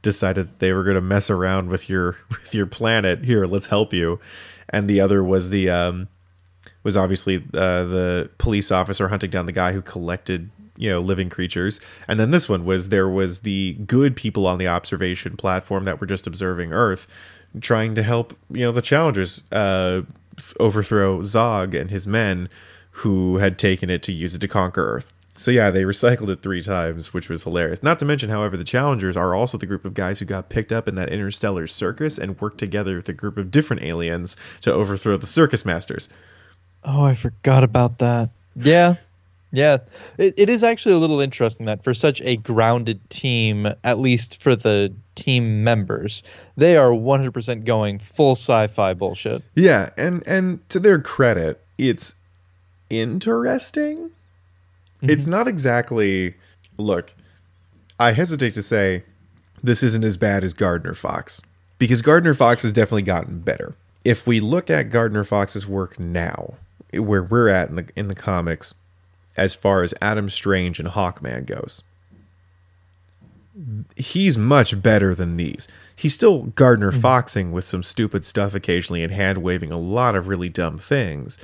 decided 0.02 0.48
that 0.48 0.60
they 0.60 0.74
were 0.74 0.84
going 0.84 0.96
to 0.96 1.02
mess 1.02 1.30
around 1.30 1.70
with 1.70 1.88
your 1.88 2.18
with 2.30 2.56
your 2.56 2.66
planet. 2.66 3.26
Here, 3.26 3.46
let's 3.46 3.68
help 3.68 3.94
you." 3.94 4.20
And 4.70 4.90
the 4.90 5.00
other 5.00 5.24
was 5.24 5.52
the 5.52 5.70
um 5.70 6.08
was 6.82 6.98
obviously 6.98 7.38
uh, 7.54 7.84
the 7.84 8.32
police 8.40 8.72
officer 8.72 9.10
hunting 9.10 9.30
down 9.30 9.46
the 9.46 9.52
guy 9.52 9.74
who 9.74 9.84
collected 9.84 10.50
you 10.78 10.90
know 10.90 11.00
living 11.00 11.30
creatures 11.30 11.80
and 12.08 12.20
then 12.20 12.32
this 12.32 12.50
one 12.50 12.66
was 12.66 12.90
there 12.90 13.08
was 13.08 13.42
the 13.42 13.74
good 13.86 14.16
people 14.16 14.46
on 14.46 14.58
the 14.58 14.68
observation 14.68 15.38
platform 15.38 15.86
that 15.86 16.02
were 16.02 16.08
just 16.08 16.28
observing 16.28 16.74
earth 16.74 17.08
trying 17.62 17.96
to 17.96 18.04
help 18.04 18.34
you 18.52 18.62
know 18.62 18.72
the 18.72 18.82
challengers 18.82 19.44
uh, 19.52 20.02
overthrow 20.60 21.22
zog 21.22 21.74
and 21.74 21.90
his 21.90 22.08
men 22.08 22.50
who 22.92 23.38
had 23.38 23.58
taken 23.58 23.90
it 23.90 24.02
to 24.04 24.12
use 24.12 24.36
it 24.36 24.40
to 24.40 24.48
conquer 24.48 24.86
earth 24.86 25.14
so 25.34 25.52
yeah 25.52 25.70
they 25.70 25.84
recycled 25.84 26.30
it 26.30 26.42
three 26.42 26.62
times 26.62 27.14
which 27.14 27.30
was 27.30 27.44
hilarious 27.44 27.84
not 27.84 28.00
to 28.00 28.06
mention 28.06 28.30
however 28.30 28.56
the 28.58 28.64
challengers 28.64 29.18
are 29.18 29.34
also 29.34 29.58
the 29.58 29.66
group 29.66 29.86
of 29.86 29.94
guys 29.94 30.20
who 30.20 30.26
got 30.26 30.50
picked 30.50 30.72
up 30.72 30.88
in 30.88 30.96
that 30.96 31.10
interstellar 31.10 31.68
circus 31.68 32.18
and 32.18 32.40
worked 32.40 32.58
together 32.58 32.96
with 32.96 33.10
a 33.10 33.14
group 33.14 33.38
of 33.38 33.52
different 33.52 33.84
aliens 33.84 34.36
to 34.62 34.72
overthrow 34.72 35.18
the 35.18 35.28
circus 35.28 35.66
masters 35.66 36.10
Oh, 36.86 37.04
I 37.04 37.16
forgot 37.16 37.64
about 37.64 37.98
that. 38.00 38.30
Yeah. 38.56 38.96
Yeah. 39.56 39.78
It, 40.18 40.34
it 40.38 40.50
is 40.50 40.64
actually 40.64 40.96
a 40.96 40.98
little 40.98 41.20
interesting 41.20 41.66
that 41.66 41.84
for 41.84 41.94
such 41.94 42.22
a 42.22 42.38
grounded 42.38 43.10
team, 43.10 43.68
at 43.84 44.00
least 44.00 44.42
for 44.42 44.56
the 44.56 44.94
team 45.16 45.64
members, 45.64 46.24
they 46.58 46.78
are 46.78 46.92
100% 46.92 47.66
going 47.66 48.00
full 48.00 48.34
sci 48.34 48.68
fi 48.68 48.94
bullshit. 48.94 49.42
Yeah, 49.56 49.90
and 49.98 50.26
and 50.28 50.68
to 50.70 50.80
their 50.80 51.00
credit, 51.00 51.64
it's 51.78 52.16
interesting. 52.90 53.98
Mm-hmm. 53.98 55.10
It's 55.10 55.26
not 55.26 55.48
exactly 55.48 56.36
look, 56.78 57.14
I 58.00 58.12
hesitate 58.12 58.54
to 58.56 58.62
say 58.62 59.04
this 59.64 59.84
isn't 59.84 60.04
as 60.04 60.18
bad 60.18 60.44
as 60.44 60.54
Gardner 60.54 60.94
Fox 60.94 61.42
because 61.80 62.02
Gardner 62.02 62.34
Fox 62.34 62.64
has 62.64 62.74
definitely 62.74 63.04
gotten 63.04 63.40
better. 63.40 63.76
If 64.04 64.28
we 64.28 64.40
look 64.40 64.70
at 64.70 64.90
Gardner 64.90 65.24
Fox's 65.24 65.66
work 65.66 66.00
now, 66.00 66.56
where 66.94 67.24
we're 67.24 67.48
at 67.50 67.70
in 67.70 67.76
the 67.76 67.90
in 67.96 68.08
the 68.08 68.16
comics 68.16 68.74
as 69.38 69.56
far 69.56 69.84
as 69.84 69.94
Adam 70.02 70.30
Strange 70.30 70.80
and 70.80 70.90
Hawkman 70.90 71.46
goes, 71.46 71.84
he's 73.96 74.38
much 74.38 74.82
better 74.82 75.16
than 75.16 75.38
these. 75.38 75.68
He's 75.96 76.14
still 76.14 76.44
Gardner 76.44 76.92
mm-hmm. 76.92 77.02
Foxing 77.02 77.52
with 77.52 77.64
some 77.64 77.84
stupid 77.84 78.26
stuff 78.26 78.54
occasionally 78.54 79.04
and 79.04 79.14
hand 79.14 79.40
waving 79.40 79.72
a 79.72 79.80
lot 79.80 80.16
of 80.16 80.28
really 80.28 80.50
dumb 80.50 80.78
things. 80.78 81.38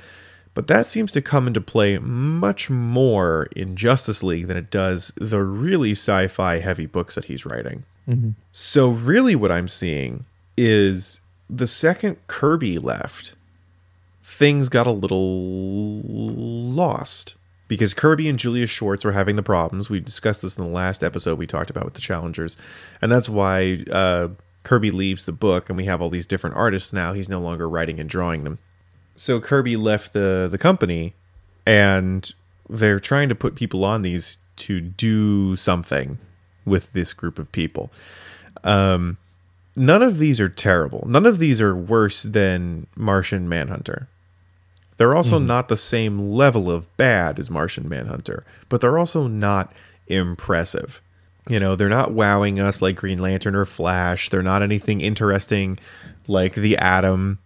But 0.54 0.66
that 0.66 0.86
seems 0.86 1.12
to 1.12 1.22
come 1.22 1.46
into 1.46 1.62
play 1.62 1.96
much 1.98 2.68
more 2.68 3.48
in 3.56 3.74
Justice 3.74 4.22
League 4.22 4.48
than 4.48 4.58
it 4.58 4.70
does 4.70 5.12
the 5.16 5.42
really 5.42 5.92
sci 5.92 6.28
fi 6.28 6.58
heavy 6.58 6.84
books 6.84 7.14
that 7.14 7.26
he's 7.26 7.46
writing. 7.46 7.84
Mm-hmm. 8.06 8.30
So, 8.50 8.90
really, 8.90 9.34
what 9.34 9.50
I'm 9.50 9.68
seeing 9.68 10.26
is 10.58 11.20
the 11.48 11.66
second 11.66 12.18
Kirby 12.26 12.76
left, 12.78 13.34
things 14.22 14.68
got 14.68 14.86
a 14.86 14.92
little 14.92 16.02
lost 16.02 17.36
because 17.72 17.94
Kirby 17.94 18.28
and 18.28 18.38
Julius 18.38 18.68
Schwartz 18.68 19.02
were 19.02 19.12
having 19.12 19.36
the 19.36 19.42
problems. 19.42 19.88
We 19.88 19.98
discussed 19.98 20.42
this 20.42 20.58
in 20.58 20.64
the 20.64 20.70
last 20.70 21.02
episode 21.02 21.38
we 21.38 21.46
talked 21.46 21.70
about 21.70 21.86
with 21.86 21.94
the 21.94 22.02
challengers, 22.02 22.58
and 23.00 23.10
that's 23.10 23.30
why 23.30 23.82
uh, 23.90 24.28
Kirby 24.62 24.90
leaves 24.90 25.24
the 25.24 25.32
book, 25.32 25.70
and 25.70 25.78
we 25.78 25.86
have 25.86 26.02
all 26.02 26.10
these 26.10 26.26
different 26.26 26.54
artists 26.54 26.92
now. 26.92 27.14
He's 27.14 27.30
no 27.30 27.40
longer 27.40 27.66
writing 27.66 27.98
and 27.98 28.10
drawing 28.10 28.44
them. 28.44 28.58
So 29.16 29.40
Kirby 29.40 29.76
left 29.76 30.12
the 30.12 30.48
the 30.50 30.58
company, 30.58 31.14
and 31.66 32.30
they're 32.68 33.00
trying 33.00 33.30
to 33.30 33.34
put 33.34 33.54
people 33.54 33.86
on 33.86 34.02
these 34.02 34.36
to 34.56 34.78
do 34.78 35.56
something 35.56 36.18
with 36.66 36.92
this 36.92 37.14
group 37.14 37.38
of 37.38 37.50
people. 37.52 37.90
Um, 38.64 39.16
none 39.74 40.02
of 40.02 40.18
these 40.18 40.42
are 40.42 40.48
terrible. 40.48 41.06
None 41.08 41.24
of 41.24 41.38
these 41.38 41.58
are 41.58 41.74
worse 41.74 42.22
than 42.22 42.86
Martian 42.96 43.48
Manhunter. 43.48 44.08
They're 45.02 45.16
also 45.16 45.40
not 45.40 45.68
the 45.68 45.76
same 45.76 46.30
level 46.30 46.70
of 46.70 46.96
bad 46.96 47.40
as 47.40 47.50
Martian 47.50 47.88
Manhunter, 47.88 48.44
but 48.68 48.80
they're 48.80 48.98
also 48.98 49.26
not 49.26 49.72
impressive. 50.06 51.02
You 51.48 51.58
know, 51.58 51.74
they're 51.74 51.88
not 51.88 52.12
wowing 52.12 52.60
us 52.60 52.80
like 52.80 52.94
Green 52.94 53.20
Lantern 53.20 53.56
or 53.56 53.64
Flash. 53.64 54.28
They're 54.28 54.44
not 54.44 54.62
anything 54.62 55.00
interesting 55.00 55.80
like 56.28 56.54
the 56.54 56.76
Atom. 56.76 57.40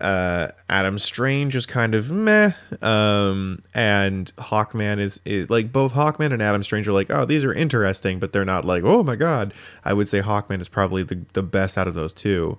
Uh, 0.00 0.48
Adam 0.68 0.98
Strange 0.98 1.54
is 1.54 1.64
kind 1.64 1.94
of 1.94 2.10
meh, 2.10 2.54
um, 2.82 3.62
and 3.72 4.32
Hawkman 4.38 4.98
is, 4.98 5.20
is 5.24 5.48
like 5.48 5.70
both 5.70 5.92
Hawkman 5.92 6.32
and 6.32 6.42
Adam 6.42 6.64
Strange 6.64 6.88
are 6.88 6.92
like, 6.92 7.08
oh, 7.08 7.24
these 7.24 7.44
are 7.44 7.54
interesting, 7.54 8.18
but 8.18 8.32
they're 8.32 8.44
not 8.44 8.64
like, 8.64 8.82
oh 8.82 9.04
my 9.04 9.14
god. 9.14 9.54
I 9.84 9.92
would 9.92 10.08
say 10.08 10.22
Hawkman 10.22 10.60
is 10.60 10.68
probably 10.68 11.04
the 11.04 11.24
the 11.34 11.42
best 11.44 11.78
out 11.78 11.86
of 11.86 11.94
those 11.94 12.12
two. 12.12 12.58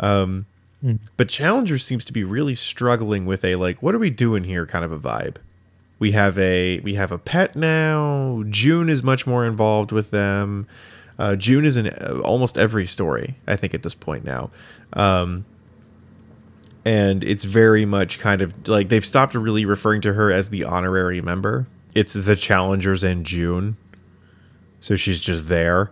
Um, 0.00 0.46
but 1.16 1.28
Challenger 1.28 1.78
seems 1.78 2.04
to 2.04 2.12
be 2.12 2.24
really 2.24 2.54
struggling 2.54 3.26
with 3.26 3.44
a 3.44 3.56
like, 3.56 3.82
what 3.82 3.94
are 3.94 3.98
we 3.98 4.10
doing 4.10 4.44
here 4.44 4.66
kind 4.66 4.84
of 4.84 4.92
a 4.92 4.98
vibe. 4.98 5.36
We 5.98 6.12
have 6.12 6.38
a 6.38 6.78
we 6.80 6.94
have 6.94 7.10
a 7.10 7.18
pet 7.18 7.56
now. 7.56 8.44
June 8.48 8.88
is 8.88 9.02
much 9.02 9.26
more 9.26 9.44
involved 9.44 9.90
with 9.90 10.10
them. 10.10 10.68
Uh, 11.18 11.34
June 11.34 11.64
is 11.64 11.76
in 11.76 11.88
uh, 11.88 12.20
almost 12.24 12.56
every 12.56 12.86
story, 12.86 13.36
I 13.48 13.56
think, 13.56 13.74
at 13.74 13.82
this 13.82 13.94
point 13.94 14.24
now. 14.24 14.50
Um, 14.92 15.44
and 16.84 17.24
it's 17.24 17.42
very 17.42 17.84
much 17.84 18.20
kind 18.20 18.40
of 18.40 18.68
like 18.68 18.88
they've 18.88 19.04
stopped 19.04 19.34
really 19.34 19.64
referring 19.64 20.00
to 20.02 20.12
her 20.12 20.30
as 20.30 20.50
the 20.50 20.64
honorary 20.64 21.20
member. 21.20 21.66
It's 21.96 22.14
the 22.14 22.36
challengers 22.36 23.02
and 23.02 23.26
June. 23.26 23.76
So 24.80 24.94
she's 24.94 25.20
just 25.20 25.48
there. 25.48 25.90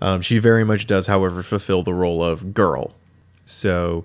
Um, 0.00 0.20
she 0.20 0.38
very 0.38 0.64
much 0.64 0.88
does, 0.88 1.06
however, 1.06 1.42
fulfill 1.42 1.84
the 1.84 1.94
role 1.94 2.24
of 2.24 2.52
girl. 2.52 2.92
So 3.46 4.04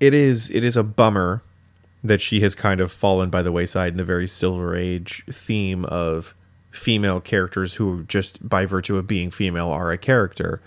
it 0.00 0.14
is 0.14 0.50
it 0.50 0.64
is 0.64 0.76
a 0.76 0.82
bummer 0.82 1.42
that 2.02 2.20
she 2.20 2.40
has 2.40 2.54
kind 2.54 2.80
of 2.80 2.90
fallen 2.90 3.30
by 3.30 3.42
the 3.42 3.52
wayside 3.52 3.92
in 3.92 3.96
the 3.98 4.04
very 4.04 4.26
Silver 4.26 4.74
Age 4.74 5.22
theme 5.30 5.84
of 5.84 6.34
female 6.70 7.20
characters 7.20 7.74
who 7.74 8.04
just 8.04 8.46
by 8.48 8.64
virtue 8.64 8.96
of 8.96 9.06
being 9.06 9.30
female 9.30 9.68
are 9.68 9.90
a 9.92 9.98
character. 9.98 10.60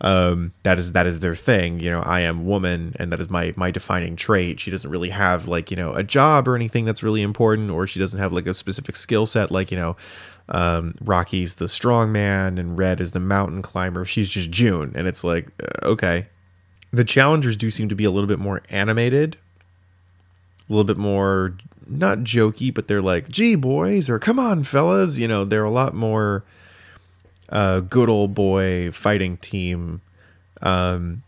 Um, 0.00 0.52
that 0.64 0.80
is 0.80 0.92
that 0.92 1.06
is 1.06 1.20
their 1.20 1.36
thing. 1.36 1.78
You 1.78 1.90
know, 1.90 2.00
I 2.00 2.20
am 2.22 2.44
woman, 2.44 2.96
and 2.98 3.12
that 3.12 3.20
is 3.20 3.30
my 3.30 3.54
my 3.56 3.70
defining 3.70 4.16
trait. 4.16 4.58
She 4.58 4.72
doesn't 4.72 4.90
really 4.90 5.10
have 5.10 5.46
like 5.46 5.70
you 5.70 5.76
know 5.76 5.92
a 5.92 6.02
job 6.02 6.48
or 6.48 6.56
anything 6.56 6.84
that's 6.84 7.04
really 7.04 7.22
important, 7.22 7.70
or 7.70 7.86
she 7.86 8.00
doesn't 8.00 8.18
have 8.18 8.32
like 8.32 8.48
a 8.48 8.54
specific 8.54 8.96
skill 8.96 9.26
set. 9.26 9.52
Like 9.52 9.70
you 9.70 9.78
know, 9.78 9.96
um, 10.48 10.96
Rocky's 11.00 11.54
the 11.54 11.68
strong 11.68 12.10
man, 12.10 12.58
and 12.58 12.76
Red 12.76 13.00
is 13.00 13.12
the 13.12 13.20
mountain 13.20 13.62
climber. 13.62 14.04
She's 14.04 14.28
just 14.28 14.50
June, 14.50 14.90
and 14.96 15.06
it's 15.06 15.22
like 15.22 15.50
uh, 15.62 15.86
okay. 15.86 16.26
The 16.92 17.04
challengers 17.04 17.56
do 17.56 17.70
seem 17.70 17.88
to 17.88 17.94
be 17.94 18.04
a 18.04 18.10
little 18.10 18.28
bit 18.28 18.38
more 18.38 18.62
animated, 18.68 19.38
a 20.68 20.72
little 20.72 20.84
bit 20.84 20.98
more 20.98 21.54
not 21.86 22.18
jokey, 22.18 22.72
but 22.72 22.86
they're 22.86 23.02
like, 23.02 23.28
"Gee, 23.28 23.54
boys," 23.54 24.08
or 24.10 24.18
"Come 24.18 24.38
on, 24.38 24.62
fellas." 24.62 25.18
You 25.18 25.28
know, 25.28 25.44
they're 25.44 25.64
a 25.64 25.70
lot 25.70 25.94
more 25.94 26.44
uh, 27.48 27.80
good 27.80 28.08
old 28.08 28.34
boy 28.34 28.90
fighting 28.92 29.36
team 29.36 30.00
um, 30.60 31.22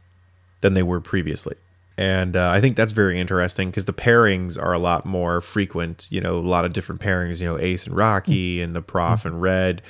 than 0.61 0.75
they 0.75 0.83
were 0.83 1.01
previously. 1.01 1.57
And 1.97 2.37
uh, 2.37 2.51
I 2.51 2.61
think 2.61 2.77
that's 2.77 2.93
very 2.93 3.21
interesting 3.21 3.71
because 3.71 3.85
the 3.85 3.93
pairings 3.93 4.61
are 4.61 4.73
a 4.73 4.79
lot 4.79 5.07
more 5.07 5.41
frequent. 5.41 6.09
You 6.11 6.21
know, 6.21 6.39
a 6.39 6.41
lot 6.41 6.65
of 6.65 6.73
different 6.73 7.01
pairings. 7.01 7.41
You 7.41 7.47
know, 7.47 7.59
Ace 7.59 7.87
and 7.87 7.97
Rocky, 7.97 8.61
and 8.61 8.75
the 8.75 8.83
Prof 8.83 9.25
and 9.25 9.41
Red, 9.41 9.81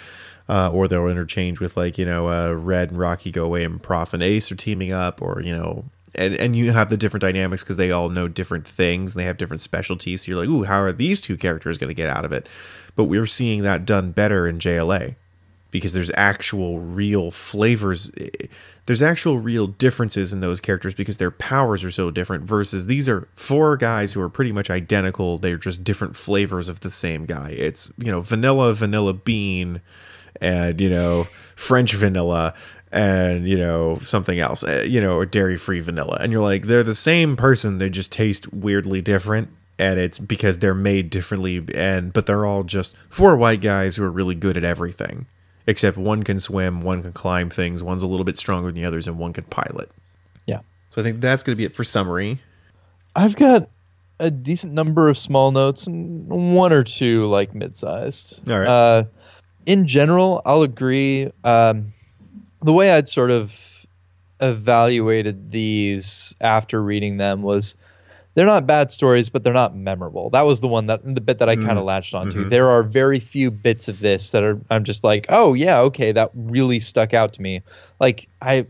uh, 0.48 0.70
or 0.70 0.86
they'll 0.86 1.08
interchange 1.08 1.60
with 1.60 1.76
like 1.76 1.96
you 1.96 2.04
know, 2.04 2.28
uh, 2.28 2.52
Red 2.52 2.90
and 2.90 2.98
Rocky 2.98 3.30
go 3.30 3.44
away, 3.44 3.64
and 3.64 3.82
Prof 3.82 4.12
and 4.12 4.22
Ace 4.22 4.52
are 4.52 4.56
teaming 4.56 4.92
up, 4.92 5.22
or 5.22 5.40
you 5.42 5.56
know, 5.56 5.86
and 6.14 6.34
and 6.34 6.54
you 6.54 6.72
have 6.72 6.90
the 6.90 6.98
different 6.98 7.22
dynamics 7.22 7.62
because 7.62 7.78
they 7.78 7.90
all 7.90 8.10
know 8.10 8.28
different 8.28 8.66
things. 8.66 9.14
And 9.14 9.22
they 9.22 9.26
have 9.26 9.38
different 9.38 9.62
specialties. 9.62 10.22
So 10.22 10.32
you're 10.32 10.40
like, 10.40 10.48
ooh, 10.48 10.64
how 10.64 10.80
are 10.82 10.92
these 10.92 11.22
two 11.22 11.38
characters 11.38 11.78
going 11.78 11.88
to 11.88 11.94
get 11.94 12.10
out 12.10 12.26
of 12.26 12.32
it? 12.32 12.48
But 12.96 13.04
we're 13.04 13.26
seeing 13.26 13.62
that 13.62 13.86
done 13.86 14.12
better 14.12 14.46
in 14.46 14.58
JLA 14.58 15.16
because 15.74 15.92
there's 15.92 16.12
actual 16.14 16.78
real 16.78 17.32
flavors 17.32 18.12
there's 18.86 19.02
actual 19.02 19.40
real 19.40 19.66
differences 19.66 20.32
in 20.32 20.38
those 20.38 20.60
characters 20.60 20.94
because 20.94 21.18
their 21.18 21.32
powers 21.32 21.82
are 21.82 21.90
so 21.90 22.12
different 22.12 22.44
versus 22.44 22.86
these 22.86 23.08
are 23.08 23.26
four 23.34 23.76
guys 23.76 24.12
who 24.12 24.20
are 24.20 24.28
pretty 24.28 24.52
much 24.52 24.70
identical. 24.70 25.36
They're 25.36 25.56
just 25.56 25.82
different 25.82 26.14
flavors 26.14 26.68
of 26.68 26.78
the 26.78 26.90
same 26.90 27.26
guy. 27.26 27.50
It's 27.50 27.92
you 27.98 28.12
know 28.12 28.20
vanilla 28.20 28.72
vanilla 28.72 29.14
bean 29.14 29.80
and 30.40 30.80
you 30.80 30.88
know 30.88 31.24
french 31.56 31.94
vanilla 31.94 32.54
and 32.92 33.44
you 33.44 33.56
know 33.56 33.98
something 34.04 34.38
else 34.38 34.62
uh, 34.62 34.84
you 34.86 35.00
know 35.00 35.16
or 35.16 35.26
dairy 35.26 35.58
free 35.58 35.80
vanilla. 35.80 36.18
And 36.20 36.30
you're 36.30 36.40
like 36.40 36.66
they're 36.66 36.84
the 36.84 36.94
same 36.94 37.34
person 37.34 37.78
they 37.78 37.90
just 37.90 38.12
taste 38.12 38.52
weirdly 38.52 39.02
different 39.02 39.48
and 39.76 39.98
it's 39.98 40.20
because 40.20 40.58
they're 40.58 40.72
made 40.72 41.10
differently 41.10 41.64
and 41.74 42.12
but 42.12 42.26
they're 42.26 42.46
all 42.46 42.62
just 42.62 42.94
four 43.10 43.34
white 43.34 43.60
guys 43.60 43.96
who 43.96 44.04
are 44.04 44.10
really 44.10 44.36
good 44.36 44.56
at 44.56 44.62
everything 44.62 45.26
except 45.66 45.96
one 45.96 46.22
can 46.22 46.40
swim, 46.40 46.80
one 46.80 47.02
can 47.02 47.12
climb 47.12 47.50
things, 47.50 47.82
one's 47.82 48.02
a 48.02 48.06
little 48.06 48.24
bit 48.24 48.36
stronger 48.36 48.68
than 48.68 48.74
the 48.74 48.84
others, 48.84 49.06
and 49.06 49.18
one 49.18 49.32
can 49.32 49.44
pilot. 49.44 49.90
Yeah. 50.46 50.60
So 50.90 51.00
I 51.00 51.04
think 51.04 51.20
that's 51.20 51.42
going 51.42 51.54
to 51.54 51.56
be 51.56 51.64
it 51.64 51.74
for 51.74 51.84
summary. 51.84 52.38
I've 53.16 53.36
got 53.36 53.68
a 54.20 54.30
decent 54.30 54.72
number 54.72 55.08
of 55.08 55.18
small 55.18 55.50
notes 55.50 55.86
and 55.86 56.28
one 56.28 56.72
or 56.72 56.84
two 56.84 57.26
like 57.26 57.54
mid-sized. 57.54 58.48
All 58.48 58.58
right. 58.58 58.68
Uh, 58.68 59.04
in 59.66 59.86
general, 59.86 60.42
I'll 60.44 60.62
agree. 60.62 61.30
Um, 61.42 61.92
the 62.62 62.72
way 62.72 62.92
I'd 62.92 63.08
sort 63.08 63.30
of 63.30 63.86
evaluated 64.40 65.50
these 65.50 66.34
after 66.40 66.82
reading 66.82 67.16
them 67.16 67.42
was 67.42 67.76
they're 68.34 68.46
not 68.46 68.66
bad 68.66 68.90
stories, 68.90 69.30
but 69.30 69.44
they're 69.44 69.52
not 69.52 69.76
memorable. 69.76 70.30
That 70.30 70.42
was 70.42 70.60
the 70.60 70.68
one 70.68 70.86
that 70.86 71.00
the 71.04 71.20
bit 71.20 71.38
that 71.38 71.48
I 71.48 71.56
kind 71.56 71.78
of 71.78 71.84
latched 71.84 72.14
onto. 72.14 72.44
Mhm. 72.46 72.50
There 72.50 72.68
are 72.68 72.82
very 72.82 73.20
few 73.20 73.50
bits 73.50 73.88
of 73.88 74.00
this 74.00 74.30
that 74.32 74.42
are 74.42 74.58
I'm 74.70 74.84
just 74.84 75.04
like, 75.04 75.26
oh 75.28 75.54
yeah, 75.54 75.80
okay, 75.82 76.12
that 76.12 76.30
really 76.34 76.80
stuck 76.80 77.14
out 77.14 77.32
to 77.34 77.42
me. 77.42 77.62
Like 78.00 78.28
I 78.42 78.66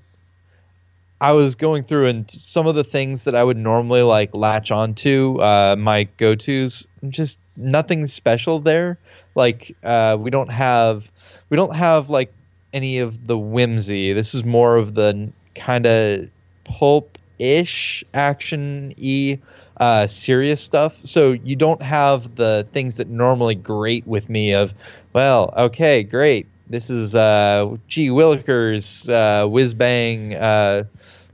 I 1.21 1.33
was 1.33 1.55
going 1.55 1.85
through 1.85 2.07
and 2.07 2.31
some 2.31 2.67
of 2.67 2.75
the 2.75 2.85
things 2.85 3.25
that 3.25 3.35
I 3.35 3.43
would 3.43 3.57
normally 3.57 4.03
like 4.03 4.35
latch 4.35 4.71
onto, 4.71 5.39
uh, 5.41 5.77
my 5.79 6.05
go 6.19 6.35
tos, 6.35 6.87
just 7.09 7.39
nothing 7.57 8.07
special 8.07 8.59
there. 8.61 8.99
Like 9.35 9.75
uh, 9.83 10.19
we 10.21 10.31
don't 10.31 10.51
have 10.53 11.11
we 11.49 11.57
don't 11.57 11.75
have 11.75 12.11
like 12.11 12.33
any 12.75 12.99
of 12.99 13.27
the 13.27 13.39
whimsy. 13.39 14.13
This 14.13 14.35
is 14.35 14.45
more 14.45 14.77
of 14.77 14.95
the 14.95 15.31
kind 15.55 15.87
of 15.87 16.29
pulp 16.65 17.17
ish 17.39 18.05
action 18.15 18.95
y 18.99 19.39
uh, 19.79 20.07
serious 20.07 20.61
stuff. 20.61 20.97
So 21.05 21.33
you 21.33 21.57
don't 21.57 21.83
have 21.83 22.37
the 22.37 22.67
things 22.73 22.97
that 22.97 23.09
normally 23.09 23.55
grate 23.55 24.07
with 24.07 24.29
me 24.29 24.55
of, 24.55 24.73
well, 25.13 25.53
okay, 25.57 26.03
great. 26.03 26.47
This 26.69 26.91
is 26.91 27.15
uh, 27.15 27.77
G. 27.89 28.09
Willikers, 28.09 29.09
uh, 29.09 29.47
whiz 29.49 29.75
bang, 29.75 30.35
uh, 30.35 30.85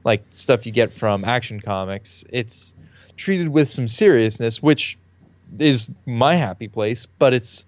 like 0.04 0.24
stuff 0.30 0.66
you 0.66 0.72
get 0.72 0.92
from 0.92 1.24
action 1.24 1.60
comics. 1.60 2.24
It's 2.30 2.74
treated 3.16 3.50
with 3.50 3.68
some 3.68 3.86
seriousness, 3.86 4.62
which 4.62 4.98
is 5.58 5.90
my 6.06 6.34
happy 6.34 6.68
place, 6.68 7.06
but 7.06 7.34
it's 7.34 7.64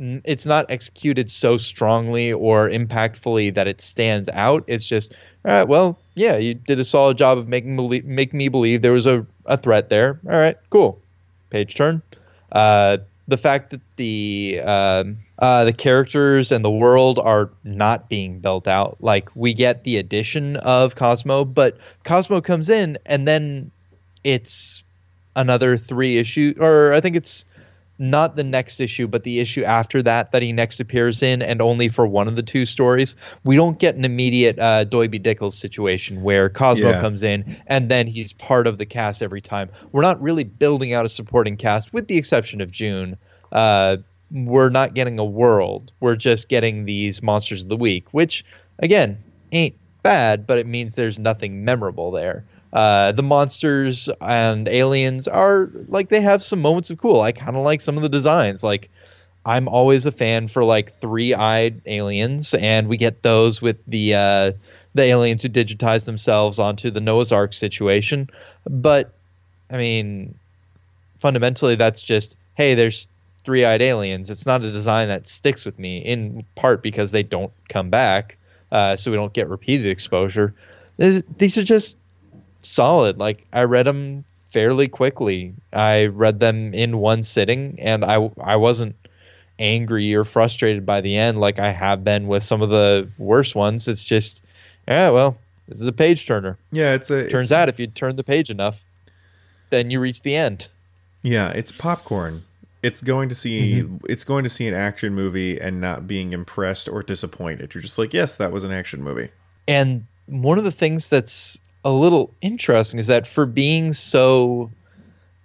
it's 0.00 0.46
not 0.46 0.70
executed 0.70 1.30
so 1.30 1.56
strongly 1.56 2.32
or 2.32 2.68
impactfully 2.70 3.54
that 3.54 3.68
it 3.68 3.80
stands 3.80 4.28
out. 4.30 4.64
It's 4.66 4.84
just, 4.84 5.12
all 5.44 5.52
right, 5.52 5.68
well, 5.68 5.98
yeah, 6.14 6.36
you 6.38 6.54
did 6.54 6.78
a 6.78 6.84
solid 6.84 7.18
job 7.18 7.36
of 7.36 7.48
making 7.48 7.76
belie- 7.76 8.02
make 8.04 8.32
me 8.32 8.48
believe 8.48 8.82
there 8.82 8.92
was 8.92 9.06
a, 9.06 9.26
a 9.46 9.56
threat 9.56 9.90
there. 9.90 10.18
All 10.26 10.38
right, 10.38 10.56
cool. 10.70 10.98
Page 11.50 11.74
turn. 11.74 12.02
Uh, 12.52 12.98
the 13.28 13.36
fact 13.36 13.70
that 13.70 13.80
the 13.96 14.60
um 14.64 15.16
uh, 15.38 15.64
the 15.64 15.72
characters 15.72 16.52
and 16.52 16.64
the 16.64 16.70
world 16.70 17.18
are 17.18 17.48
not 17.64 18.08
being 18.08 18.40
built 18.40 18.68
out. 18.68 18.96
Like 19.00 19.30
we 19.34 19.54
get 19.54 19.84
the 19.84 19.96
addition 19.96 20.56
of 20.56 20.96
Cosmo, 20.96 21.44
but 21.44 21.78
Cosmo 22.04 22.40
comes 22.40 22.68
in 22.68 22.98
and 23.06 23.26
then 23.26 23.70
it's 24.24 24.82
another 25.36 25.76
three 25.76 26.18
issue, 26.18 26.54
or 26.58 26.92
I 26.92 27.00
think 27.00 27.16
it's 27.16 27.44
not 28.00 28.34
the 28.34 28.42
next 28.42 28.80
issue, 28.80 29.06
but 29.06 29.22
the 29.24 29.38
issue 29.40 29.62
after 29.62 30.02
that 30.02 30.32
that 30.32 30.42
he 30.42 30.52
next 30.52 30.80
appears 30.80 31.22
in, 31.22 31.42
and 31.42 31.60
only 31.60 31.88
for 31.88 32.06
one 32.06 32.26
of 32.26 32.34
the 32.34 32.42
two 32.42 32.64
stories. 32.64 33.14
We 33.44 33.54
don't 33.54 33.78
get 33.78 33.94
an 33.94 34.04
immediate 34.04 34.58
uh, 34.58 34.86
Doiby 34.86 35.22
Dickles 35.22 35.52
situation 35.52 36.22
where 36.22 36.48
Cosmo 36.48 36.88
Yeah. 36.90 37.00
comes 37.00 37.22
in 37.22 37.44
and 37.66 37.90
then 37.90 38.06
he's 38.06 38.32
part 38.32 38.66
of 38.66 38.78
the 38.78 38.86
cast 38.86 39.22
every 39.22 39.40
time. 39.42 39.70
We're 39.92 40.02
not 40.02 40.20
really 40.20 40.44
building 40.44 40.94
out 40.94 41.04
a 41.04 41.08
supporting 41.08 41.56
cast, 41.56 41.92
with 41.92 42.08
the 42.08 42.16
exception 42.16 42.60
of 42.60 42.70
June. 42.72 43.16
Uh, 43.52 43.98
we're 44.32 44.70
not 44.70 44.94
getting 44.94 45.18
a 45.18 45.24
world. 45.24 45.92
We're 46.00 46.16
just 46.16 46.48
getting 46.48 46.86
these 46.86 47.22
monsters 47.22 47.62
of 47.64 47.68
the 47.68 47.76
week, 47.76 48.06
which 48.12 48.44
again 48.78 49.18
ain't 49.52 49.76
bad, 50.02 50.46
but 50.46 50.56
it 50.56 50.66
means 50.66 50.94
there's 50.94 51.18
nothing 51.18 51.64
memorable 51.64 52.10
there. 52.10 52.44
Uh, 52.72 53.12
the 53.12 53.22
monsters 53.22 54.08
and 54.20 54.68
aliens 54.68 55.26
are 55.26 55.70
like 55.88 56.08
they 56.08 56.20
have 56.20 56.42
some 56.42 56.60
moments 56.60 56.90
of 56.90 56.98
cool. 56.98 57.20
I 57.20 57.32
kind 57.32 57.56
of 57.56 57.64
like 57.64 57.80
some 57.80 57.96
of 57.96 58.02
the 58.02 58.08
designs. 58.08 58.62
Like 58.62 58.90
I'm 59.44 59.68
always 59.68 60.06
a 60.06 60.12
fan 60.12 60.48
for 60.48 60.64
like 60.64 61.00
three-eyed 61.00 61.82
aliens, 61.86 62.54
and 62.54 62.88
we 62.88 62.96
get 62.96 63.22
those 63.22 63.60
with 63.60 63.82
the 63.86 64.14
uh, 64.14 64.52
the 64.94 65.02
aliens 65.02 65.42
who 65.42 65.48
digitize 65.48 66.04
themselves 66.04 66.58
onto 66.58 66.90
the 66.90 67.00
Noah's 67.00 67.32
Ark 67.32 67.52
situation. 67.52 68.28
But 68.68 69.12
I 69.70 69.76
mean, 69.76 70.34
fundamentally, 71.18 71.74
that's 71.74 72.02
just 72.02 72.36
hey, 72.54 72.74
there's 72.74 73.08
three-eyed 73.42 73.82
aliens. 73.82 74.30
It's 74.30 74.46
not 74.46 74.62
a 74.62 74.70
design 74.70 75.08
that 75.08 75.26
sticks 75.26 75.64
with 75.64 75.78
me 75.78 75.98
in 75.98 76.44
part 76.54 76.82
because 76.82 77.10
they 77.10 77.22
don't 77.22 77.52
come 77.68 77.90
back, 77.90 78.36
uh, 78.70 78.94
so 78.94 79.10
we 79.10 79.16
don't 79.16 79.32
get 79.32 79.48
repeated 79.48 79.86
exposure. 79.86 80.54
These 80.98 81.56
are 81.56 81.64
just 81.64 81.96
solid. 82.60 83.18
Like 83.18 83.46
I 83.52 83.64
read 83.64 83.86
them 83.86 84.24
fairly 84.46 84.88
quickly. 84.88 85.54
I 85.72 86.06
read 86.06 86.40
them 86.40 86.74
in 86.74 86.98
one 86.98 87.22
sitting, 87.22 87.76
and 87.78 88.04
I 88.04 88.30
I 88.40 88.56
wasn't 88.56 88.96
angry 89.60 90.14
or 90.14 90.24
frustrated 90.24 90.86
by 90.86 91.00
the 91.00 91.16
end 91.16 91.38
like 91.38 91.58
I 91.58 91.70
have 91.70 92.02
been 92.02 92.26
with 92.26 92.42
some 92.42 92.62
of 92.62 92.70
the 92.70 93.08
worst 93.18 93.54
ones. 93.54 93.86
It's 93.86 94.04
just, 94.04 94.42
yeah, 94.88 95.10
well, 95.10 95.36
this 95.68 95.80
is 95.80 95.86
a 95.86 95.92
page 95.92 96.26
turner. 96.26 96.58
Yeah, 96.72 96.94
it's 96.94 97.10
a 97.10 97.28
Turns 97.28 97.46
it's, 97.46 97.52
out 97.52 97.68
if 97.68 97.78
you 97.78 97.86
turn 97.86 98.16
the 98.16 98.24
page 98.24 98.50
enough, 98.50 98.84
then 99.68 99.90
you 99.90 100.00
reach 100.00 100.22
the 100.22 100.34
end. 100.34 100.68
Yeah, 101.22 101.50
it's 101.50 101.70
popcorn. 101.70 102.42
It's 102.82 103.02
going 103.02 103.28
to 103.28 103.34
see 103.34 103.82
mm-hmm. 103.82 103.98
it's 104.08 104.24
going 104.24 104.42
to 104.44 104.50
see 104.50 104.66
an 104.66 104.72
action 104.72 105.14
movie 105.14 105.60
and 105.60 105.80
not 105.80 106.08
being 106.08 106.32
impressed 106.32 106.88
or 106.88 107.02
disappointed. 107.02 107.74
You're 107.74 107.82
just 107.82 107.98
like, 107.98 108.14
yes, 108.14 108.38
that 108.38 108.52
was 108.52 108.64
an 108.64 108.72
action 108.72 109.02
movie. 109.02 109.28
And 109.68 110.06
one 110.26 110.56
of 110.56 110.64
the 110.64 110.72
things 110.72 111.10
that's 111.10 111.60
a 111.84 111.90
little 111.90 112.32
interesting 112.40 112.98
is 113.00 113.06
that 113.06 113.26
for 113.26 113.46
being 113.46 113.92
so 113.92 114.70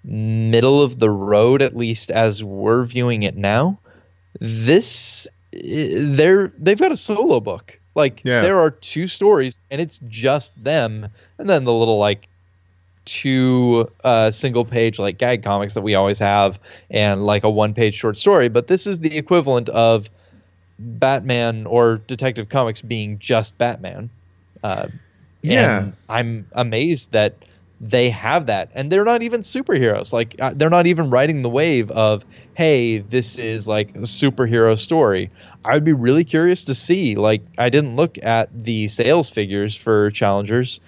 middle 0.04 0.82
of 0.82 1.00
the 1.00 1.10
road, 1.10 1.62
at 1.62 1.76
least 1.76 2.12
as 2.12 2.44
we're 2.44 2.84
viewing 2.84 3.24
it 3.24 3.36
now, 3.36 3.80
this 4.40 5.28
they're 5.52 6.52
they've 6.58 6.80
got 6.80 6.92
a 6.92 6.98
solo 6.98 7.40
book. 7.40 7.80
Like 7.96 8.22
Yeah. 8.26 8.42
there 8.42 8.60
are 8.60 8.72
two 8.72 9.08
stories, 9.08 9.60
and 9.72 9.80
it's 9.80 10.00
just 10.10 10.62
them, 10.62 11.08
and 11.38 11.50
then 11.50 11.64
the 11.64 11.74
little 11.74 11.98
like 11.98 12.28
two 13.06 13.88
uh, 14.04 14.32
single 14.32 14.66
page 14.66 14.98
like 15.00 15.18
gag 15.18 15.44
comics 15.44 15.76
that 15.76 15.82
we 15.82 15.96
always 15.96 16.20
have, 16.20 16.60
and 16.90 17.26
like 17.26 17.44
a 17.44 17.50
one 17.50 17.74
page 17.74 17.94
short 17.94 18.18
story. 18.18 18.50
But 18.50 18.68
this 18.68 18.86
is 18.86 19.00
the 19.00 19.16
equivalent 19.18 19.70
of 19.70 20.10
Batman 20.78 21.66
or 21.68 21.98
Detective 21.98 22.50
Comics 22.50 22.82
being 22.82 23.18
just 23.20 23.58
Batman. 23.58 24.10
Uh, 24.62 24.88
Yeah. 25.54 25.80
and 25.80 25.94
I'm 26.10 26.48
amazed 26.54 27.12
that 27.12 27.36
they 27.82 28.10
have 28.10 28.46
that, 28.46 28.70
and 28.74 28.90
they're 28.92 29.04
not 29.04 29.22
even 29.22 29.42
superheroes. 29.42 30.14
Like 30.14 30.36
uh, 30.40 30.54
they're 30.56 30.70
not 30.70 30.88
even 30.88 31.10
riding 31.10 31.42
the 31.42 31.50
wave 31.50 31.92
of, 31.92 32.24
"Hey, 32.54 33.00
this 33.00 33.38
is 33.38 33.68
like 33.68 33.90
a 33.96 34.00
superhero 34.08 34.78
story." 34.78 35.30
I'd 35.66 35.84
be 35.84 35.92
really 35.94 36.24
curious 36.24 36.64
to 36.66 36.74
see. 36.74 37.16
Like, 37.16 37.42
I 37.58 37.70
didn't 37.70 37.96
look 37.98 38.18
at 38.24 38.50
the 38.64 38.88
sales 38.88 39.30
figures 39.30 39.76
for 39.76 40.10
Challengers. 40.12 40.80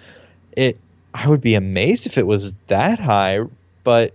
It, 0.56 0.78
I 1.12 1.28
would 1.28 1.40
be 1.42 1.54
amazed 1.56 2.06
if 2.06 2.16
it 2.16 2.26
was 2.26 2.54
that 2.68 2.98
high, 2.98 3.40
but 3.84 4.14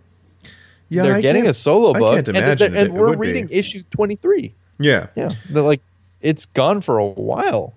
Yeah, 0.89 1.03
they're 1.03 1.15
I 1.15 1.21
getting 1.21 1.45
a 1.47 1.53
solo 1.53 1.93
I 1.93 1.99
book, 1.99 2.15
can't 2.15 2.27
and, 2.29 2.61
and 2.61 2.75
it- 2.75 2.91
we're 2.93 3.09
would 3.09 3.19
be. 3.21 3.27
reading 3.27 3.49
issue 3.51 3.83
twenty 3.91 4.15
three. 4.15 4.53
Yeah, 4.79 5.07
Yeah, 5.15 5.29
they're 5.49 5.61
like 5.61 5.81
it's 6.21 6.45
gone 6.47 6.81
for 6.81 6.97
a 6.97 7.05
while. 7.05 7.73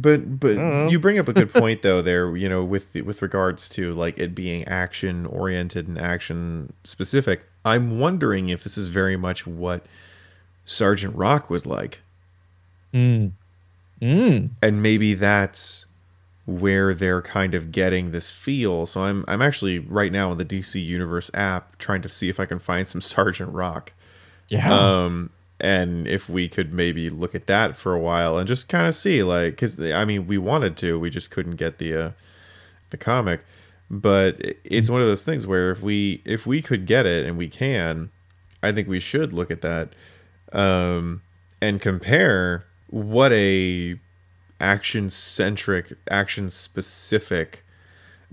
But 0.00 0.40
but 0.40 0.90
you 0.90 0.98
bring 0.98 1.18
up 1.18 1.28
a 1.28 1.32
good 1.32 1.52
point 1.54 1.82
though. 1.82 2.02
There, 2.02 2.36
you 2.36 2.48
know, 2.48 2.64
with 2.64 2.92
the, 2.92 3.02
with 3.02 3.22
regards 3.22 3.68
to 3.70 3.94
like 3.94 4.18
it 4.18 4.34
being 4.34 4.64
action 4.64 5.26
oriented 5.26 5.88
and 5.88 5.98
action 5.98 6.72
specific. 6.84 7.42
I'm 7.64 7.98
wondering 7.98 8.48
if 8.48 8.64
this 8.64 8.78
is 8.78 8.88
very 8.88 9.16
much 9.16 9.46
what 9.46 9.84
Sergeant 10.64 11.14
Rock 11.16 11.50
was 11.50 11.66
like. 11.66 12.00
Mm. 12.94 13.32
Mm. 14.00 14.50
and 14.62 14.80
maybe 14.80 15.12
that's 15.14 15.84
where 16.46 16.94
they're 16.94 17.20
kind 17.20 17.54
of 17.54 17.72
getting 17.72 18.10
this 18.12 18.30
feel. 18.30 18.86
So 18.86 19.02
I'm 19.02 19.24
I'm 19.28 19.42
actually 19.42 19.80
right 19.80 20.10
now 20.10 20.32
in 20.32 20.38
the 20.38 20.44
DC 20.44 20.82
Universe 20.82 21.30
app 21.34 21.76
trying 21.78 22.00
to 22.02 22.08
see 22.08 22.28
if 22.28 22.40
I 22.40 22.46
can 22.46 22.58
find 22.58 22.88
some 22.88 23.00
Sergeant 23.02 23.52
Rock. 23.52 23.92
Yeah. 24.48 24.72
Um 24.72 25.30
and 25.60 26.06
if 26.06 26.28
we 26.28 26.48
could 26.48 26.72
maybe 26.72 27.08
look 27.08 27.34
at 27.34 27.46
that 27.46 27.76
for 27.76 27.94
a 27.94 28.00
while 28.00 28.38
and 28.38 28.46
just 28.46 28.68
kind 28.68 28.86
of 28.86 28.94
see 28.94 29.22
like 29.22 29.56
cuz 29.56 29.78
I 29.80 30.04
mean 30.04 30.26
we 30.26 30.38
wanted 30.38 30.76
to, 30.78 30.98
we 30.98 31.10
just 31.10 31.30
couldn't 31.30 31.56
get 31.56 31.78
the 31.78 31.94
uh 31.94 32.10
the 32.90 32.96
comic. 32.96 33.44
But 33.90 34.40
it's 34.64 34.90
one 34.90 35.00
of 35.00 35.06
those 35.06 35.24
things 35.24 35.46
where 35.46 35.70
if 35.70 35.82
we 35.82 36.22
if 36.24 36.46
we 36.46 36.62
could 36.62 36.86
get 36.86 37.06
it 37.06 37.26
and 37.26 37.38
we 37.38 37.48
can, 37.48 38.10
I 38.62 38.72
think 38.72 38.88
we 38.88 39.00
should 39.00 39.32
look 39.32 39.50
at 39.50 39.62
that 39.62 39.94
um 40.52 41.22
and 41.60 41.80
compare 41.80 42.64
what 42.88 43.32
a 43.32 43.98
action 44.60 45.08
centric, 45.10 45.92
action 46.10 46.50
specific 46.50 47.64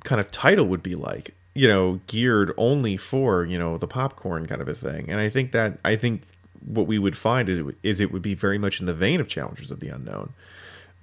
kind 0.04 0.20
of 0.20 0.32
title 0.32 0.66
would 0.68 0.84
be 0.84 0.96
like. 0.96 1.36
You 1.58 1.70
know, 1.70 2.02
geared 2.08 2.52
only 2.58 2.98
for 2.98 3.46
you 3.46 3.58
know 3.58 3.78
the 3.78 3.88
popcorn 3.88 4.46
kind 4.46 4.62
of 4.62 4.68
a 4.68 4.76
thing. 4.76 5.10
And 5.10 5.22
I 5.22 5.30
think 5.30 5.54
that 5.54 5.80
I 5.86 5.96
think 5.96 6.24
what 6.66 6.88
we 6.88 6.98
would 7.00 7.18
find 7.18 7.48
is, 7.50 7.62
is 7.84 8.00
it 8.00 8.12
would 8.12 8.22
be 8.22 8.34
very 8.34 8.58
much 8.58 8.80
in 8.80 8.86
the 8.86 8.94
vein 8.94 9.20
of 9.20 9.28
Challengers 9.28 9.72
of 9.72 9.80
the 9.80 9.90
Unknown, 9.90 10.34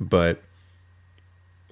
but 0.00 0.42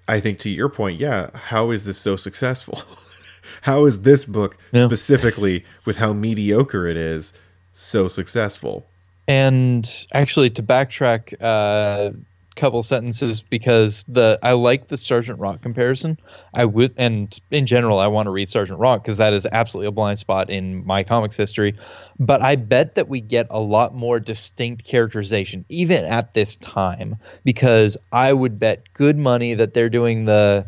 I 0.09 0.20
think 0.20 0.38
to 0.40 0.50
your 0.50 0.68
point, 0.68 0.98
yeah, 0.98 1.31
how 1.35 1.70
is 1.70 1.85
this 1.85 1.98
so 1.98 2.16
successful? 2.16 2.83
how 3.62 3.85
is 3.85 4.03
this 4.03 4.24
book 4.24 4.57
Yeah. 4.72 4.85
specifically 4.85 5.64
with 5.85 5.96
how 5.98 6.12
mediocre 6.12 6.87
it 6.87 6.96
is 6.96 7.33
so 7.72 8.09
successful? 8.09 8.87
and 9.29 10.07
actually 10.12 10.50
to 10.50 10.61
backtrack 10.62 11.35
a 11.40 12.12
couple 12.60 12.82
sentences 12.82 13.40
because 13.40 14.04
the 14.06 14.38
I 14.42 14.52
like 14.52 14.88
the 14.88 14.98
Sergeant 14.98 15.38
Rock 15.40 15.62
comparison. 15.62 16.18
I 16.54 16.66
would 16.66 16.92
and 16.96 17.36
in 17.50 17.64
general 17.66 17.98
I 17.98 18.06
want 18.06 18.26
to 18.26 18.30
read 18.30 18.48
Sergeant 18.48 18.78
Rock 18.78 19.02
because 19.02 19.16
that 19.16 19.32
is 19.32 19.46
absolutely 19.50 19.88
a 19.88 19.92
blind 19.92 20.18
spot 20.18 20.50
in 20.50 20.84
my 20.86 21.02
comics 21.02 21.36
history. 21.36 21.74
But 22.18 22.42
I 22.42 22.56
bet 22.56 22.94
that 22.96 23.08
we 23.08 23.20
get 23.20 23.46
a 23.48 23.60
lot 23.60 23.94
more 23.94 24.20
distinct 24.20 24.84
characterization 24.84 25.64
even 25.70 26.04
at 26.04 26.34
this 26.34 26.56
time 26.56 27.16
because 27.44 27.96
I 28.12 28.32
would 28.32 28.58
bet 28.58 28.92
good 28.92 29.16
money 29.16 29.54
that 29.54 29.72
they're 29.72 29.88
doing 29.88 30.26
the 30.26 30.66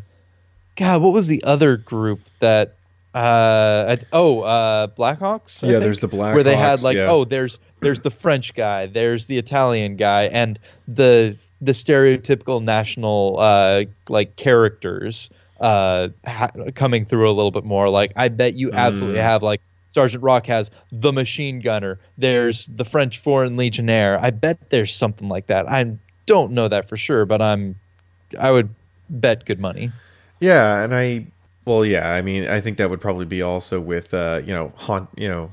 God, 0.76 1.02
what 1.02 1.12
was 1.12 1.28
the 1.28 1.44
other 1.44 1.76
group 1.76 2.20
that 2.38 2.76
uh 3.14 3.96
oh 4.12 4.40
uh 4.40 4.86
Blackhawks? 4.86 5.62
I 5.62 5.66
Yeah, 5.66 5.72
think? 5.74 5.82
there's 5.84 6.00
the 6.00 6.08
black 6.08 6.34
where 6.34 6.42
they 6.42 6.56
had 6.56 6.80
like 6.82 6.96
yeah. 6.96 7.10
oh 7.10 7.24
there's 7.24 7.58
there's 7.80 8.00
the 8.00 8.10
French 8.10 8.54
guy, 8.54 8.86
there's 8.86 9.26
the 9.26 9.36
Italian 9.36 9.96
guy, 9.96 10.24
and 10.24 10.58
the 10.88 11.36
the 11.62 11.72
stereotypical 11.72 12.62
national 12.62 13.36
uh 13.38 13.84
like 14.10 14.36
characters 14.36 15.30
uh 15.60 16.08
ha- 16.26 16.50
coming 16.74 17.04
through 17.06 17.30
a 17.30 17.32
little 17.32 17.52
bit 17.52 17.64
more. 17.64 17.88
Like 17.88 18.12
I 18.16 18.28
bet 18.28 18.54
you 18.56 18.70
absolutely 18.74 19.20
Mm. 19.20 19.22
have 19.22 19.42
like 19.42 19.62
Sergeant 19.86 20.22
Rock 20.24 20.46
has 20.46 20.70
the 20.90 21.12
machine 21.12 21.60
gunner. 21.60 22.00
There's 22.18 22.66
the 22.66 22.84
French 22.84 23.18
Foreign 23.18 23.56
Legionnaire. 23.56 24.18
I 24.20 24.30
bet 24.30 24.70
there's 24.70 24.94
something 24.94 25.28
like 25.28 25.46
that. 25.46 25.70
I 25.70 25.96
don't 26.26 26.52
know 26.52 26.68
that 26.68 26.88
for 26.88 26.96
sure, 26.96 27.24
but 27.26 27.40
I'm 27.42 27.76
I 28.38 28.50
would 28.50 28.70
bet 29.10 29.44
good 29.44 29.60
money. 29.60 29.92
Yeah, 30.40 30.82
and 30.82 30.94
I 30.94 31.26
well, 31.64 31.84
yeah, 31.84 32.10
I 32.12 32.22
mean, 32.22 32.48
I 32.48 32.60
think 32.60 32.78
that 32.78 32.90
would 32.90 33.00
probably 33.00 33.26
be 33.26 33.40
also 33.42 33.80
with 33.80 34.14
uh, 34.14 34.40
you 34.44 34.52
know, 34.52 34.72
haunt, 34.76 35.10
you 35.16 35.28
know, 35.28 35.50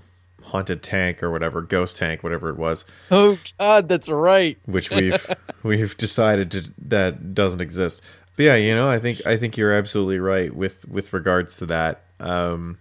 haunted 0.50 0.84
tank 0.84 1.24
or 1.24 1.32
whatever, 1.32 1.62
ghost 1.62 1.98
tank, 1.98 2.22
whatever 2.24 2.50
it 2.50 2.58
was, 2.58 2.86
Oh 3.10 3.38
God, 3.58 3.88
that's 3.90 4.10
right. 4.10 4.58
which 4.66 4.92
we've 4.92 5.26
we've 5.64 5.96
decided 5.98 6.52
to, 6.52 6.72
that 6.88 7.34
doesn't 7.34 7.62
exist. 7.62 8.02
But 8.36 8.44
yeah, 8.44 8.56
you 8.56 8.74
know, 8.76 8.90
I 8.90 9.00
think 9.00 9.26
I 9.26 9.38
think 9.38 9.58
you're 9.58 9.74
absolutely 9.74 10.20
right 10.20 10.54
with 10.56 10.88
with 10.88 11.12
regards 11.14 11.58
to 11.58 11.66
that. 11.68 12.04
Um, 12.20 12.78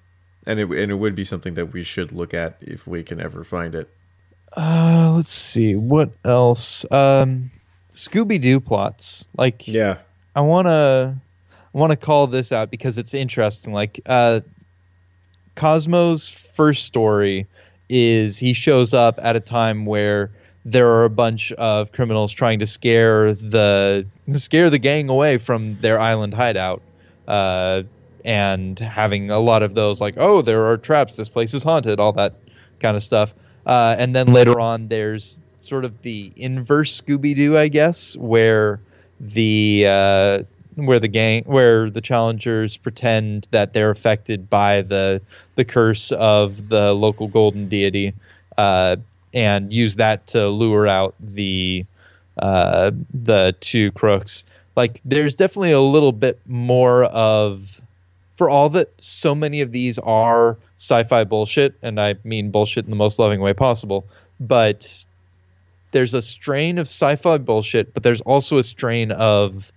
and 0.47 0.59
it 0.61 0.69
and 0.71 0.91
it 0.91 0.95
would 0.95 1.15
be 1.15 1.25
something 1.25 1.55
that 1.55 1.73
we 1.73 1.83
should 1.83 2.13
look 2.13 2.33
at 2.35 2.57
if 2.61 2.87
we 2.87 3.03
can 3.03 3.21
ever 3.21 3.45
find 3.45 3.75
it. 3.75 3.89
Uh, 4.57 5.13
let's 5.17 5.29
see 5.31 5.75
what 5.77 6.11
else. 6.25 6.85
Um, 6.91 7.51
Scooby 7.93 8.41
Doo 8.41 8.61
plots. 8.61 9.29
Like, 9.37 9.69
Yeah. 9.69 9.99
I 10.35 10.41
wanna, 10.41 11.21
I 11.75 11.79
wanna 11.79 11.97
call 11.97 12.29
this 12.29 12.51
out 12.53 12.71
because 12.71 12.97
it's 12.97 13.13
interesting. 13.13 13.73
Like, 13.75 14.01
uh, 14.07 14.41
Cosmo's 15.59 16.29
first 16.29 16.87
story 16.87 17.47
is 17.89 18.39
he 18.39 18.53
shows 18.53 18.95
up 18.95 19.19
at 19.23 19.37
a 19.37 19.41
time 19.41 19.87
where 19.87 20.31
there 20.65 20.89
are 20.89 21.05
a 21.05 21.11
bunch 21.11 21.53
of 21.53 21.93
criminals 21.93 22.33
trying 22.33 22.59
to 22.59 22.67
scare 22.67 23.35
the 23.35 24.07
scare 24.31 24.71
the 24.71 24.79
gang 24.79 25.09
away 25.09 25.39
from 25.39 25.79
their 25.81 25.99
island 25.99 26.35
hideout. 26.35 26.83
Uh, 27.27 27.83
and 28.25 28.79
having 28.79 29.31
a 29.31 29.39
lot 29.39 29.63
of 29.63 29.75
those 29.75 30.01
like, 30.01 30.15
oh, 30.19 30.43
there 30.43 30.67
are 30.67 30.77
traps, 30.77 31.17
this 31.17 31.29
place 31.29 31.55
is 31.55 31.63
haunted, 31.63 31.99
all 32.01 32.13
that 32.13 32.35
kind 32.81 32.97
of 32.97 33.03
stuff. 33.03 33.35
Uh, 33.67 33.97
and 33.99 34.15
then 34.15 34.33
later 34.33 34.61
on, 34.61 34.89
there's 34.89 35.41
sort 35.59 35.85
of 35.85 36.03
the 36.03 36.33
inverse 36.37 37.01
Scooby 37.01 37.35
Doo, 37.35 37.57
I 37.57 37.69
guess, 37.69 38.17
where 38.17 38.81
the 39.21 39.85
uh, 39.89 40.43
where 40.87 40.99
the 40.99 41.09
gang, 41.09 41.45
where 41.45 41.91
the 41.91 42.01
challengers 42.01 42.77
pretend 42.77 43.47
that 43.51 43.73
they're 43.73 43.91
affected 43.91 44.49
by 44.49 44.83
the 44.83 45.21
the 45.57 45.65
curse 45.65 46.13
of 46.13 46.69
the 46.69 46.95
local 46.95 47.29
golden 47.29 47.69
deity, 47.69 48.13
uh, 48.57 48.97
and 49.35 49.73
use 49.73 49.97
that 49.97 50.27
to 50.29 50.49
lure 50.49 50.87
out 50.87 51.15
the 51.21 51.85
uh, 52.39 52.91
the 53.13 53.55
two 53.61 53.91
crooks. 53.93 54.45
Like, 54.77 55.01
there's 55.05 55.35
definitely 55.35 55.73
a 55.73 55.81
little 55.81 56.13
bit 56.13 56.39
more 56.47 57.05
of 57.05 57.81
for 58.37 58.49
all 58.49 58.69
that 58.71 58.93
so 58.99 59.35
many 59.35 59.61
of 59.61 59.73
these 59.73 59.99
are 59.99 60.57
sci-fi 60.77 61.25
bullshit 61.25 61.75
and 61.83 62.01
i 62.01 62.15
mean 62.23 62.53
bullshit 62.53 62.85
in 62.85 62.91
the 62.91 62.97
most 62.97 63.19
loving 63.19 63.41
way 63.41 63.53
possible 63.53 64.07
but 64.39 65.05
there's 65.91 66.15
a 66.15 66.23
strain 66.23 66.79
of 66.79 66.87
sci-fi 66.87 67.37
bullshit 67.37 67.93
but 67.93 68.05
there's 68.05 68.21
also 68.21 68.57
a 68.57 68.63
strain 68.63 69.11
of 69.11 69.73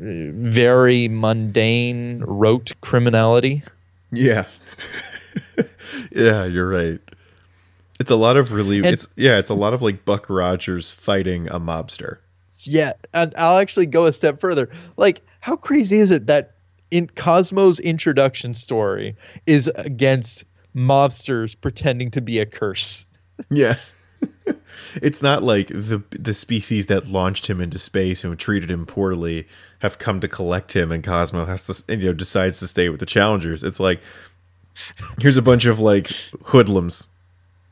very 0.00 1.08
mundane 1.08 2.20
rote 2.26 2.72
criminality 2.80 3.62
Yeah. 4.12 4.46
yeah, 6.12 6.44
you're 6.44 6.68
right. 6.68 7.00
It's 8.00 8.10
a 8.10 8.16
lot 8.16 8.36
of 8.36 8.52
really 8.52 8.78
And- 8.78 8.86
it's 8.86 9.06
yeah, 9.16 9.38
it's 9.38 9.50
a 9.50 9.54
lot 9.54 9.74
of 9.74 9.82
like 9.82 10.04
Buck 10.04 10.30
Rogers 10.30 10.90
fighting 10.90 11.48
a 11.48 11.58
mobster. 11.60 12.18
yeah 12.64 12.92
and 13.14 13.32
i'll 13.38 13.58
actually 13.58 13.86
go 13.86 14.06
a 14.06 14.12
step 14.12 14.40
further 14.40 14.68
like 14.96 15.20
how 15.40 15.54
crazy 15.56 15.98
is 15.98 16.10
it 16.10 16.26
that 16.26 16.54
in 16.90 17.06
cosmo's 17.06 17.78
introduction 17.80 18.52
story 18.54 19.14
is 19.46 19.70
against 19.76 20.44
mobsters 20.74 21.54
pretending 21.60 22.10
to 22.10 22.20
be 22.20 22.38
a 22.40 22.46
curse 22.46 23.06
Yeah. 23.50 23.76
it's 25.02 25.22
not 25.22 25.42
like 25.42 25.68
the 25.68 26.02
the 26.10 26.34
species 26.34 26.86
that 26.86 27.08
launched 27.08 27.48
him 27.48 27.60
into 27.60 27.78
space 27.78 28.24
and 28.24 28.38
treated 28.38 28.70
him 28.70 28.86
poorly 28.86 29.46
have 29.80 29.98
come 29.98 30.20
to 30.20 30.28
collect 30.28 30.74
him 30.74 30.90
and 30.90 31.04
Cosmo 31.04 31.44
has 31.44 31.66
to 31.66 31.96
you 31.96 32.06
know 32.06 32.12
decides 32.12 32.58
to 32.60 32.66
stay 32.66 32.88
with 32.88 33.00
the 33.00 33.06
challengers. 33.06 33.62
It's 33.62 33.80
like 33.80 34.00
here's 35.20 35.36
a 35.36 35.42
bunch 35.42 35.66
of 35.66 35.78
like 35.78 36.10
hoodlums 36.44 37.08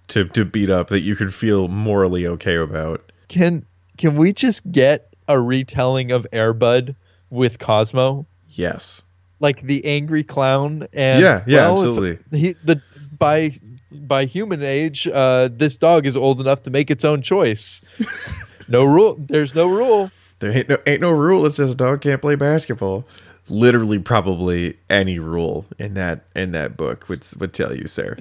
to 0.08 0.24
to 0.24 0.44
beat 0.44 0.70
up 0.70 0.88
that 0.88 1.00
you 1.00 1.16
can 1.16 1.30
feel 1.30 1.68
morally 1.68 2.26
okay 2.26 2.56
about. 2.56 3.12
Can 3.28 3.64
can 3.96 4.16
we 4.16 4.32
just 4.32 4.70
get 4.70 5.14
a 5.28 5.40
retelling 5.40 6.12
of 6.12 6.26
Airbud 6.32 6.94
with 7.30 7.58
Cosmo? 7.58 8.26
Yes. 8.50 9.04
Like 9.40 9.62
the 9.62 9.84
angry 9.84 10.22
clown 10.24 10.86
and 10.92 11.20
Yeah, 11.20 11.44
yeah, 11.46 11.62
well, 11.62 11.72
absolutely. 11.72 12.38
He 12.38 12.54
the 12.64 12.80
by 13.18 13.52
by 13.90 14.24
human 14.24 14.62
age, 14.62 15.06
uh, 15.08 15.48
this 15.52 15.76
dog 15.76 16.06
is 16.06 16.16
old 16.16 16.40
enough 16.40 16.62
to 16.62 16.70
make 16.70 16.90
its 16.90 17.04
own 17.04 17.22
choice. 17.22 17.82
no 18.68 18.84
rule. 18.84 19.16
There's 19.18 19.54
no 19.54 19.68
rule. 19.68 20.10
There 20.38 20.52
ain't 20.52 20.68
no 20.68 20.78
ain't 20.86 21.00
no 21.00 21.12
rule 21.12 21.42
that 21.42 21.52
says 21.52 21.72
a 21.72 21.74
dog 21.74 22.00
can't 22.00 22.20
play 22.20 22.34
basketball. 22.34 23.06
Literally, 23.48 23.98
probably 23.98 24.76
any 24.90 25.18
rule 25.18 25.66
in 25.78 25.94
that 25.94 26.24
in 26.34 26.52
that 26.52 26.76
book 26.76 27.08
would 27.08 27.24
would 27.38 27.52
tell 27.52 27.74
you, 27.74 27.86
sir. 27.86 28.18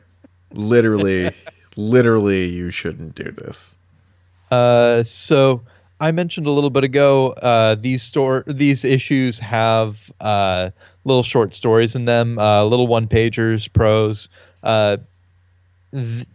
Literally, 0.54 1.32
literally, 1.75 2.45
you 2.45 2.71
shouldn't 2.71 3.15
do 3.15 3.32
this. 3.32 3.75
Uh, 4.51 5.04
so 5.04 5.63
I 5.99 6.12
mentioned 6.12 6.45
a 6.45 6.51
little 6.51 6.69
bit 6.69 6.84
ago. 6.84 7.30
Uh, 7.41 7.75
these 7.75 8.04
store 8.04 8.43
these 8.47 8.86
issues 8.86 9.39
have 9.39 10.12
uh, 10.21 10.69
little 11.04 11.23
short 11.23 11.54
stories 11.54 11.95
in 11.95 12.06
them, 12.06 12.38
uh, 12.38 12.63
little 12.63 12.88
one 12.88 13.08
pagers, 13.08 13.71
prose. 13.71 14.30
Th- 15.91 16.28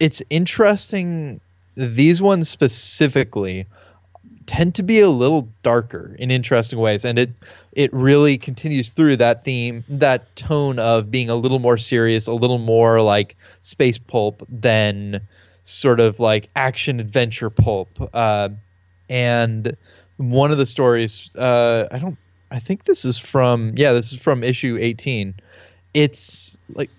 it's 0.00 0.22
interesting. 0.30 1.40
These 1.74 2.20
ones 2.20 2.48
specifically 2.48 3.66
tend 4.46 4.74
to 4.74 4.82
be 4.82 5.00
a 5.00 5.08
little 5.08 5.48
darker 5.62 6.14
in 6.18 6.30
interesting 6.30 6.78
ways, 6.78 7.04
and 7.04 7.18
it 7.18 7.30
it 7.72 7.92
really 7.92 8.36
continues 8.36 8.90
through 8.90 9.16
that 9.16 9.44
theme, 9.44 9.84
that 9.88 10.34
tone 10.36 10.78
of 10.78 11.10
being 11.10 11.30
a 11.30 11.34
little 11.34 11.58
more 11.58 11.78
serious, 11.78 12.26
a 12.26 12.34
little 12.34 12.58
more 12.58 13.00
like 13.00 13.36
space 13.60 13.98
pulp 13.98 14.42
than 14.48 15.20
sort 15.62 16.00
of 16.00 16.20
like 16.20 16.48
action 16.54 17.00
adventure 17.00 17.50
pulp. 17.50 17.88
Uh, 18.12 18.50
and 19.08 19.76
one 20.16 20.50
of 20.50 20.58
the 20.58 20.66
stories, 20.66 21.34
uh, 21.36 21.88
I 21.90 21.98
don't, 21.98 22.18
I 22.50 22.58
think 22.58 22.84
this 22.84 23.04
is 23.04 23.18
from, 23.18 23.72
yeah, 23.76 23.92
this 23.92 24.12
is 24.12 24.20
from 24.20 24.44
issue 24.44 24.76
18. 24.80 25.34
It's 25.94 26.58
like, 26.74 26.90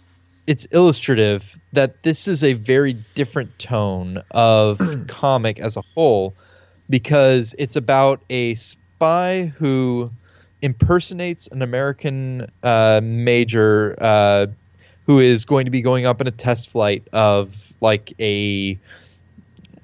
it's 0.48 0.66
illustrative 0.72 1.60
that 1.74 2.04
this 2.04 2.28
is 2.28 2.44
a 2.44 2.54
very 2.54 2.94
different 3.16 3.58
tone 3.60 4.22
of 4.32 4.80
comic 5.08 5.60
as 5.60 5.78
a 5.78 5.82
whole 5.82 6.34
because 6.90 7.56
it's 7.58 7.76
about 7.76 8.22
a 8.30 8.54
spy 8.56 9.54
who 9.58 10.12
impersonates 10.62 11.48
an 11.48 11.62
American 11.62 12.50
uh, 12.64 13.00
major 13.04 13.96
uh, 14.00 14.48
who 15.06 15.20
is 15.20 15.46
going 15.46 15.66
to 15.66 15.72
be 15.72 15.82
going 15.82 16.06
up 16.06 16.22
in 16.22 16.28
a 16.28 16.32
test 16.32 16.70
flight 16.70 17.08
of 17.14 17.74
like 17.82 18.14
a, 18.20 18.78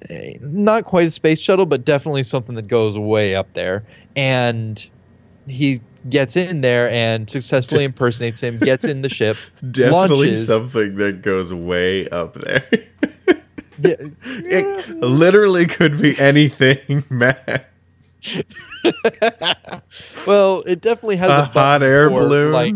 a- 0.08 0.38
not 0.40 0.84
quite 0.84 1.06
a 1.06 1.10
space 1.10 1.38
shuttle, 1.38 1.66
but 1.66 1.84
definitely 1.84 2.22
something 2.22 2.54
that 2.54 2.68
goes 2.68 2.98
way 2.98 3.34
up 3.34 3.52
there. 3.54 3.82
And 4.16 4.90
he 5.50 5.80
gets 6.08 6.36
in 6.36 6.60
there 6.62 6.88
and 6.90 7.28
successfully 7.28 7.84
impersonates 7.84 8.42
him, 8.42 8.58
gets 8.58 8.84
in 8.84 9.02
the 9.02 9.08
ship, 9.08 9.36
Definitely 9.70 10.28
launches. 10.28 10.46
something 10.46 10.96
that 10.96 11.22
goes 11.22 11.52
way 11.52 12.08
up 12.08 12.34
there. 12.34 12.64
Yeah, 13.82 13.94
it 14.24 14.90
literally 14.98 15.64
could 15.64 15.98
be 16.02 16.18
anything, 16.18 17.02
man. 17.08 17.34
well, 20.26 20.62
it 20.66 20.82
definitely 20.82 21.16
has 21.16 21.30
A 21.30 21.40
a, 21.40 21.44
hot 21.44 21.82
air 21.82 22.10
for, 22.10 22.20
balloon. 22.20 22.52
Like, 22.52 22.74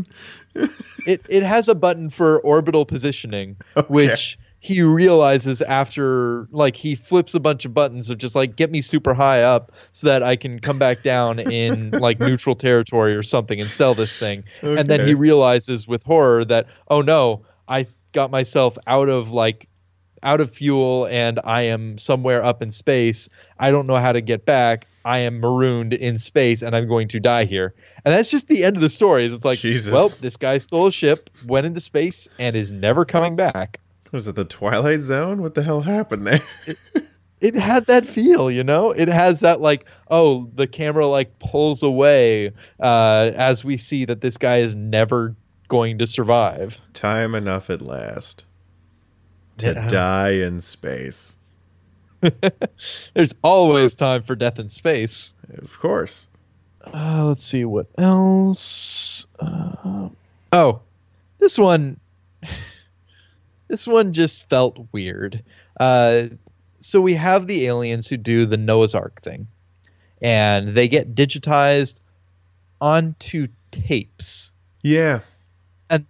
it 1.06 1.26
it 1.28 1.42
has 1.42 1.68
a 1.68 1.74
button 1.74 2.08
for 2.08 2.40
orbital 2.40 2.86
positioning, 2.86 3.56
which 3.88 4.38
he 4.64 4.80
realizes 4.80 5.60
after 5.60 6.48
like 6.50 6.74
he 6.74 6.94
flips 6.94 7.34
a 7.34 7.38
bunch 7.38 7.66
of 7.66 7.74
buttons 7.74 8.08
of 8.08 8.16
just 8.16 8.34
like 8.34 8.56
get 8.56 8.70
me 8.70 8.80
super 8.80 9.12
high 9.12 9.42
up 9.42 9.70
so 9.92 10.06
that 10.06 10.22
I 10.22 10.36
can 10.36 10.58
come 10.58 10.78
back 10.78 11.02
down 11.02 11.38
in 11.38 11.90
like 12.00 12.18
neutral 12.18 12.54
territory 12.54 13.14
or 13.14 13.22
something 13.22 13.60
and 13.60 13.68
sell 13.68 13.94
this 13.94 14.16
thing. 14.16 14.42
And 14.62 14.88
then 14.88 15.06
he 15.06 15.12
realizes 15.12 15.86
with 15.86 16.02
horror 16.02 16.46
that 16.46 16.66
oh 16.88 17.02
no, 17.02 17.42
I 17.68 17.84
got 18.12 18.30
myself 18.30 18.78
out 18.86 19.10
of 19.10 19.32
like 19.32 19.68
out 20.22 20.40
of 20.40 20.50
fuel 20.50 21.08
and 21.10 21.40
I 21.44 21.60
am 21.60 21.98
somewhere 21.98 22.42
up 22.42 22.62
in 22.62 22.70
space. 22.70 23.28
I 23.58 23.70
don't 23.70 23.86
know 23.86 23.96
how 23.96 24.12
to 24.12 24.22
get 24.22 24.46
back. 24.46 24.86
I 25.04 25.18
am 25.18 25.40
marooned 25.40 25.92
in 25.92 26.16
space 26.16 26.62
and 26.62 26.74
I'm 26.74 26.88
going 26.88 27.08
to 27.08 27.20
die 27.20 27.44
here. 27.44 27.74
And 28.06 28.14
that's 28.14 28.30
just 28.30 28.48
the 28.48 28.64
end 28.64 28.76
of 28.76 28.80
the 28.80 28.88
story. 28.88 29.26
It's 29.26 29.44
like, 29.44 29.58
Jesus. 29.58 29.92
well, 29.92 30.08
this 30.22 30.38
guy 30.38 30.56
stole 30.56 30.86
a 30.86 30.92
ship, 30.92 31.28
went 31.44 31.66
into 31.66 31.80
space, 31.80 32.28
and 32.38 32.56
is 32.56 32.72
never 32.72 33.04
coming 33.04 33.36
back. 33.36 33.78
Was 34.14 34.28
it 34.28 34.36
the 34.36 34.44
Twilight 34.44 35.00
Zone? 35.00 35.42
What 35.42 35.54
the 35.54 35.62
hell 35.64 35.82
happened 35.82 36.26
there? 36.26 36.40
It 37.40 37.54
had 37.54 37.84
that 37.86 38.06
feel, 38.06 38.50
you 38.50 38.64
know? 38.64 38.90
It 38.92 39.06
has 39.08 39.40
that 39.40 39.60
like, 39.60 39.84
oh, 40.10 40.48
the 40.54 40.66
camera 40.66 41.06
like 41.06 41.38
pulls 41.40 41.82
away 41.82 42.52
uh, 42.80 43.32
as 43.36 43.62
we 43.62 43.76
see 43.76 44.06
that 44.06 44.22
this 44.22 44.38
guy 44.38 44.58
is 44.58 44.74
never 44.74 45.36
going 45.68 45.98
to 45.98 46.06
survive. 46.06 46.80
Time 46.94 47.34
enough 47.34 47.68
at 47.68 47.82
last 47.82 48.44
to 49.58 49.72
Yeah. 49.74 49.88
die 49.88 50.30
in 50.30 50.62
space. 50.62 51.36
There's 53.14 53.34
always 53.42 53.94
time 53.94 54.22
for 54.22 54.36
death 54.36 54.58
in 54.58 54.68
space. 54.68 55.34
Of 55.58 55.78
course. 55.78 56.28
Uh, 56.94 57.26
let's 57.26 57.44
see 57.44 57.66
what 57.66 57.88
else. 57.98 59.26
Uh, 59.38 60.08
oh, 60.50 60.80
this 61.40 61.58
one. 61.58 62.00
This 63.74 63.88
one 63.88 64.12
just 64.12 64.48
felt 64.48 64.78
weird. 64.92 65.42
Uh, 65.80 66.26
so 66.78 67.00
we 67.00 67.14
have 67.14 67.48
the 67.48 67.66
aliens 67.66 68.06
who 68.06 68.16
do 68.16 68.46
the 68.46 68.56
Noah's 68.56 68.94
Ark 68.94 69.20
thing, 69.20 69.48
and 70.22 70.76
they 70.76 70.86
get 70.86 71.16
digitized 71.16 71.98
onto 72.80 73.48
tapes. 73.72 74.52
Yeah. 74.82 75.22
And 75.90 76.06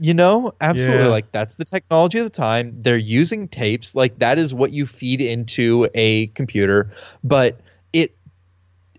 you 0.00 0.14
know, 0.14 0.52
absolutely. 0.60 1.04
Yeah. 1.04 1.10
Like 1.10 1.30
that's 1.30 1.58
the 1.58 1.64
technology 1.64 2.18
of 2.18 2.24
the 2.24 2.36
time. 2.36 2.76
They're 2.82 2.96
using 2.96 3.46
tapes. 3.46 3.94
Like 3.94 4.18
that 4.18 4.36
is 4.36 4.52
what 4.52 4.72
you 4.72 4.84
feed 4.84 5.20
into 5.20 5.88
a 5.94 6.26
computer. 6.34 6.90
But 7.22 7.60
it 7.92 8.16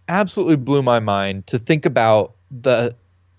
absolutely 0.08 0.56
blew 0.56 0.82
my 0.82 1.02
mind 1.02 1.46
to 1.48 1.60
think 1.60 1.86
about 1.86 2.36
the 2.52 2.96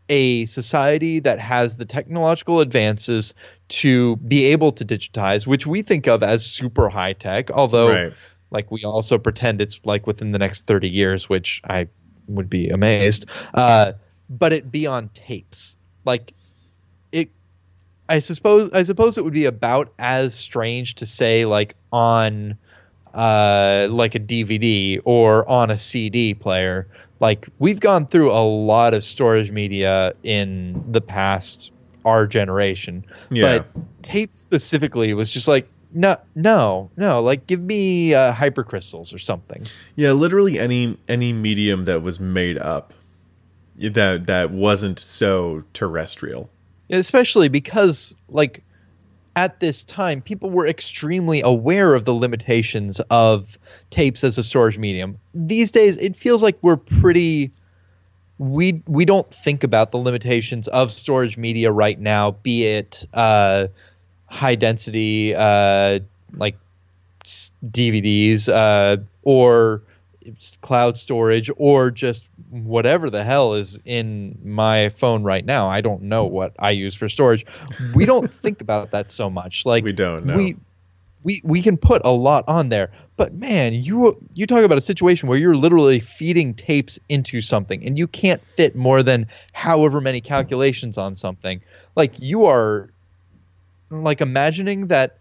a 0.08 0.44
society 0.46 1.18
that 1.20 1.38
has 1.38 1.76
the 1.76 1.84
technological 1.84 2.60
advances 2.60 3.34
to 3.68 4.16
be 4.16 4.46
able 4.46 4.72
to 4.72 4.84
digitize, 4.84 5.46
which 5.46 5.66
we 5.66 5.82
think 5.82 6.06
of 6.08 6.22
as 6.22 6.44
super 6.44 6.88
high 6.88 7.12
tech, 7.12 7.50
although 7.50 7.88
Right. 7.90 8.12
like 8.50 8.70
we 8.70 8.84
also 8.84 9.18
pretend 9.18 9.60
it's 9.60 9.80
like 9.84 10.06
within 10.06 10.32
the 10.32 10.38
next 10.38 10.66
30 10.66 10.88
years, 10.88 11.28
which 11.28 11.60
I 11.68 11.88
would 12.28 12.48
be 12.50 12.68
amazed. 12.70 13.26
Uh, 13.54 13.92
but 14.30 14.52
it 14.52 14.70
be 14.70 14.86
on 14.86 15.08
tapes. 15.10 15.76
Like 16.04 16.32
it 17.12 17.30
I 18.08 18.18
suppose 18.20 18.70
I 18.72 18.82
suppose 18.82 19.18
it 19.18 19.24
would 19.24 19.34
be 19.34 19.44
about 19.46 19.92
as 19.98 20.34
strange 20.34 20.94
to 20.96 21.06
say 21.06 21.44
like 21.44 21.74
on 21.92 22.56
uh 23.14 23.88
like 23.90 24.14
a 24.14 24.18
DVD 24.18 25.00
or 25.04 25.48
on 25.48 25.70
a 25.70 25.78
CD 25.78 26.34
player. 26.34 26.88
Like 27.20 27.48
we've 27.58 27.80
gone 27.80 28.06
through 28.06 28.30
a 28.30 28.44
lot 28.44 28.94
of 28.94 29.04
storage 29.04 29.50
media 29.50 30.14
in 30.22 30.82
the 30.90 31.00
past 31.00 31.72
our 32.04 32.26
generation. 32.26 33.04
Yeah. 33.30 33.58
But 33.58 34.02
tape 34.02 34.32
specifically 34.32 35.12
was 35.14 35.30
just 35.30 35.48
like 35.48 35.68
no 35.94 36.16
no 36.34 36.90
no 36.96 37.22
like 37.22 37.46
give 37.46 37.60
me 37.60 38.14
uh, 38.14 38.32
hypercrystals 38.32 39.12
or 39.14 39.18
something. 39.18 39.64
Yeah, 39.96 40.12
literally 40.12 40.58
any 40.58 40.96
any 41.08 41.32
medium 41.32 41.84
that 41.86 42.02
was 42.02 42.20
made 42.20 42.58
up 42.58 42.92
that 43.78 44.26
that 44.26 44.50
wasn't 44.50 44.98
so 44.98 45.64
terrestrial. 45.72 46.50
especially 46.90 47.48
because 47.48 48.14
like 48.28 48.62
at 49.38 49.60
this 49.60 49.84
time 49.84 50.20
people 50.20 50.50
were 50.50 50.66
extremely 50.66 51.40
aware 51.42 51.94
of 51.94 52.04
the 52.04 52.12
limitations 52.12 52.98
of 53.08 53.56
tapes 53.90 54.24
as 54.24 54.36
a 54.36 54.42
storage 54.42 54.78
medium. 54.78 55.16
These 55.32 55.70
days 55.70 55.96
it 55.98 56.16
feels 56.16 56.42
like 56.42 56.58
we're 56.60 56.76
pretty 56.76 57.52
we 58.38 58.82
we 58.88 59.04
don't 59.04 59.32
think 59.32 59.62
about 59.62 59.92
the 59.92 59.96
limitations 59.96 60.66
of 60.68 60.90
storage 60.90 61.36
media 61.36 61.70
right 61.70 62.00
now 62.00 62.32
be 62.42 62.64
it 62.64 63.06
uh 63.14 63.68
high 64.26 64.56
density 64.56 65.34
uh 65.36 66.00
like 66.36 66.56
dvds 67.24 68.48
uh 68.48 68.96
or 69.22 69.82
cloud 70.60 70.96
storage 70.96 71.50
or 71.56 71.90
just 71.90 72.28
whatever 72.50 73.10
the 73.10 73.24
hell 73.24 73.54
is 73.54 73.78
in 73.84 74.38
my 74.44 74.88
phone 74.88 75.22
right 75.22 75.44
now. 75.44 75.68
I 75.68 75.80
don't 75.80 76.02
know 76.02 76.24
what 76.24 76.54
I 76.58 76.70
use 76.70 76.94
for 76.94 77.08
storage. 77.08 77.44
We 77.94 78.06
don't 78.06 78.32
think 78.42 78.60
about 78.60 78.90
that 78.92 79.10
so 79.10 79.30
much. 79.30 79.66
Like 79.66 79.84
We 79.84 79.92
don't, 79.92 80.26
no. 80.26 80.36
We 80.36 80.56
we 81.22 81.40
we 81.44 81.62
can 81.62 81.76
put 81.76 82.02
a 82.04 82.10
lot 82.10 82.44
on 82.48 82.68
there. 82.68 82.90
But 83.16 83.34
man, 83.34 83.74
you 83.74 84.16
you 84.34 84.46
talk 84.46 84.62
about 84.62 84.78
a 84.78 84.82
situation 84.82 85.28
where 85.28 85.38
you're 85.38 85.56
literally 85.56 86.00
feeding 86.00 86.54
tapes 86.54 86.98
into 87.08 87.40
something 87.40 87.84
and 87.84 87.98
you 87.98 88.06
can't 88.06 88.40
fit 88.56 88.76
more 88.76 89.02
than 89.02 89.26
however 89.52 90.00
many 90.00 90.20
calculations 90.20 90.96
on 90.96 91.14
something. 91.14 91.60
Like 91.96 92.20
you 92.20 92.46
are 92.46 92.90
like 93.90 94.20
imagining 94.20 94.86
that 94.88 95.18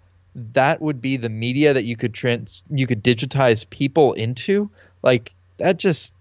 that 0.53 0.81
would 0.81 1.01
be 1.01 1.17
the 1.17 1.29
media 1.29 1.73
that 1.73 1.85
you 1.85 1.97
could 1.97 2.13
trans 2.13 2.63
you 2.69 2.85
could 2.85 3.03
digitize 3.03 3.67
people 3.69 4.13
into 4.13 4.69
like 5.07 5.33
that 5.57 5.79
just 5.79 6.13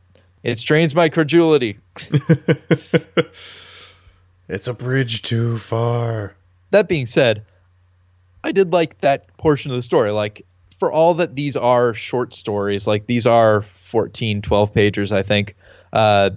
it 0.45 0.57
strains 0.57 0.95
my 0.95 1.09
credulity. 1.09 1.77
It's 4.49 4.69
a 4.69 4.75
bridge 4.75 5.23
too 5.23 5.59
far. 5.59 6.37
that 6.71 6.87
being 6.89 7.07
said 7.07 7.43
i 8.45 8.53
did 8.53 8.73
like 8.73 9.01
that 9.01 9.27
portion 9.39 9.73
of 9.73 9.77
the 9.77 9.83
story. 9.83 10.13
Like 10.13 10.47
for 10.79 10.93
all 10.93 11.15
that 11.15 11.35
these 11.35 11.57
are 11.57 11.95
short 11.95 12.33
stories 12.33 12.87
like 12.87 13.07
these 13.07 13.27
are 13.27 13.63
14 13.63 14.43
12 14.43 14.73
pagers 14.75 15.11
i 15.11 15.23
think 15.23 15.57
uh 15.95 16.31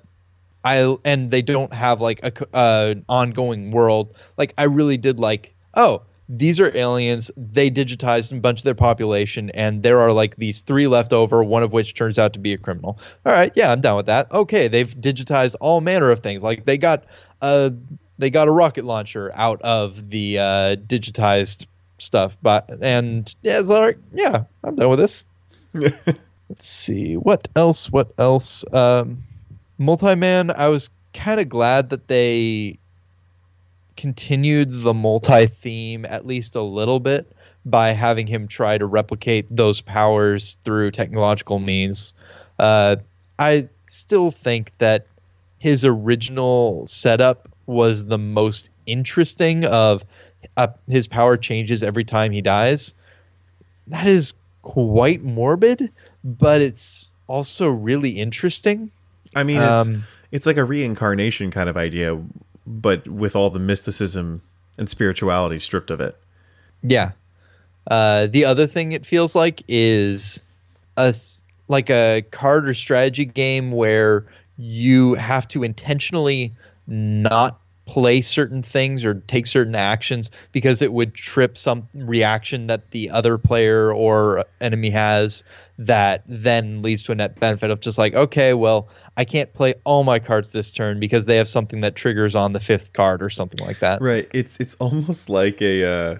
i 0.63 0.95
and 1.05 1.29
they 1.29 1.41
don't 1.43 1.73
have 1.73 2.01
like 2.01 2.19
a 2.23 2.31
uh, 2.55 2.95
ongoing 3.09 3.69
world. 3.71 4.15
Like 4.37 4.53
i 4.57 4.63
really 4.63 4.97
did 4.97 5.19
like 5.19 5.53
oh 5.75 6.01
these 6.29 6.59
are 6.59 6.75
aliens 6.77 7.31
they 7.35 7.71
digitized 7.71 8.31
a 8.31 8.39
bunch 8.39 8.59
of 8.59 8.63
their 8.63 8.75
population 8.75 9.49
and 9.49 9.81
there 9.81 9.99
are 9.99 10.13
like 10.13 10.35
these 10.35 10.61
three 10.61 10.85
left 10.85 11.11
over 11.11 11.43
one 11.43 11.63
of 11.63 11.73
which 11.73 11.95
turns 11.95 12.19
out 12.19 12.33
to 12.33 12.39
be 12.39 12.53
a 12.53 12.57
criminal. 12.57 12.99
All 13.25 13.33
right 13.33 13.51
yeah 13.55 13.71
i'm 13.71 13.81
down 13.81 13.97
with 13.97 14.05
that. 14.05 14.31
Okay 14.31 14.67
they've 14.67 14.93
digitized 14.95 15.55
all 15.59 15.81
manner 15.81 16.11
of 16.11 16.19
things. 16.19 16.43
Like 16.43 16.65
they 16.65 16.77
got 16.77 17.05
a 17.41 17.73
they 18.19 18.29
got 18.29 18.47
a 18.47 18.51
rocket 18.51 18.85
launcher 18.85 19.31
out 19.33 19.61
of 19.63 20.09
the 20.11 20.37
uh, 20.37 20.75
digitized 20.75 21.65
stuff 21.97 22.37
but 22.41 22.69
and 22.81 23.33
yeah 23.41 23.59
it's 23.59 23.69
all 23.69 23.81
right 23.81 23.97
yeah 24.13 24.43
i'm 24.63 24.75
done 24.75 24.89
with 24.89 24.99
this. 24.99 25.25
Let's 25.73 26.65
see 26.65 27.15
what 27.15 27.47
else 27.55 27.91
what 27.91 28.11
else? 28.19 28.63
Um 28.71 29.17
multi-man 29.79 30.51
i 30.51 30.67
was 30.67 30.89
kind 31.13 31.39
of 31.39 31.47
glad 31.47 31.89
that 31.89 32.07
they 32.07 32.77
continued 33.99 34.71
the 34.71 34.93
multi 34.93 35.45
theme 35.45 36.05
at 36.05 36.25
least 36.25 36.55
a 36.55 36.61
little 36.61 37.01
bit 37.01 37.35
by 37.65 37.91
having 37.91 38.25
him 38.25 38.47
try 38.47 38.77
to 38.77 38.85
replicate 38.85 39.45
those 39.53 39.81
powers 39.81 40.57
through 40.63 40.89
technological 40.89 41.59
means. 41.59 42.13
Uh, 42.57 42.95
I 43.37 43.67
still 43.85 44.31
think 44.31 44.71
that 44.77 45.05
his 45.57 45.83
original 45.83 46.87
setup 46.87 47.49
was 47.65 48.05
the 48.05 48.17
most 48.17 48.69
interesting 48.85 49.65
of 49.65 50.05
uh, 50.55 50.67
his 50.87 51.05
power 51.07 51.35
changes 51.35 51.83
every 51.83 52.05
time 52.05 52.31
he 52.31 52.41
dies. 52.41 52.93
That 53.87 54.07
is 54.07 54.33
quite 54.61 55.23
morbid, 55.23 55.91
but 56.23 56.61
it's 56.61 57.09
also 57.27 57.67
really 57.67 58.11
interesting. 58.11 58.91
I 59.35 59.43
mean, 59.43 59.57
it's 59.61 59.89
Um, 59.89 60.03
it's 60.31 60.45
like 60.45 60.57
a 60.57 60.63
reincarnation 60.63 61.51
kind 61.51 61.67
of 61.67 61.75
idea, 61.75 62.17
but 62.65 63.07
with 63.07 63.35
all 63.35 63.49
the 63.49 63.59
mysticism 63.59 64.41
and 64.77 64.89
spirituality 64.89 65.59
stripped 65.59 65.91
of 65.91 65.99
it. 66.01 66.17
Yeah. 66.81 67.11
Uh, 67.89 68.27
the 68.27 68.45
other 68.45 68.67
thing 68.67 68.91
it 68.91 69.05
feels 69.05 69.35
like 69.35 69.63
is 69.67 70.43
a 70.97 71.13
like 71.67 71.89
a 71.89 72.23
card 72.31 72.67
or 72.67 72.73
strategy 72.73 73.25
game 73.25 73.71
where 73.71 74.25
you 74.57 75.13
have 75.15 75.47
to 75.47 75.63
intentionally 75.63 76.53
not 76.87 77.59
play 77.89 78.21
certain 78.21 78.61
things 78.61 79.03
or 79.03 79.15
take 79.15 79.47
certain 79.47 79.73
actions 79.73 80.29
because 80.51 80.83
it 80.83 80.93
would 80.93 81.15
trip 81.15 81.57
some 81.57 81.87
reaction 81.95 82.67
that 82.67 82.91
the 82.91 83.09
other 83.09 83.39
player 83.39 83.91
or 83.91 84.45
enemy 84.61 84.91
has 84.91 85.43
that 85.79 86.21
then 86.27 86.83
leads 86.83 87.01
to 87.01 87.11
a 87.11 87.15
net 87.15 87.39
benefit 87.39 87.71
of 87.71 87.79
just 87.79 87.97
like 87.97 88.13
okay 88.13 88.53
well 88.53 88.87
i 89.17 89.25
can't 89.25 89.51
play 89.55 89.73
all 89.85 90.03
my 90.03 90.19
cards 90.19 90.51
this 90.51 90.71
turn 90.71 90.99
because 90.99 91.25
they 91.25 91.35
have 91.35 91.47
something 91.47 91.81
that 91.81 91.95
triggers 91.95 92.35
on 92.35 92.53
the 92.53 92.59
fifth 92.59 92.93
card 92.93 93.23
or 93.23 93.29
something 93.31 93.65
like 93.65 93.79
that 93.79 93.99
Right. 94.01 94.29
It's 94.33 94.59
it's 94.59 94.75
almost 94.75 95.29
like 95.29 95.59
a. 95.61 95.83
Uh, 95.83 96.11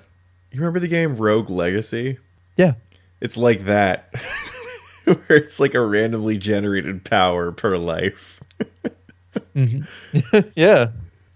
you 0.51 0.59
remember 0.59 0.79
the 0.79 0.87
game 0.87 1.15
Rogue 1.17 1.51
Legacy? 1.51 2.17
yeah 2.57 2.73
It's 3.21 3.37
like 3.37 3.65
that, 3.65 4.11
where 5.03 5.19
it's 5.29 5.59
like 5.59 5.75
a 5.75 5.85
randomly 5.85 6.39
generated 6.39 7.05
power 7.05 7.51
per 7.51 7.77
life. 7.77 8.41
yeah 10.55 10.87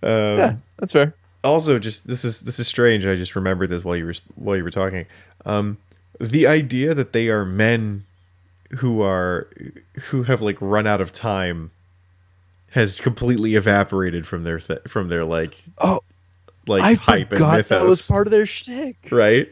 Um, 0.04 0.38
yeah 0.38 0.56
that's 0.78 0.91
fair 0.93 1.14
also 1.43 1.80
just 1.80 2.08
this 2.08 2.24
is 2.26 2.41
this 2.41 2.60
is 2.60 2.68
strange 2.68 3.06
i 3.06 3.16
just 3.16 3.36
remembered 3.36 3.70
this 3.70 3.84
while 3.84 3.95
you 3.95 4.06
were 4.06 4.14
while 4.36 4.56
you 4.58 4.64
were 4.64 4.70
talking 4.72 5.06
um 5.45 5.78
the 6.20 6.45
idea 6.47 6.93
that 6.93 7.14
they 7.14 7.30
are 7.30 7.43
men 7.45 8.06
who 8.78 9.01
are 9.01 9.47
who 10.10 10.24
have 10.24 10.41
like 10.41 10.58
run 10.62 10.88
out 10.88 11.01
of 11.01 11.12
time 11.12 11.72
has 12.72 12.99
completely 12.99 13.56
evaporated 13.56 14.26
from 14.26 14.43
their 14.43 14.60
th- 14.60 14.82
from 14.88 15.08
their 15.10 15.24
like 15.26 15.56
oh 15.80 15.99
like 16.68 16.82
I 16.82 16.93
hype 16.93 17.20
and 17.20 17.30
forgot 17.30 17.66
that 17.68 17.82
was 17.84 17.91
mythos 17.99 18.08
part 18.08 18.28
of 18.28 18.32
their 18.32 18.45
shtick. 18.45 18.95
right 19.12 19.49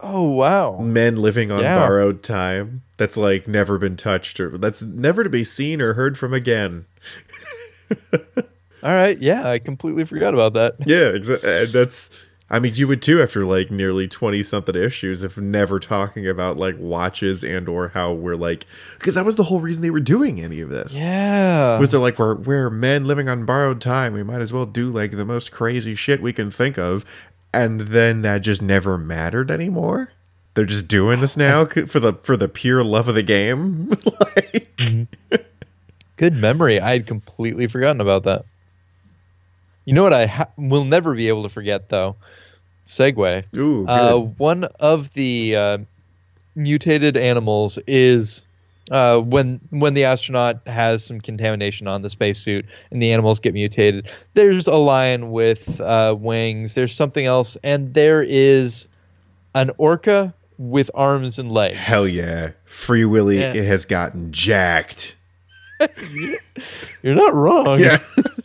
Oh 0.00 0.22
wow! 0.32 0.80
men 0.80 1.16
living 1.16 1.50
on 1.50 1.60
Yeah. 1.62 1.76
borrowed 1.76 2.22
time 2.22 2.82
that's 2.98 3.16
like 3.16 3.48
never 3.48 3.78
been 3.78 3.96
touched 3.96 4.38
or 4.38 4.58
that's 4.58 4.82
never 4.82 5.24
to 5.24 5.30
be 5.30 5.44
seen 5.44 5.80
or 5.80 5.94
heard 5.94 6.18
from 6.18 6.34
again 6.34 6.84
All 8.84 8.92
right, 8.94 9.18
yeah, 9.18 9.48
I 9.48 9.58
completely 9.58 10.04
forgot 10.04 10.34
about 10.34 10.52
that. 10.52 10.74
Yeah, 10.86 11.08
exactly. 11.08 11.50
Uh, 11.50 11.66
that's. 11.72 12.10
I 12.50 12.58
mean, 12.58 12.74
you 12.74 12.86
would 12.86 13.00
too 13.00 13.22
after 13.22 13.46
like 13.46 13.70
nearly 13.70 14.06
twenty 14.06 14.42
something 14.42 14.76
issues 14.76 15.22
of 15.22 15.38
never 15.38 15.78
talking 15.78 16.28
about 16.28 16.58
like 16.58 16.76
watches 16.78 17.42
and 17.42 17.66
or 17.66 17.88
how 17.88 18.12
we're 18.12 18.36
like 18.36 18.66
because 18.98 19.14
that 19.14 19.24
was 19.24 19.36
the 19.36 19.44
whole 19.44 19.60
reason 19.60 19.82
they 19.82 19.90
were 19.90 20.00
doing 20.00 20.42
any 20.42 20.60
of 20.60 20.68
this. 20.68 21.00
Yeah, 21.00 21.78
Was 21.78 21.90
they're 21.90 21.98
like 21.98 22.18
we're 22.18 22.34
we're 22.34 22.68
men 22.68 23.06
living 23.06 23.30
on 23.30 23.46
borrowed 23.46 23.80
time. 23.80 24.12
We 24.12 24.22
might 24.22 24.42
as 24.42 24.52
well 24.52 24.66
do 24.66 24.90
like 24.90 25.12
the 25.12 25.24
most 25.24 25.50
crazy 25.50 25.94
shit 25.94 26.20
we 26.20 26.34
can 26.34 26.50
think 26.50 26.78
of, 26.78 27.06
and 27.54 27.80
then 27.80 28.20
that 28.20 28.42
just 28.42 28.60
never 28.60 28.98
mattered 28.98 29.50
anymore. 29.50 30.12
They're 30.52 30.66
just 30.66 30.86
doing 30.86 31.20
this 31.20 31.38
now 31.38 31.64
for 31.86 31.98
the 31.98 32.12
for 32.22 32.36
the 32.36 32.48
pure 32.48 32.84
love 32.84 33.08
of 33.08 33.14
the 33.14 33.22
game. 33.22 33.88
like, 34.04 34.74
mm-hmm. 34.76 35.36
good 36.16 36.34
memory. 36.34 36.78
I 36.78 36.92
had 36.92 37.06
completely 37.06 37.66
forgotten 37.66 38.02
about 38.02 38.24
that. 38.24 38.44
You 39.84 39.92
know 39.92 40.02
what 40.02 40.12
I 40.14 40.26
ha- 40.26 40.48
will 40.56 40.84
never 40.84 41.14
be 41.14 41.28
able 41.28 41.42
to 41.42 41.48
forget 41.48 41.88
though? 41.88 42.16
Segue. 42.86 43.44
Ooh. 43.56 43.86
Uh, 43.86 44.18
one 44.18 44.64
of 44.80 45.12
the 45.14 45.56
uh, 45.56 45.78
mutated 46.54 47.16
animals 47.16 47.78
is 47.86 48.44
uh, 48.90 49.18
when 49.20 49.60
when 49.70 49.94
the 49.94 50.04
astronaut 50.04 50.60
has 50.66 51.04
some 51.04 51.20
contamination 51.20 51.86
on 51.88 52.02
the 52.02 52.10
spacesuit 52.10 52.66
and 52.90 53.02
the 53.02 53.12
animals 53.12 53.40
get 53.40 53.54
mutated. 53.54 54.08
There's 54.34 54.66
a 54.66 54.76
lion 54.76 55.30
with 55.32 55.80
uh, 55.80 56.14
wings. 56.18 56.74
There's 56.74 56.94
something 56.94 57.24
else, 57.26 57.56
and 57.64 57.94
there 57.94 58.22
is 58.22 58.86
an 59.54 59.70
orca 59.78 60.34
with 60.58 60.90
arms 60.94 61.38
and 61.38 61.50
legs. 61.50 61.78
Hell 61.78 62.06
yeah. 62.06 62.50
Free 62.64 63.04
Willy 63.04 63.38
Yeah. 63.40 63.54
it 63.54 63.64
has 63.64 63.84
gotten 63.86 64.30
jacked. 64.32 65.16
You're 67.02 67.14
not 67.14 67.34
wrong. 67.34 67.80
Yeah. 67.80 67.98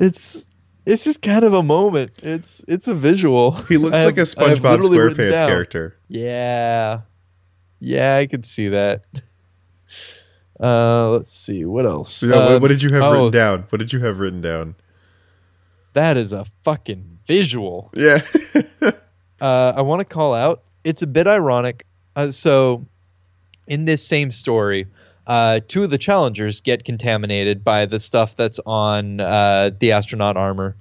It's 0.00 0.44
it's 0.86 1.04
just 1.04 1.20
kind 1.22 1.44
of 1.44 1.52
a 1.52 1.62
moment. 1.62 2.12
It's 2.22 2.64
it's 2.66 2.88
a 2.88 2.94
visual. 2.94 3.52
He 3.52 3.76
looks 3.76 3.96
I 3.98 4.04
like 4.04 4.16
a 4.16 4.20
have- 4.20 4.34
have 4.34 4.58
SpongeBob 4.58 4.80
SquarePants 4.80 5.46
character. 5.46 5.96
Yeah. 6.08 7.00
Yeah, 7.80 8.16
I 8.16 8.26
could 8.26 8.46
see 8.46 8.68
that. 8.68 9.04
Uh, 10.60 11.10
let's 11.10 11.32
see 11.32 11.64
what 11.64 11.86
else. 11.86 12.20
Yeah, 12.20 12.30
what, 12.30 12.52
Um, 12.52 12.62
what 12.62 12.68
did 12.68 12.82
you 12.82 12.88
have 12.92 13.02
oh, 13.04 13.12
written 13.12 13.30
down? 13.30 13.64
What 13.68 13.78
did 13.78 13.92
you 13.92 14.00
have 14.00 14.18
written 14.18 14.40
down? 14.40 14.74
That 15.92 16.16
is 16.16 16.32
a 16.32 16.46
fucking 16.64 17.18
visual. 17.26 17.92
Yeah. 17.94 18.22
Uh, 19.40 19.72
I 19.76 19.82
want 19.82 20.00
to 20.00 20.04
call 20.04 20.34
out. 20.34 20.64
It's 20.82 21.02
a 21.02 21.06
bit 21.06 21.28
ironic. 21.28 21.86
Uh, 22.16 22.32
so, 22.32 22.84
in 23.68 23.84
this 23.84 24.04
same 24.04 24.32
story, 24.32 24.88
uh, 25.28 25.60
two 25.68 25.84
of 25.84 25.90
the 25.90 25.98
challengers 25.98 26.60
get 26.60 26.84
contaminated 26.84 27.62
by 27.62 27.86
the 27.86 28.00
stuff 28.00 28.34
that's 28.34 28.58
on 28.66 29.20
uh, 29.20 29.70
the 29.78 29.92
astronaut 29.92 30.36
armor 30.36 30.74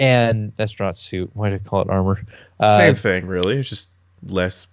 and 0.00 0.52
astronaut 0.58 0.96
suit. 0.96 1.30
Why 1.34 1.50
did 1.50 1.60
I 1.64 1.68
call 1.68 1.82
it 1.82 1.90
armor? 1.90 2.24
Uh, 2.58 2.78
Same 2.78 2.94
thing, 2.94 3.26
really. 3.26 3.58
It's 3.58 3.68
just 3.68 3.90
less 4.26 4.66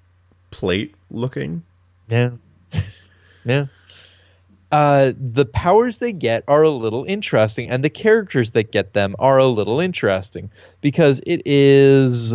plate 0.50 0.96
looking. 1.12 1.62
Yeah. 2.08 2.32
yeah. 3.46 3.66
Uh, 4.72 5.12
the 5.18 5.46
powers 5.46 6.00
they 6.00 6.14
get 6.14 6.44
are 6.48 6.64
a 6.64 6.70
little 6.70 7.04
interesting, 7.06 7.70
and 7.70 7.84
the 7.84 7.90
characters 7.90 8.52
that 8.52 8.72
get 8.72 8.94
them 8.94 9.18
are 9.20 9.38
a 9.38 9.48
little 9.48 9.82
interesting 9.82 10.50
because 10.82 11.22
it 11.26 11.42
is. 11.46 12.34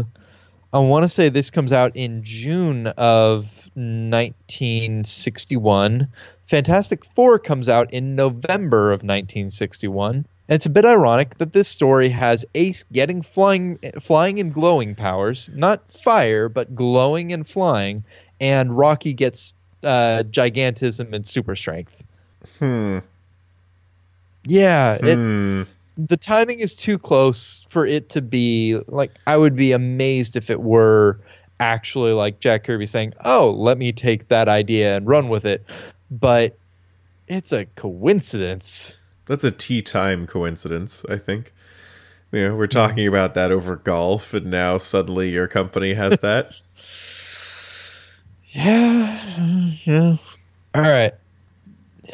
I 0.74 0.78
want 0.78 1.04
to 1.04 1.08
say 1.08 1.28
this 1.28 1.50
comes 1.50 1.70
out 1.72 1.94
in 1.94 2.24
June 2.24 2.86
of 2.96 3.68
1961. 3.74 6.08
Fantastic 6.52 7.02
Four 7.06 7.38
comes 7.38 7.70
out 7.70 7.90
in 7.94 8.14
November 8.14 8.88
of 8.92 8.98
1961. 8.98 10.16
And 10.16 10.26
it's 10.54 10.66
a 10.66 10.70
bit 10.70 10.84
ironic 10.84 11.38
that 11.38 11.54
this 11.54 11.66
story 11.66 12.10
has 12.10 12.44
Ace 12.54 12.84
getting 12.92 13.22
flying, 13.22 13.78
flying 13.98 14.38
and 14.38 14.52
glowing 14.52 14.94
powers, 14.94 15.48
not 15.54 15.90
fire, 15.90 16.50
but 16.50 16.74
glowing 16.74 17.32
and 17.32 17.48
flying, 17.48 18.04
and 18.38 18.76
Rocky 18.76 19.14
gets 19.14 19.54
uh, 19.82 20.24
gigantism 20.30 21.14
and 21.14 21.26
super 21.26 21.56
strength. 21.56 22.04
Hmm. 22.58 22.98
Yeah, 24.44 24.98
it, 25.02 25.14
Hmm. 25.14 25.62
the 25.96 26.18
timing 26.18 26.58
is 26.58 26.76
too 26.76 26.98
close 26.98 27.64
for 27.70 27.86
it 27.86 28.10
to 28.10 28.20
be 28.20 28.78
like 28.88 29.12
I 29.26 29.38
would 29.38 29.56
be 29.56 29.72
amazed 29.72 30.36
if 30.36 30.50
it 30.50 30.60
were 30.60 31.18
actually 31.60 32.12
like 32.12 32.40
Jack 32.40 32.64
Kirby 32.64 32.84
saying, 32.84 33.14
"Oh, 33.24 33.52
let 33.56 33.78
me 33.78 33.90
take 33.92 34.28
that 34.28 34.48
idea 34.48 34.98
and 34.98 35.06
run 35.06 35.30
with 35.30 35.46
it." 35.46 35.64
But 36.12 36.58
it's 37.26 37.52
a 37.52 37.64
coincidence. 37.64 38.98
That's 39.24 39.44
a 39.44 39.50
tea 39.50 39.80
time 39.80 40.26
coincidence, 40.26 41.06
I 41.08 41.16
think. 41.16 41.54
You 42.30 42.48
know, 42.48 42.56
we're 42.56 42.66
talking 42.66 43.06
about 43.06 43.34
that 43.34 43.50
over 43.50 43.76
golf, 43.76 44.34
and 44.34 44.46
now 44.46 44.76
suddenly 44.76 45.30
your 45.30 45.48
company 45.48 45.94
has 45.94 46.18
that. 46.22 46.52
Yeah, 48.50 49.70
yeah. 49.84 50.16
All 50.74 50.82
right. 50.82 51.12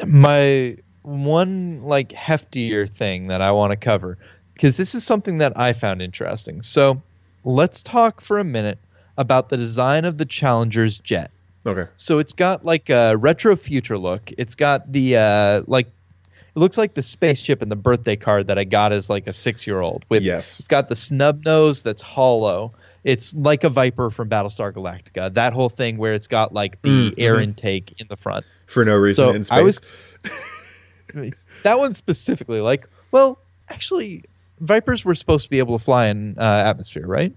My 0.05 0.77
one 1.01 1.81
like 1.81 2.09
heftier 2.09 2.89
thing 2.89 3.27
that 3.27 3.41
I 3.41 3.51
want 3.51 3.71
to 3.71 3.77
cover 3.77 4.17
because 4.53 4.77
this 4.77 4.95
is 4.95 5.05
something 5.05 5.39
that 5.39 5.57
I 5.57 5.73
found 5.73 6.01
interesting. 6.01 6.61
So, 6.61 7.01
let's 7.43 7.83
talk 7.83 8.21
for 8.21 8.39
a 8.39 8.43
minute 8.45 8.77
about 9.17 9.49
the 9.49 9.57
design 9.57 10.05
of 10.05 10.17
the 10.17 10.25
Challenger's 10.25 10.97
jet. 10.97 11.31
Okay. 11.65 11.87
So 11.97 12.19
it's 12.19 12.33
got 12.33 12.63
like 12.65 12.89
a 12.89 13.15
retro 13.17 13.55
future 13.55 13.97
look. 13.97 14.31
It's 14.37 14.55
got 14.55 14.91
the 14.91 15.17
uh 15.17 15.61
like 15.67 15.87
it 15.87 16.59
looks 16.59 16.77
like 16.77 16.93
the 16.95 17.01
spaceship 17.01 17.61
in 17.61 17.69
the 17.69 17.75
birthday 17.75 18.15
card 18.15 18.47
that 18.47 18.57
I 18.57 18.63
got 18.63 18.91
as 18.91 19.09
like 19.09 19.27
a 19.27 19.31
6-year-old 19.31 20.05
with 20.09 20.23
Yes. 20.23 20.59
it's 20.59 20.67
got 20.67 20.89
the 20.89 20.95
snub 20.95 21.45
nose 21.45 21.83
that's 21.83 22.01
hollow. 22.01 22.73
It's 23.03 23.33
like 23.35 23.63
a 23.63 23.69
Viper 23.69 24.09
from 24.09 24.29
Battlestar 24.29 24.73
Galactica. 24.73 25.33
That 25.33 25.53
whole 25.53 25.69
thing 25.69 25.97
where 25.97 26.13
it's 26.13 26.27
got 26.27 26.53
like 26.53 26.81
the 26.81 27.11
Mm, 27.11 27.13
air 27.17 27.35
mhm. 27.35 27.43
intake 27.43 27.93
in 27.99 28.07
the 28.09 28.17
front. 28.17 28.45
For 28.65 28.83
no 28.83 28.95
reason 28.95 29.25
So, 29.25 29.31
in 29.31 29.43
space. 29.43 29.57
I 29.57 29.61
was- 29.61 29.81
That 31.63 31.77
one 31.79 31.93
specifically 31.93 32.61
like, 32.61 32.87
well, 33.11 33.39
actually 33.69 34.23
Vipers 34.61 35.03
were 35.05 35.15
supposed 35.15 35.43
to 35.45 35.49
be 35.49 35.59
able 35.59 35.77
to 35.77 35.83
fly 35.83 36.07
in 36.07 36.35
uh, 36.37 36.41
atmosphere, 36.65 37.05
right? 37.07 37.33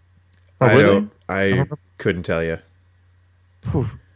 Or 0.61 0.69
I 0.69 0.77
don't. 0.79 1.11
I 1.29 1.51
don't 1.51 1.71
couldn't 1.99 2.23
tell 2.25 2.43
you. 2.43 2.59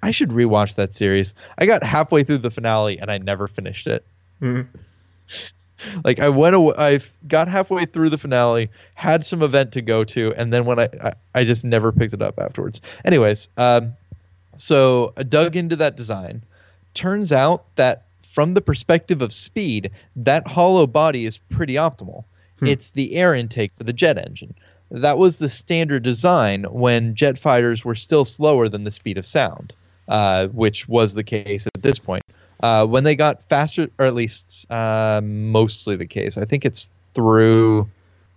I 0.07 0.13
should 0.13 0.31
rewatch 0.31 0.77
that 0.77 0.95
series. 0.95 1.35
I 1.59 1.67
got 1.67 1.83
halfway 1.83 2.23
through 2.23 2.39
the 2.39 2.51
finale 2.51 2.99
and 3.01 3.11
I 3.11 3.19
never 3.19 3.49
finished 3.49 3.87
it. 3.87 4.05
Mhm. 4.41 4.67
Like 6.05 6.21
I 6.21 6.31
went 6.31 6.57
away, 6.57 6.75
I 6.79 7.01
got 7.29 7.49
halfway 7.49 7.85
through 7.85 8.09
the 8.09 8.17
finale, 8.17 8.71
had 8.95 9.27
some 9.27 9.43
event 9.43 9.73
to 9.73 9.83
go 9.83 10.05
to, 10.05 10.33
and 10.35 10.51
then 10.51 10.65
when 10.65 10.79
I 10.79 10.89
I, 11.03 11.13
I 11.35 11.45
just 11.45 11.67
never 11.67 11.93
picked 11.93 12.15
it 12.15 12.23
up 12.23 12.39
afterwards. 12.39 12.81
Anyways, 13.05 13.51
um, 13.59 13.93
so 14.57 15.13
I 15.19 15.23
dug 15.23 15.55
into 15.55 15.77
that 15.77 15.95
design. 15.97 16.43
Turns 16.95 17.31
out 17.31 17.65
that 17.77 18.05
from 18.23 18.55
the 18.55 18.63
perspective 18.63 19.21
of 19.21 19.35
speed, 19.35 19.91
that 20.17 20.47
hollow 20.47 20.87
body 20.87 21.27
is 21.27 21.37
pretty 21.37 21.75
optimal. 21.75 22.25
It's 22.63 22.93
the 22.93 23.15
air 23.15 23.35
intake 23.35 23.75
for 23.75 23.85
the 23.85 23.93
jet 23.93 24.17
engine. 24.17 24.55
That 24.91 25.19
was 25.19 25.39
the 25.41 25.51
standard 25.51 26.03
design 26.03 26.65
when 26.71 27.15
jet 27.15 27.39
fighters 27.39 27.85
were 27.85 27.95
still 27.95 28.25
slower 28.25 28.69
than 28.71 28.85
the 28.85 28.91
speed 28.91 29.19
of 29.19 29.27
sound, 29.27 29.75
uh, 30.09 30.49
which 30.49 30.89
was 30.89 31.15
the 31.15 31.25
case 31.25 31.67
at 31.67 31.83
this 31.83 31.99
point. 31.99 32.23
Uh, 32.61 32.87
when 32.87 33.05
they 33.05 33.15
got 33.15 33.43
faster, 33.49 33.89
or 33.99 34.07
at 34.07 34.15
least 34.15 34.71
uh, 34.71 35.21
mostly 35.23 35.97
the 35.97 36.07
case, 36.07 36.39
I 36.39 36.45
think 36.45 36.65
it's 36.65 36.91
through 37.15 37.89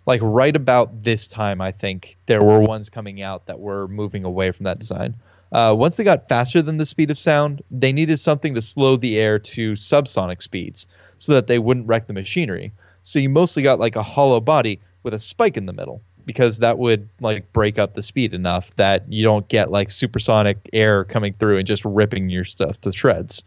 like 0.05 0.22
right 0.24 0.55
about 0.55 1.03
this 1.03 1.28
time. 1.28 1.61
I 1.61 1.72
think 1.72 2.17
there 2.26 2.43
were 2.43 2.59
ones 2.59 2.89
coming 2.89 3.22
out 3.22 3.45
that 3.45 3.59
were 3.59 3.88
moving 3.88 4.24
away 4.24 4.51
from 4.51 4.63
that 4.63 4.80
design. 4.80 5.15
Uh, 5.51 5.74
once 5.78 5.97
they 5.97 6.03
got 6.03 6.28
faster 6.30 6.61
than 6.61 6.78
the 6.78 6.86
speed 6.86 7.11
of 7.11 7.17
sound, 7.17 7.61
they 7.72 7.91
needed 7.91 8.20
something 8.20 8.53
to 8.53 8.61
slow 8.61 8.95
the 8.97 9.17
air 9.17 9.39
to 9.39 9.74
subsonic 9.74 10.41
speeds 10.41 10.88
so 11.17 11.34
that 11.34 11.47
they 11.47 11.59
wouldn't 11.59 11.88
wreck 11.88 12.07
the 12.07 12.13
machinery. 12.13 12.72
So 13.03 13.20
you 13.20 13.30
mostly 13.30 13.63
got 13.63 13.80
like 13.80 13.95
a 13.95 14.03
hollow 14.03 14.39
body 14.39 14.80
with 15.03 15.13
a 15.13 15.20
spike 15.20 15.57
in 15.57 15.65
the 15.65 15.74
middle 15.74 16.01
because 16.30 16.59
that 16.59 16.77
would 16.77 17.09
like 17.21 17.51
break 17.53 17.80
up 17.80 17.95
the 17.95 18.03
speed 18.03 18.36
enough 18.36 18.75
that 18.75 19.03
you 19.11 19.23
don't 19.23 19.47
get 19.47 19.71
like 19.71 19.89
supersonic 19.89 20.69
air 20.73 21.03
coming 21.05 21.34
through 21.34 21.57
and 21.57 21.65
just 21.65 21.84
ripping 21.84 22.30
your 22.30 22.43
stuff 22.43 22.80
to 22.82 22.91
shreds. 22.91 23.43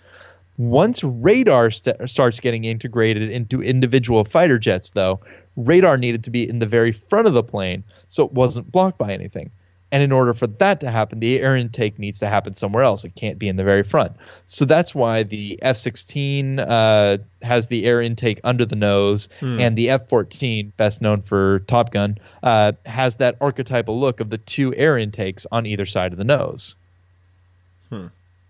Once 0.57 1.05
radar 1.05 1.70
st- 1.70 2.11
starts 2.11 2.41
getting 2.41 2.64
integrated 2.64 3.30
into 3.30 3.62
individual 3.62 4.24
fighter 4.24 4.59
jets, 4.59 4.91
though, 4.91 5.20
radar 5.55 5.97
needed 5.97 6.24
to 6.24 6.30
be 6.30 6.49
in 6.49 6.59
the 6.59 6.66
very 6.66 6.91
front 6.91 7.28
of 7.28 7.35
the 7.35 7.43
plane 7.45 7.85
so 8.09 8.24
it 8.24 8.33
wasn't 8.33 8.72
blocked 8.72 8.99
by 8.99 9.12
anything. 9.12 9.49
And 9.93 10.03
in 10.03 10.11
order 10.11 10.32
for 10.32 10.47
that 10.47 10.80
to 10.80 10.90
happen, 10.90 11.20
the 11.20 11.38
air 11.38 11.55
intake 11.55 11.99
needs 11.99 12.18
to 12.20 12.26
happen 12.26 12.55
somewhere 12.55 12.82
else. 12.82 13.05
It 13.05 13.14
can't 13.14 13.38
be 13.38 13.47
in 13.47 13.57
the 13.57 13.62
very 13.62 13.82
front. 13.82 14.12
So 14.47 14.64
that's 14.64 14.95
why 14.95 15.22
the 15.22 15.59
F 15.62 15.76
16 15.76 16.59
uh, 16.59 17.18
has 17.43 17.68
the 17.68 17.84
air 17.84 18.01
intake 18.01 18.40
under 18.43 18.64
the 18.64 18.74
nose, 18.74 19.28
and 19.61 19.76
the 19.76 19.90
F 19.90 20.09
14, 20.09 20.72
best 20.78 21.03
known 21.03 21.20
for 21.20 21.59
Top 21.66 21.90
Gun, 21.90 22.16
uh, 22.43 22.72
has 22.86 23.16
that 23.16 23.36
archetypal 23.43 24.01
look 24.01 24.20
of 24.20 24.30
the 24.30 24.38
two 24.38 24.74
air 24.74 24.97
intakes 24.97 25.47
on 25.53 25.66
either 25.66 25.84
side 25.84 26.12
of 26.12 26.18
the 26.18 26.24
nose. 26.24 26.74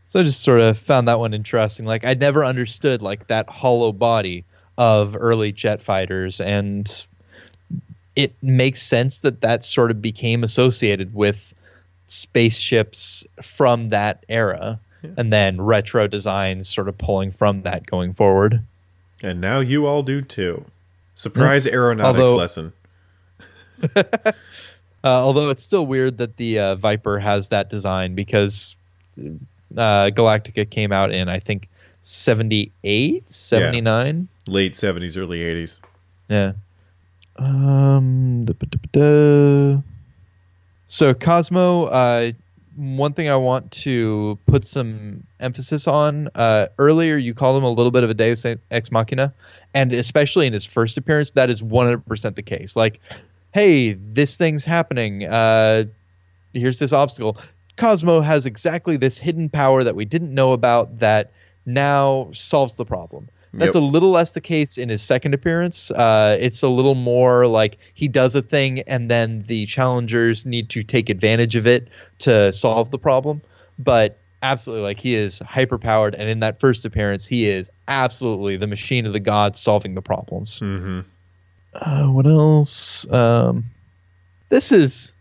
So 0.07 0.21
I 0.21 0.23
just 0.25 0.43
sort 0.43 0.61
of 0.61 0.79
found 0.79 1.09
that 1.09 1.19
one 1.19 1.35
interesting. 1.35 1.87
Like 1.87 2.05
I 2.05 2.15
never 2.15 2.45
understood 2.45 3.03
like 3.03 3.27
that 3.29 3.49
hollow 3.49 3.93
body 3.93 4.45
of 4.79 5.17
early 5.19 5.53
jet 5.53 5.83
fighters, 5.83 6.41
and 6.41 7.07
it 8.17 8.35
makes 8.43 8.83
sense 8.83 9.21
that 9.21 9.41
that 9.41 9.65
sort 9.65 9.91
of 9.91 10.03
became 10.03 10.45
associated 10.45 11.15
with 11.15 11.55
spaceships 12.07 13.27
from 13.43 13.89
that 13.91 14.25
era, 14.29 14.79
and 15.17 15.33
then 15.33 15.61
retro 15.61 16.07
designs 16.07 16.69
sort 16.69 16.89
of 16.89 16.97
pulling 16.99 17.33
from 17.33 17.63
that 17.63 17.87
going 17.87 18.13
forward. 18.13 18.63
And 19.23 19.41
now 19.41 19.61
you 19.61 19.87
all 19.87 20.03
do 20.03 20.21
too. 20.21 20.65
Surprise 21.15 21.67
aeronautics 21.67 22.21
Although- 22.21 22.37
lesson. 22.37 22.73
Uh, 25.05 25.09
although 25.09 25.51
it's 25.51 25.65
still 25.65 25.85
weird 25.85 26.19
that 26.19 26.37
the 26.37 26.61
uh, 26.61 26.77
Viper 26.77 27.19
has 27.19 27.49
that 27.49 27.69
design 27.69 28.15
because 28.15 28.77
uh, 29.19 30.11
Galactica 30.15 30.69
came 30.69 30.93
out 30.93 31.11
in 31.11 31.29
I 31.29 31.41
think 31.41 31.69
78, 32.03 33.29
79. 33.29 34.29
Late 34.47 34.75
70s, 34.75 35.19
early 35.19 35.41
80s. 35.41 35.81
Yeah. 36.29 36.53
Um, 37.37 38.45
da- 38.45 38.55
da- 38.55 38.79
da. 38.93 39.83
so 40.87 41.15
Cosmo, 41.15 41.85
uh, 41.85 42.33
one 42.77 43.13
thing 43.13 43.29
I 43.29 43.37
want 43.37 43.71
to 43.73 44.39
put 44.47 44.65
some 44.65 45.25
emphasis 45.41 45.87
on. 45.87 46.29
Uh, 46.35 46.69
earlier, 46.79 47.17
you 47.17 47.35
called 47.35 47.57
him 47.59 47.65
a 47.65 47.71
little 47.71 47.91
bit 47.91 48.05
of 48.05 48.11
a 48.11 48.15
Deus 48.15 48.47
ex 48.71 48.91
machina, 48.91 49.33
and 49.75 49.93
especially 49.93 50.47
in 50.47 50.53
his 50.53 50.65
first 50.65 50.97
appearance, 50.97 51.33
that 51.33 51.51
is 51.51 51.63
100% 51.63 52.35
the 52.35 52.43
case. 52.43 52.77
Like, 52.77 53.01
hey, 53.53 53.93
this 53.93 54.37
thing's 54.37 54.65
happening. 54.65 55.25
Uh, 55.25 55.85
here's 56.55 56.79
this 56.79 56.93
obstacle. 56.93 57.37
Cosmo 57.77 58.21
has 58.21 58.47
exactly 58.47 58.97
this 58.97 59.19
hidden 59.19 59.49
power 59.49 59.85
that 59.85 59.97
we 59.97 60.05
didn't 60.05 60.35
know 60.35 60.53
about 60.53 60.99
that 60.99 61.33
now 61.67 62.29
solves 62.33 62.77
the 62.77 62.85
problem. 62.85 63.29
That's 63.55 63.75
Yep. 63.75 63.83
a 63.83 63.85
little 63.85 64.11
less 64.11 64.33
the 64.33 64.41
case 64.41 64.79
in 64.79 64.89
his 64.89 65.03
second 65.03 65.35
appearance. 65.35 65.91
Uh, 65.91 66.39
it's 66.41 66.63
a 66.63 66.69
little 66.69 66.95
more 66.95 67.47
like 67.47 67.77
he 67.93 68.09
does 68.09 68.35
a 68.35 68.41
thing 68.43 68.81
and 68.81 69.11
then 69.11 69.45
the 69.47 69.67
challengers 69.67 70.47
need 70.47 70.71
to 70.71 70.83
take 70.83 71.11
advantage 71.11 71.55
of 71.57 71.67
it 71.67 71.89
to 72.21 72.51
solve 72.53 72.91
the 72.91 72.99
problem. 72.99 73.43
But 73.79 74.19
absolutely, 74.43 74.85
like 74.85 75.01
he 75.01 75.15
is 75.15 75.39
hyper 75.41 75.77
powered, 75.79 76.15
and 76.15 76.29
in 76.31 76.41
that 76.41 76.61
first 76.61 76.85
appearance, 76.87 77.27
he 77.27 77.47
is 77.47 77.71
absolutely 77.89 78.57
the 78.57 78.67
machine 78.67 79.05
of 79.07 79.13
the 79.13 79.21
gods 79.21 79.61
solving 79.61 79.95
the 79.95 80.03
problems. 80.03 80.61
Mm-hmm. 80.61 81.01
Uh, 81.75 82.11
what 82.11 82.27
else? 82.27 83.11
Um, 83.13 83.65
this 84.49 84.73
is 84.73 85.15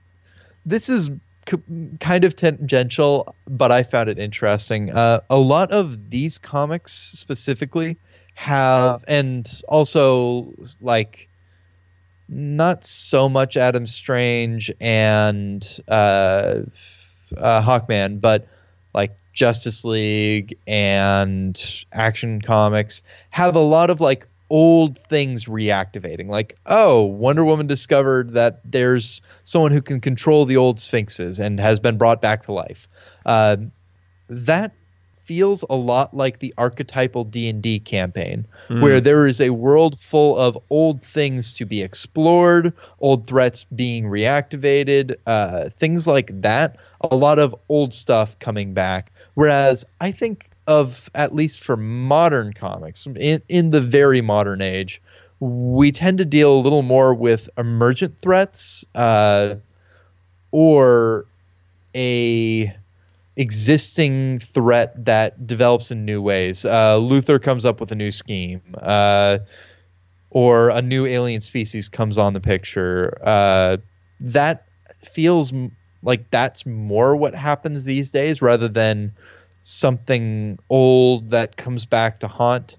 this 0.65 0.89
is 0.89 1.09
c- 1.49 1.57
kind 1.99 2.23
of 2.23 2.36
tangential, 2.36 3.36
but 3.47 3.71
I 3.71 3.84
found 3.84 4.09
it 4.09 4.19
interesting. 4.19 4.91
Uh, 4.91 5.21
a 5.29 5.38
lot 5.38 5.71
of 5.71 6.09
these 6.09 6.38
comics 6.38 6.91
specifically 6.93 7.97
have, 8.42 9.06
and 9.08 9.62
also 9.68 10.52
like 10.82 11.30
not 12.28 12.84
so 12.84 13.30
much 13.30 13.56
Adam 13.56 13.86
Strange 13.86 14.72
and 14.82 15.80
uh, 15.88 16.62
uh, 17.38 17.62
Hawkman, 17.62 18.20
but 18.20 18.48
like 18.96 19.16
Justice 19.34 19.86
League 19.86 20.58
and 20.66 21.86
Action 21.94 22.42
Comics 22.42 23.04
have 23.30 23.56
a 23.56 23.60
lot 23.60 23.92
of 23.92 24.02
like 24.02 24.28
old 24.50 24.98
things 24.98 25.46
reactivating. 25.46 26.28
Like, 26.28 26.58
oh, 26.66 27.04
Wonder 27.04 27.46
Woman 27.46 27.68
discovered 27.68 28.34
that 28.34 28.60
there's 28.66 29.22
someone 29.44 29.72
who 29.72 29.84
can 29.84 30.02
control 30.02 30.46
the 30.46 30.58
old 30.58 30.80
sphinxes 30.80 31.39
and 31.39 31.60
has 31.60 31.80
been 31.80 32.00
brought 32.00 32.22
back 32.22 32.42
to 32.44 32.54
life. 32.54 32.88
Uh, 33.24 33.58
that 34.30 34.74
feels 35.24 35.63
a 35.69 35.76
lot 35.76 36.13
like 36.13 36.39
the 36.39 36.53
archetypal 36.57 37.24
D&D 37.24 37.80
campaign 37.80 38.45
where 38.82 39.01
there 39.01 39.28
is 39.28 39.41
a 39.41 39.49
world 39.49 39.99
full 39.99 40.38
of 40.38 40.57
old 40.69 41.01
things 41.01 41.53
to 41.53 41.65
be 41.65 41.82
explored, 41.82 42.74
old 42.99 43.28
threats 43.28 43.65
being 43.76 44.05
reactivated, 44.05 45.15
uh, 45.28 45.69
things 45.78 46.07
like 46.07 46.41
that. 46.41 46.78
A 47.01 47.15
lot 47.15 47.39
of 47.39 47.55
old 47.69 47.93
stuff 47.93 48.38
coming 48.39 48.74
back. 48.74 49.11
Whereas 49.34 49.86
I 49.99 50.11
think 50.11 50.49
of 50.67 51.09
at 51.15 51.34
least 51.34 51.59
for 51.59 51.76
modern 51.76 52.53
comics, 52.53 53.05
in, 53.05 53.41
in 53.49 53.72
the 53.72 53.82
very 53.82 54.22
modern 54.22 54.61
age, 54.61 55.01
we 55.39 55.91
tend 55.91 56.17
to 56.19 56.26
deal 56.26 56.55
a 56.55 56.61
little 56.61 56.84
more 56.84 57.13
with 57.13 57.49
emergent 57.57 58.19
threats 58.22 58.86
uh, 58.95 59.55
or 60.51 61.26
a 61.95 62.74
existing 63.38 64.39
threat 64.39 65.05
that 65.05 65.47
develops 65.47 65.91
in 65.91 66.05
new 66.05 66.21
ways. 66.21 66.65
Uh, 66.65 66.97
Luthor 66.97 67.41
comes 67.41 67.65
up 67.65 67.79
with 67.79 67.91
a 67.91 67.95
new 67.95 68.11
scheme, 68.11 68.61
uh, 68.79 69.39
or 70.29 70.69
a 70.69 70.82
new 70.82 71.05
alien 71.05 71.41
species 71.41 71.89
comes 71.89 72.17
on 72.17 72.34
the 72.34 72.41
picture. 72.41 73.17
Uh, 73.23 73.77
that 74.19 74.65
feels 75.03 75.53
like 76.03 76.29
that's 76.32 76.65
more 76.65 77.15
what 77.15 77.36
happens 77.36 77.84
these 77.84 78.11
days 78.11 78.41
rather 78.41 78.67
than 78.67 79.13
something 79.61 80.57
old 80.69 81.29
that 81.29 81.57
comes 81.57 81.86
back 81.86 82.19
to 82.19 82.27
haunt 82.27 82.77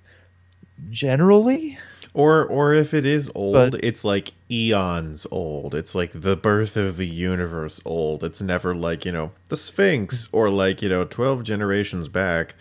generally. 0.91 1.79
Or 2.15 2.45
or 2.45 2.75
if 2.75 2.93
it 2.93 3.07
is 3.07 3.31
old, 3.35 3.73
But- 3.73 3.83
it's 3.85 4.05
like 4.05 4.33
eons 4.51 5.27
old. 5.31 5.75
It's 5.75 5.95
like 5.95 6.11
the 6.13 6.37
birth 6.37 6.77
of 6.77 6.99
the 6.99 7.07
universe 7.09 7.81
old. 7.87 8.23
It's 8.23 8.43
never 8.43 8.75
like, 8.75 9.07
you 9.07 9.13
know, 9.13 9.33
the 9.49 9.57
Sphinx 9.57 10.29
or 10.31 10.51
like, 10.51 10.83
you 10.83 10.91
know, 10.91 11.05
12 11.05 11.43
generations 11.43 12.09
back. 12.09 12.55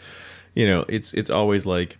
You 0.55 0.65
know, 0.65 0.85
it's 0.87 1.13
it's 1.13 1.29
always 1.29 1.65
like 1.65 1.97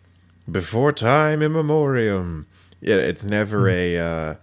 before 0.49 0.93
time 0.93 1.41
immemorium. 1.41 2.47
Yeah, 2.79 2.95
it's 2.95 3.25
never 3.25 3.67
a 3.67 3.97
uh 3.97 4.35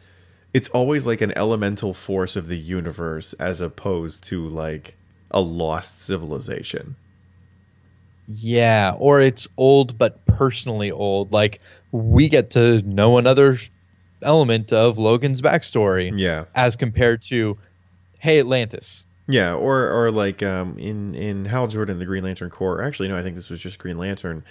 it's 0.52 0.68
always 0.68 1.06
like 1.06 1.20
an 1.22 1.32
elemental 1.36 1.94
force 1.94 2.36
of 2.36 2.48
the 2.48 2.58
universe 2.58 3.32
as 3.34 3.60
opposed 3.62 4.22
to 4.24 4.46
like 4.48 4.96
a 5.30 5.40
lost 5.40 6.02
civilization. 6.02 6.96
Yeah, 8.26 8.94
or 8.98 9.20
it's 9.22 9.48
old 9.56 9.96
but 9.98 10.24
personally 10.26 10.90
old. 10.90 11.32
Like 11.32 11.60
we 11.92 12.28
get 12.28 12.50
to 12.50 12.82
know 12.82 13.18
another 13.18 13.58
element 14.22 14.72
of 14.72 14.98
Logan's 14.98 15.40
backstory 15.40 16.12
Yeah. 16.14 16.44
as 16.54 16.76
compared 16.76 17.22
to 17.22 17.56
Hey 18.18 18.38
Atlantis. 18.40 19.04
Yeah, 19.30 19.54
or 19.54 19.90
or 19.90 20.10
like 20.10 20.42
um, 20.42 20.78
in 20.78 21.14
in 21.14 21.44
Hal 21.44 21.66
Jordan, 21.68 21.98
the 21.98 22.06
Green 22.06 22.24
Lantern 22.24 22.48
Corps. 22.50 22.82
Actually, 22.82 23.08
no, 23.08 23.16
I 23.16 23.22
think 23.22 23.36
this 23.36 23.50
was 23.50 23.60
just 23.60 23.78
Green 23.78 23.98
Lantern. 23.98 24.42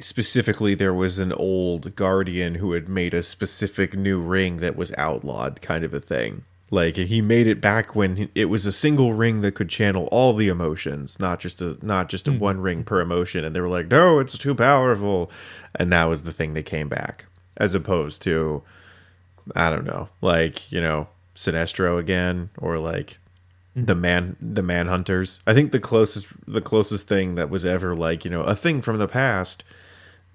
Specifically, 0.00 0.74
there 0.74 0.92
was 0.92 1.18
an 1.18 1.32
old 1.32 1.94
Guardian 1.96 2.56
who 2.56 2.72
had 2.72 2.88
made 2.88 3.14
a 3.14 3.22
specific 3.22 3.94
new 3.96 4.20
ring 4.20 4.56
that 4.56 4.76
was 4.76 4.92
outlawed, 4.98 5.60
kind 5.62 5.84
of 5.84 5.94
a 5.94 6.00
thing. 6.00 6.44
Like 6.72 6.96
he 6.96 7.20
made 7.20 7.46
it 7.46 7.60
back 7.60 7.94
when 7.94 8.30
it 8.34 8.46
was 8.46 8.64
a 8.64 8.72
single 8.72 9.12
ring 9.12 9.42
that 9.42 9.54
could 9.54 9.68
channel 9.68 10.08
all 10.10 10.32
the 10.32 10.48
emotions, 10.48 11.20
not 11.20 11.38
just 11.38 11.60
a 11.60 11.76
not 11.84 12.08
just 12.08 12.26
a 12.26 12.32
one 12.32 12.60
ring 12.60 12.82
per 12.82 13.02
emotion. 13.02 13.44
And 13.44 13.54
they 13.54 13.60
were 13.60 13.68
like, 13.68 13.90
"No, 13.90 14.18
it's 14.18 14.38
too 14.38 14.54
powerful," 14.54 15.30
and 15.74 15.92
that 15.92 16.06
was 16.06 16.24
the 16.24 16.32
thing 16.32 16.54
that 16.54 16.64
came 16.64 16.88
back, 16.88 17.26
as 17.58 17.74
opposed 17.74 18.22
to, 18.22 18.62
I 19.54 19.68
don't 19.68 19.84
know, 19.84 20.08
like 20.22 20.72
you 20.72 20.80
know, 20.80 21.08
Sinestro 21.36 21.98
again, 21.98 22.48
or 22.56 22.78
like 22.78 23.18
the 23.76 23.94
man 23.94 24.36
the 24.40 24.62
manhunters. 24.62 25.40
I 25.46 25.52
think 25.52 25.72
the 25.72 25.78
closest 25.78 26.28
the 26.46 26.62
closest 26.62 27.06
thing 27.06 27.34
that 27.34 27.50
was 27.50 27.66
ever 27.66 27.94
like 27.94 28.24
you 28.24 28.30
know 28.30 28.44
a 28.44 28.56
thing 28.56 28.80
from 28.80 28.96
the 28.96 29.08
past 29.08 29.62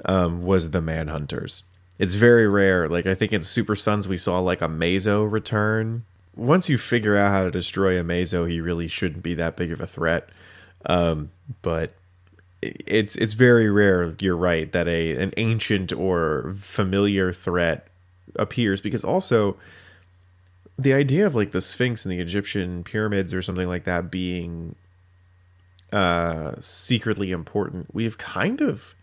um 0.06 0.44
was 0.44 0.70
the 0.70 0.82
manhunters. 0.82 1.64
It's 1.98 2.14
very 2.14 2.48
rare. 2.48 2.88
Like 2.88 3.08
i 3.08 3.16
think 3.16 3.34
in 3.34 3.42
super 3.42 3.76
sons 3.76 4.08
we 4.08 4.18
saw 4.18 4.38
like 4.38 4.60
Amazo 4.60 5.26
return 5.30 6.04
once 6.38 6.70
you 6.70 6.78
figure 6.78 7.18
out 7.18 7.32
how 7.32 7.44
to 7.44 7.52
destroy 7.52 8.02
Amazo 8.02 8.50
he 8.50 8.62
really 8.62 8.88
shouldn't 8.88 9.24
be 9.24 9.34
that 9.34 9.58
big 9.58 9.72
of 9.72 9.82
a 9.82 9.88
threat 9.88 10.30
um 10.86 11.32
but 11.62 11.94
it's 12.62 13.16
it's 13.18 13.34
very 13.34 13.70
rare 13.70 14.16
you're 14.20 14.38
right 14.38 14.72
that 14.72 14.88
a 14.88 15.16
an 15.22 15.32
ancient 15.38 15.92
or 15.94 16.56
familiar 16.58 17.32
threat 17.32 17.88
appears 18.36 18.82
because 18.82 19.04
also 19.04 19.58
the 20.78 20.94
idea 20.94 21.26
of 21.26 21.36
like 21.36 21.52
the 21.52 21.62
Sphinx 21.62 22.06
and 22.06 22.12
the 22.12 22.20
Egyptian 22.20 22.84
pyramids 22.84 23.34
or 23.34 23.42
something 23.42 23.68
like 23.68 23.84
that 23.86 24.12
being 24.12 24.76
uh 25.92 26.54
secretly 26.60 27.32
important, 27.32 27.88
we've 27.94 28.18
kind 28.18 28.62
of 28.62 28.96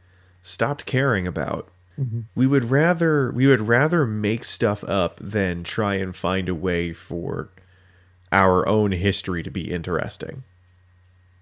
stopped 0.42 0.86
caring 0.86 1.26
about. 1.26 1.68
We 2.34 2.46
would 2.46 2.70
rather 2.70 3.30
we 3.30 3.46
would 3.46 3.60
rather 3.60 4.06
make 4.06 4.44
stuff 4.44 4.82
up 4.84 5.16
than 5.20 5.62
try 5.62 5.94
and 5.94 6.14
find 6.14 6.48
a 6.48 6.54
way 6.54 6.92
for 6.92 7.50
our 8.32 8.66
own 8.68 8.92
history 8.92 9.42
to 9.44 9.50
be 9.50 9.70
interesting. 9.70 10.42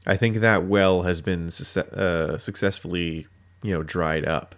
I 0.06 0.16
think 0.16 0.36
that 0.36 0.66
well 0.66 1.02
has 1.02 1.20
been 1.20 1.46
uh, 1.46 2.36
successfully, 2.36 3.26
you 3.62 3.72
know, 3.72 3.82
dried 3.82 4.26
up 4.26 4.54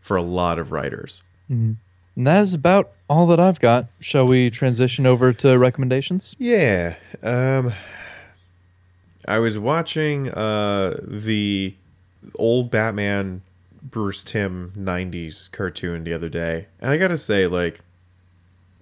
for 0.00 0.16
a 0.16 0.22
lot 0.22 0.58
of 0.58 0.72
writers. 0.72 1.22
And 1.48 1.76
that 2.16 2.42
is 2.42 2.54
about 2.54 2.90
all 3.08 3.26
that 3.28 3.38
I've 3.38 3.60
got. 3.60 3.86
Shall 4.00 4.26
we 4.26 4.50
transition 4.50 5.06
over 5.06 5.32
to 5.34 5.58
recommendations? 5.58 6.34
Yeah. 6.38 6.96
Um 7.22 7.72
I 9.26 9.38
was 9.38 9.58
watching 9.58 10.30
uh 10.30 10.96
the 11.02 11.74
old 12.34 12.70
Batman 12.70 13.42
Bruce 13.82 14.22
Timm 14.22 14.72
90s 14.76 15.50
cartoon 15.50 16.04
the 16.04 16.12
other 16.12 16.28
day. 16.28 16.66
And 16.80 16.90
I 16.90 16.96
got 16.96 17.08
to 17.08 17.16
say 17.18 17.46
like 17.46 17.80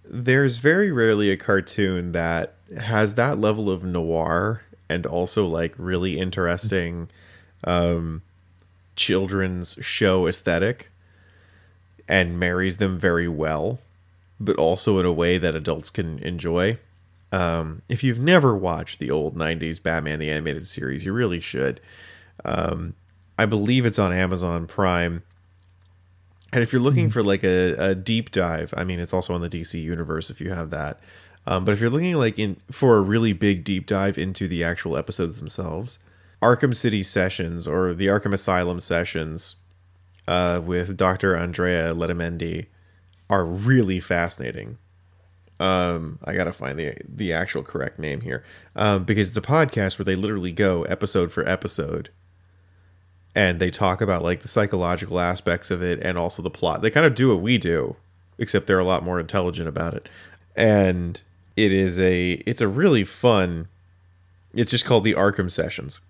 there's 0.05 0.59
very 0.59 0.93
rarely 0.93 1.31
a 1.31 1.37
cartoon 1.37 2.13
that 2.13 2.55
has 2.79 3.15
that 3.15 3.39
level 3.39 3.71
of 3.71 3.85
noir 3.85 4.63
and 4.89 5.05
also 5.05 5.47
like 5.47 5.75
really 5.77 6.19
interesting 6.19 7.09
um 7.65 8.23
children's 8.95 9.77
show 9.81 10.27
aesthetic 10.27 10.91
and 12.09 12.39
marries 12.39 12.77
them 12.77 12.99
very 12.99 13.27
well 13.27 13.81
but 14.39 14.57
also 14.57 14.99
in 14.99 15.07
a 15.07 15.13
way 15.13 15.39
that 15.39 15.55
adults 15.55 15.91
can 15.91 16.19
enjoy. 16.21 16.79
Um, 17.33 17.83
if 17.89 18.05
you've 18.05 18.19
never 18.19 18.57
watched 18.57 18.99
the 18.99 19.11
old 19.11 19.37
90s 19.37 19.83
Batman 19.83 20.19
the 20.19 20.31
Animated 20.31 20.67
Series, 20.67 21.05
you 21.05 21.13
really 21.13 21.41
should. 21.41 21.81
Um, 22.45 22.95
I 23.39 23.47
believe 23.47 23.87
it's 23.87 23.99
on 23.99 24.13
Amazon 24.13 24.67
Prime. 24.67 25.23
And 26.53 26.63
if 26.63 26.73
you're 26.73 26.83
looking 26.83 27.11
for 27.11 27.23
like 27.23 27.45
a, 27.45 27.91
a 27.91 27.95
deep 27.95 28.31
dive, 28.31 28.73
I 28.77 28.85
mean, 28.85 28.99
it's 29.01 29.13
also 29.13 29.35
on 29.35 29.41
the 29.41 29.49
DC 29.49 29.81
universe 29.83 30.31
if 30.31 30.41
you 30.41 30.51
have 30.51 30.71
that. 30.71 31.01
Um, 31.47 31.65
but 31.65 31.73
if 31.73 31.81
you're 31.81 31.91
looking 31.91 32.15
like 32.15 32.39
in 32.39 32.57
for 32.71 32.97
a 32.97 33.01
really 33.03 33.33
big 33.33 33.63
deep 33.63 33.87
dive 33.87 34.19
into 34.19 34.49
the 34.49 34.65
actual 34.65 34.97
episodes 34.97 35.39
themselves, 35.39 35.99
Arkham 36.43 36.75
City 36.75 37.03
sessions 37.03 37.69
or 37.69 37.95
the 37.95 38.07
Arkham 38.07 38.33
Asylum 38.33 38.81
sessions 38.81 39.57
uh, 40.27 40.61
with 40.65 40.97
Dr. 40.97 41.37
Andrea 41.37 41.95
Letamendi 41.95 42.67
are 43.31 43.45
really 43.45 44.01
fascinating. 44.01 44.79
Um, 45.59 46.19
I 46.25 46.35
gotta 46.35 46.53
find 46.53 46.79
the 46.79 46.95
the 47.09 47.33
actual 47.33 47.63
correct 47.63 47.99
name 47.99 48.21
here 48.21 48.45
um, 48.75 49.05
because 49.05 49.29
it's 49.29 49.39
a 49.39 49.43
podcast 49.43 49.99
where 49.99 50.05
they 50.05 50.15
literally 50.15 50.53
go 50.53 50.83
episode 50.83 51.33
for 51.33 51.49
episode, 51.49 52.11
and 53.37 53.61
they 53.61 53.71
talk 53.71 54.01
about 54.01 54.23
like 54.23 54.41
the 54.41 54.49
psychological 54.49 55.21
aspects 55.21 55.71
of 55.71 55.83
it 55.83 56.01
and 56.01 56.17
also 56.17 56.43
the 56.43 56.51
plot. 56.51 56.81
They 56.81 56.91
kind 56.91 57.05
of 57.05 57.15
do 57.15 57.29
what 57.29 57.43
we 57.43 57.59
do, 57.59 57.95
except 58.39 58.67
they're 58.67 58.79
a 58.79 58.85
lot 58.85 59.05
more 59.05 59.21
intelligent 59.21 59.69
about 59.69 59.93
it, 59.93 60.09
and 60.57 61.21
it 61.55 61.71
is 61.71 62.01
a 62.01 62.33
it's 62.47 62.63
a 62.63 62.67
really 62.67 63.05
fun. 63.05 63.69
It's 64.55 64.71
just 64.71 64.87
called 64.87 65.05
the 65.05 65.15
Arkham 65.15 65.51
Sessions. 65.51 66.01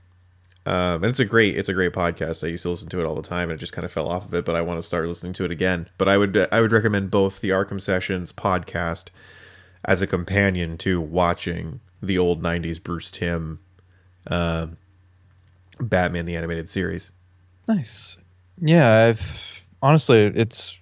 Um, 0.66 1.02
and 1.02 1.06
it's 1.06 1.20
a 1.20 1.24
great 1.24 1.58
it's 1.58 1.68
a 1.68 1.74
great 1.74 1.92
podcast. 1.92 2.44
I 2.44 2.48
used 2.48 2.62
to 2.62 2.70
listen 2.70 2.88
to 2.90 3.00
it 3.00 3.04
all 3.04 3.16
the 3.16 3.22
time, 3.22 3.50
and 3.50 3.58
it 3.58 3.60
just 3.60 3.72
kind 3.72 3.84
of 3.84 3.90
fell 3.90 4.08
off 4.08 4.24
of 4.24 4.32
it. 4.32 4.44
But 4.44 4.54
I 4.54 4.60
want 4.62 4.78
to 4.78 4.86
start 4.86 5.08
listening 5.08 5.32
to 5.34 5.44
it 5.44 5.50
again. 5.50 5.88
But 5.98 6.08
I 6.08 6.16
would 6.16 6.48
I 6.52 6.60
would 6.60 6.72
recommend 6.72 7.10
both 7.10 7.40
the 7.40 7.50
Arkham 7.50 7.80
Sessions 7.80 8.32
podcast 8.32 9.08
as 9.84 10.00
a 10.00 10.06
companion 10.06 10.78
to 10.78 11.00
watching 11.00 11.80
the 12.00 12.18
old 12.18 12.40
'90s 12.40 12.80
Bruce 12.80 13.10
Timm 13.10 13.58
uh, 14.28 14.68
Batman 15.80 16.24
the 16.24 16.36
animated 16.36 16.68
series. 16.68 17.10
Nice. 17.68 18.18
Yeah, 18.60 19.06
I've 19.06 19.64
honestly 19.82 20.20
it's 20.20 20.78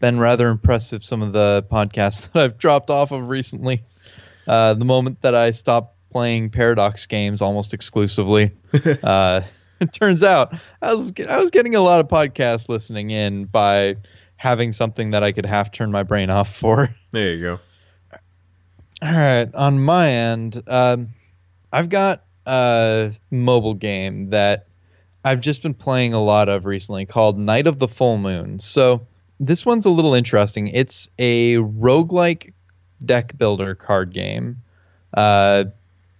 been 0.00 0.18
rather 0.18 0.48
impressive 0.48 1.04
some 1.04 1.22
of 1.22 1.32
the 1.32 1.64
podcasts 1.70 2.30
that 2.32 2.42
I've 2.42 2.58
dropped 2.58 2.90
off 2.90 3.12
of 3.12 3.28
recently. 3.28 3.82
Uh, 4.46 4.74
the 4.74 4.84
moment 4.84 5.22
that 5.22 5.34
I 5.34 5.52
stopped 5.52 5.96
playing 6.10 6.50
Paradox 6.50 7.06
games 7.06 7.40
almost 7.40 7.72
exclusively, 7.72 8.50
uh, 9.02 9.42
it 9.80 9.92
turns 9.92 10.22
out 10.22 10.54
I 10.82 10.94
was 10.94 11.12
I 11.28 11.38
was 11.38 11.50
getting 11.50 11.74
a 11.74 11.80
lot 11.80 12.00
of 12.00 12.08
podcast 12.08 12.68
listening 12.68 13.10
in 13.10 13.46
by 13.46 13.96
having 14.36 14.72
something 14.72 15.12
that 15.12 15.22
I 15.22 15.30
could 15.30 15.46
half 15.46 15.70
turn 15.70 15.92
my 15.92 16.02
brain 16.02 16.30
off 16.30 16.54
for. 16.54 16.94
There 17.12 17.34
you 17.34 17.42
go. 17.42 17.60
All 19.02 19.12
right, 19.12 19.54
on 19.54 19.78
my 19.78 20.08
end, 20.08 20.62
um, 20.66 21.10
I've 21.70 21.90
got 21.90 22.24
a 22.46 23.12
mobile 23.30 23.74
game 23.74 24.30
that 24.30 24.66
I've 25.24 25.40
just 25.40 25.62
been 25.62 25.74
playing 25.74 26.12
a 26.12 26.22
lot 26.22 26.48
of 26.48 26.64
recently 26.66 27.06
called 27.06 27.38
Night 27.38 27.66
of 27.66 27.78
the 27.78 27.88
Full 27.88 28.18
Moon. 28.18 28.58
So 28.58 29.06
this 29.38 29.64
one's 29.64 29.84
a 29.84 29.90
little 29.90 30.14
interesting. 30.14 30.68
It's 30.68 31.08
a 31.18 31.56
roguelike 31.56 32.52
deck 33.04 33.36
builder 33.38 33.74
card 33.74 34.12
game. 34.12 34.62
Uh, 35.14 35.64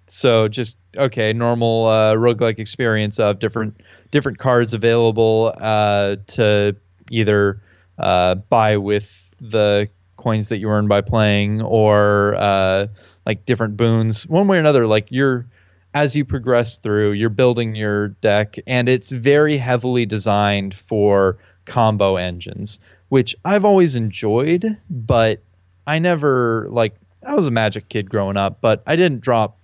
so 0.07 0.48
just 0.48 0.76
okay, 0.96 1.32
normal 1.32 1.86
uh, 1.86 2.14
roguelike 2.14 2.59
experience 2.59 3.18
of 3.18 3.38
different 3.38 3.80
different 4.11 4.38
cards 4.38 4.74
available 4.74 5.55
uh, 5.59 6.16
to 6.26 6.76
either 7.11 7.61
uh, 7.98 8.34
buy 8.34 8.76
with 8.76 9.34
the 9.40 9.88
coins 10.16 10.48
that 10.50 10.59
you 10.59 10.68
earn 10.68 10.86
by 10.86 11.00
playing 11.00 11.62
or 11.62 12.34
uh, 12.36 12.86
like 13.26 13.44
different 13.46 13.76
boons 13.76 14.26
one 14.28 14.46
way 14.46 14.57
or 14.57 14.61
another 14.61 14.86
like 14.86 15.07
you're 15.11 15.46
as 15.95 16.16
you 16.16 16.24
progress 16.24 16.78
through 16.78 17.12
you're 17.12 17.28
building 17.28 17.74
your 17.74 18.09
deck 18.09 18.57
and 18.66 18.88
it's 18.88 19.11
very 19.11 19.57
heavily 19.57 20.07
designed 20.07 20.74
for 20.74 21.38
combo 21.64 22.16
engines 22.16 22.78
which 23.09 23.36
i've 23.45 23.64
always 23.64 23.97
enjoyed 23.97 24.64
but 24.90 25.40
i 25.86 25.99
never 25.99 26.66
like 26.70 26.95
i 27.26 27.34
was 27.34 27.47
a 27.47 27.51
magic 27.51 27.88
kid 27.88 28.09
growing 28.11 28.36
up 28.36 28.59
but 28.61 28.82
i 28.86 28.97
didn't 28.97 29.20
drop 29.20 29.59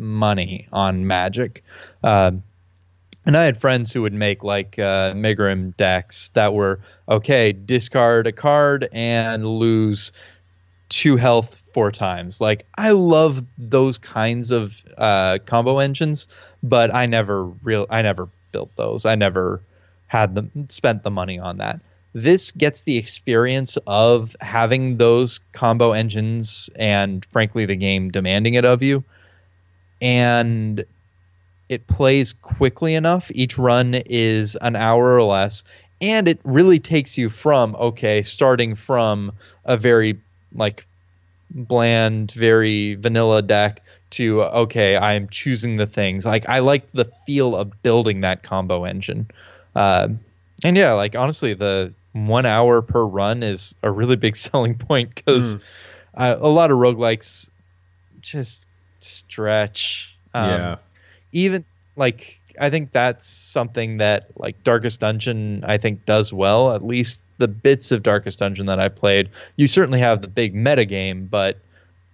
money 0.00 0.66
on 0.72 1.06
magic. 1.06 1.62
Uh, 2.02 2.32
and 3.26 3.36
I 3.36 3.44
had 3.44 3.60
friends 3.60 3.92
who 3.92 4.02
would 4.02 4.14
make 4.14 4.42
like 4.42 4.78
uh, 4.78 5.12
Megrim 5.12 5.76
decks 5.76 6.30
that 6.30 6.54
were 6.54 6.80
okay, 7.08 7.52
discard 7.52 8.26
a 8.26 8.32
card 8.32 8.88
and 8.92 9.46
lose 9.46 10.10
two 10.88 11.16
health 11.16 11.59
four 11.72 11.90
times. 11.90 12.40
Like 12.40 12.66
I 12.76 12.90
love 12.90 13.44
those 13.58 13.98
kinds 13.98 14.50
of 14.50 14.82
uh, 14.98 15.38
combo 15.46 15.78
engines, 15.78 16.28
but 16.62 16.94
I 16.94 17.06
never 17.06 17.44
real 17.44 17.86
I 17.90 18.02
never 18.02 18.28
built 18.52 18.74
those. 18.76 19.06
I 19.06 19.14
never 19.14 19.62
had 20.06 20.34
them 20.34 20.68
spent 20.68 21.02
the 21.02 21.10
money 21.10 21.38
on 21.38 21.58
that. 21.58 21.80
This 22.12 22.50
gets 22.50 22.82
the 22.82 22.96
experience 22.96 23.78
of 23.86 24.34
having 24.40 24.96
those 24.96 25.38
combo 25.52 25.92
engines 25.92 26.68
and 26.76 27.24
frankly 27.26 27.66
the 27.66 27.76
game 27.76 28.10
demanding 28.10 28.54
it 28.54 28.64
of 28.64 28.82
you. 28.82 29.04
And 30.02 30.84
it 31.68 31.86
plays 31.86 32.32
quickly 32.32 32.94
enough. 32.94 33.30
Each 33.32 33.56
run 33.56 33.94
is 34.06 34.56
an 34.56 34.74
hour 34.74 35.14
or 35.14 35.22
less, 35.22 35.62
and 36.00 36.26
it 36.26 36.40
really 36.42 36.80
takes 36.80 37.16
you 37.16 37.28
from 37.28 37.76
okay, 37.76 38.22
starting 38.22 38.74
from 38.74 39.32
a 39.64 39.76
very 39.76 40.18
like 40.52 40.84
bland, 41.50 42.32
very 42.32 42.94
vanilla 42.94 43.42
deck 43.42 43.82
to 44.10 44.42
okay, 44.42 44.96
I 44.96 45.14
am 45.14 45.28
choosing 45.28 45.76
the 45.76 45.86
things. 45.86 46.26
Like 46.26 46.48
I 46.48 46.58
like 46.58 46.90
the 46.92 47.06
feel 47.26 47.56
of 47.56 47.82
building 47.82 48.20
that 48.22 48.42
combo 48.42 48.84
engine, 48.84 49.28
uh, 49.74 50.08
and 50.64 50.76
yeah, 50.76 50.92
like 50.94 51.14
honestly, 51.14 51.54
the 51.54 51.92
one 52.12 52.46
hour 52.46 52.82
per 52.82 53.04
run 53.04 53.42
is 53.42 53.74
a 53.82 53.90
really 53.90 54.16
big 54.16 54.36
selling 54.36 54.76
point 54.76 55.14
because 55.14 55.56
mm. 55.56 55.60
uh, 56.14 56.36
a 56.40 56.48
lot 56.48 56.70
of 56.70 56.78
roguelikes 56.78 57.50
just 58.20 58.66
stretch. 59.00 60.16
Um, 60.34 60.50
yeah 60.50 60.76
even 61.32 61.64
like 61.96 62.40
I 62.60 62.70
think 62.70 62.92
that's 62.92 63.26
something 63.26 63.98
that 63.98 64.28
like 64.36 64.62
Darkest 64.64 65.00
Dungeon 65.00 65.64
I 65.66 65.78
think 65.78 66.04
does 66.04 66.32
well. 66.32 66.74
At 66.74 66.84
least 66.84 67.22
the 67.40 67.48
bits 67.48 67.90
of 67.90 68.02
Darkest 68.02 68.38
Dungeon 68.38 68.66
that 68.66 68.78
I 68.78 68.88
played, 68.88 69.30
you 69.56 69.66
certainly 69.66 69.98
have 69.98 70.20
the 70.22 70.28
big 70.28 70.54
meta 70.54 70.84
game, 70.84 71.26
but 71.26 71.58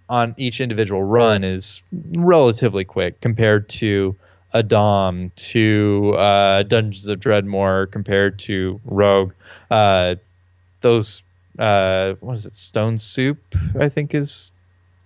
on 0.09 0.33
each 0.37 0.61
individual 0.61 1.03
run 1.03 1.43
is 1.43 1.83
relatively 2.13 2.85
quick 2.85 3.19
compared 3.19 3.67
to 3.69 4.15
a 4.53 4.63
Dom, 4.63 5.31
to 5.35 6.15
uh, 6.17 6.63
Dungeons 6.63 7.07
of 7.07 7.19
Dredmor, 7.19 7.91
compared 7.91 8.39
to 8.39 8.79
Rogue. 8.85 9.33
Uh, 9.69 10.15
those 10.79 11.21
uh, 11.59 12.13
what 12.21 12.33
is 12.33 12.45
it? 12.45 12.53
Stone 12.53 12.97
Soup, 12.97 13.37
I 13.77 13.89
think 13.89 14.15
is 14.15 14.53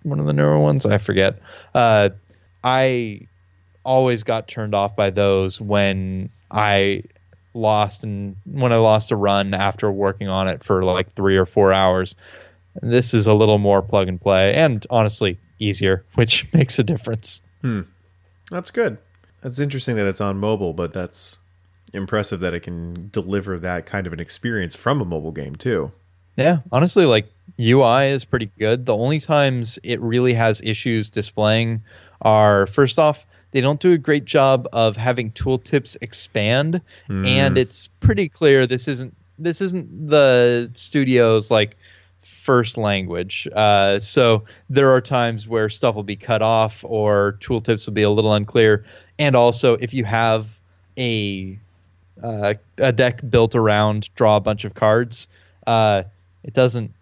one 0.04 0.20
of 0.20 0.26
the 0.26 0.32
newer 0.32 0.58
ones. 0.58 0.86
I 0.86 0.98
forget. 0.98 1.40
Uh, 1.74 2.10
I 2.62 3.26
always 3.84 4.22
got 4.22 4.46
turned 4.46 4.74
off 4.74 4.94
by 4.94 5.10
those 5.10 5.60
when 5.60 6.28
I 6.50 7.02
lost 7.54 8.04
and 8.04 8.36
when 8.44 8.72
I 8.72 8.76
lost 8.76 9.12
a 9.12 9.16
run 9.16 9.54
after 9.54 9.90
working 9.90 10.28
on 10.28 10.48
it 10.48 10.62
for 10.62 10.84
like 10.84 11.12
three 11.14 11.36
or 11.36 11.46
four 11.46 11.72
hours. 11.72 12.14
This 12.80 13.12
is 13.12 13.26
a 13.26 13.34
little 13.34 13.58
more 13.58 13.82
plug 13.82 14.08
and 14.08 14.20
play 14.20 14.54
and 14.54 14.86
honestly 14.90 15.38
easier, 15.58 16.04
which 16.14 16.50
makes 16.52 16.78
a 16.78 16.84
difference. 16.84 17.42
Hmm. 17.60 17.82
That's 18.50 18.70
good. 18.70 18.98
That's 19.40 19.58
interesting 19.58 19.96
that 19.96 20.06
it's 20.06 20.20
on 20.20 20.38
mobile, 20.38 20.72
but 20.72 20.92
that's 20.92 21.38
impressive 21.92 22.40
that 22.40 22.54
it 22.54 22.60
can 22.60 23.08
deliver 23.10 23.58
that 23.58 23.86
kind 23.86 24.06
of 24.06 24.12
an 24.12 24.20
experience 24.20 24.74
from 24.74 25.00
a 25.00 25.04
mobile 25.04 25.32
game 25.32 25.56
too. 25.56 25.92
Yeah, 26.36 26.58
honestly, 26.70 27.04
like 27.04 27.30
UI 27.60 28.06
is 28.06 28.24
pretty 28.24 28.50
good. 28.58 28.86
The 28.86 28.96
only 28.96 29.20
times 29.20 29.78
it 29.82 30.00
really 30.00 30.32
has 30.32 30.62
issues 30.62 31.08
displaying 31.08 31.82
are 32.22 32.66
first 32.66 32.98
off, 32.98 33.26
they 33.52 33.60
don't 33.60 33.80
do 33.80 33.92
a 33.92 33.98
great 33.98 34.24
job 34.24 34.68
of 34.72 34.96
having 34.96 35.30
tooltips 35.30 35.96
expand, 36.00 36.80
mm. 37.08 37.26
and 37.26 37.56
it's 37.56 37.86
pretty 37.86 38.28
clear 38.28 38.66
this 38.66 38.88
isn't 38.88 39.14
this 39.38 39.60
isn't 39.60 40.08
the 40.08 40.70
studio's 40.74 41.50
like 41.50 41.76
first 42.22 42.76
language. 42.76 43.48
Uh, 43.52 43.98
so 43.98 44.44
there 44.68 44.90
are 44.90 45.00
times 45.00 45.46
where 45.46 45.68
stuff 45.68 45.94
will 45.94 46.02
be 46.02 46.16
cut 46.16 46.42
off 46.42 46.84
or 46.84 47.38
tooltips 47.40 47.86
will 47.86 47.94
be 47.94 48.02
a 48.02 48.10
little 48.10 48.32
unclear. 48.32 48.84
And 49.18 49.36
also, 49.36 49.74
if 49.74 49.94
you 49.94 50.04
have 50.04 50.58
a 50.98 51.58
uh, 52.22 52.54
a 52.78 52.92
deck 52.92 53.20
built 53.28 53.54
around 53.54 54.08
draw 54.14 54.36
a 54.36 54.40
bunch 54.40 54.64
of 54.64 54.74
cards, 54.74 55.28
uh, 55.66 56.04
it 56.42 56.54
doesn't 56.54 56.92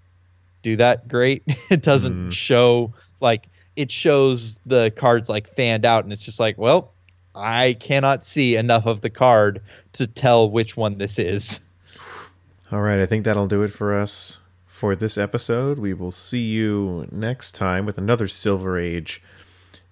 do 0.62 0.76
that 0.76 1.08
great. 1.08 1.42
it 1.70 1.82
doesn't 1.82 2.28
mm. 2.28 2.32
show 2.32 2.92
like 3.20 3.48
it 3.76 3.90
shows 3.90 4.60
the 4.66 4.92
cards 4.96 5.28
like 5.28 5.48
fanned 5.54 5.84
out, 5.84 6.04
and 6.04 6.12
it's 6.12 6.24
just 6.24 6.40
like, 6.40 6.58
well, 6.58 6.92
I 7.34 7.76
cannot 7.80 8.24
see 8.24 8.56
enough 8.56 8.86
of 8.86 9.00
the 9.00 9.10
card 9.10 9.62
to 9.92 10.06
tell 10.06 10.50
which 10.50 10.76
one 10.76 10.98
this 10.98 11.18
is. 11.18 11.60
All 12.72 12.82
right, 12.82 13.00
I 13.00 13.06
think 13.06 13.24
that'll 13.24 13.46
do 13.46 13.62
it 13.62 13.68
for 13.68 13.94
us 13.94 14.40
for 14.66 14.96
this 14.96 15.18
episode. 15.18 15.78
We 15.78 15.94
will 15.94 16.10
see 16.10 16.42
you 16.42 17.06
next 17.10 17.52
time 17.52 17.86
with 17.86 17.98
another 17.98 18.28
Silver 18.28 18.78
Age 18.78 19.22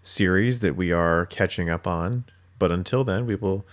series 0.03 0.61
that 0.61 0.77
we 0.77 0.93
are 0.93 1.27
catching 1.27 1.69
up 1.69 1.87
on. 1.87 2.25
But 2.59 2.73
until 2.73 3.05
then, 3.05 3.27
we 3.27 3.35
will 3.35 3.65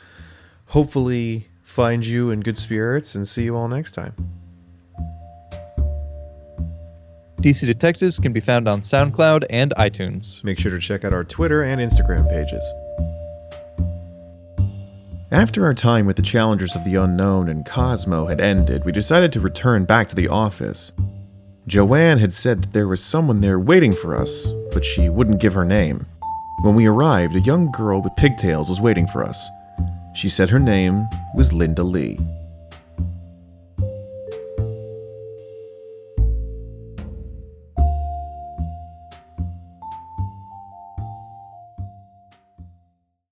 hopefully 0.67 1.47
find 1.63 2.05
you 2.05 2.29
in 2.29 2.41
good 2.41 2.57
spirits 2.57 3.15
and 3.15 3.27
see 3.27 3.45
you 3.45 3.55
all 3.55 3.67
next 3.67 3.93
time. 3.93 4.44
DC 7.45 7.67
Detectives 7.67 8.17
can 8.17 8.33
be 8.33 8.39
found 8.39 8.67
on 8.67 8.81
SoundCloud 8.81 9.45
and 9.51 9.71
iTunes. 9.77 10.43
Make 10.43 10.57
sure 10.57 10.71
to 10.71 10.79
check 10.79 11.05
out 11.05 11.13
our 11.13 11.23
Twitter 11.23 11.61
and 11.61 11.79
Instagram 11.79 12.27
pages. 12.27 12.65
After 15.29 15.63
our 15.63 15.75
time 15.75 16.07
with 16.07 16.15
the 16.15 16.23
Challengers 16.23 16.75
of 16.75 16.83
the 16.83 16.95
Unknown 16.95 17.47
and 17.47 17.63
Cosmo 17.63 18.25
had 18.25 18.41
ended, 18.41 18.83
we 18.83 18.91
decided 18.91 19.31
to 19.31 19.39
return 19.39 19.85
back 19.85 20.07
to 20.07 20.15
the 20.15 20.27
office. 20.27 20.91
Joanne 21.67 22.17
had 22.17 22.33
said 22.33 22.63
that 22.63 22.73
there 22.73 22.87
was 22.87 23.05
someone 23.05 23.41
there 23.41 23.59
waiting 23.59 23.93
for 23.93 24.15
us, 24.15 24.51
but 24.71 24.83
she 24.83 25.09
wouldn't 25.09 25.39
give 25.39 25.53
her 25.53 25.65
name. 25.65 26.07
When 26.63 26.73
we 26.73 26.87
arrived, 26.87 27.35
a 27.35 27.41
young 27.41 27.71
girl 27.71 28.01
with 28.01 28.15
pigtails 28.15 28.69
was 28.69 28.81
waiting 28.81 29.05
for 29.05 29.23
us. 29.23 29.47
She 30.15 30.29
said 30.29 30.49
her 30.49 30.57
name 30.57 31.07
was 31.35 31.53
Linda 31.53 31.83
Lee. 31.83 32.17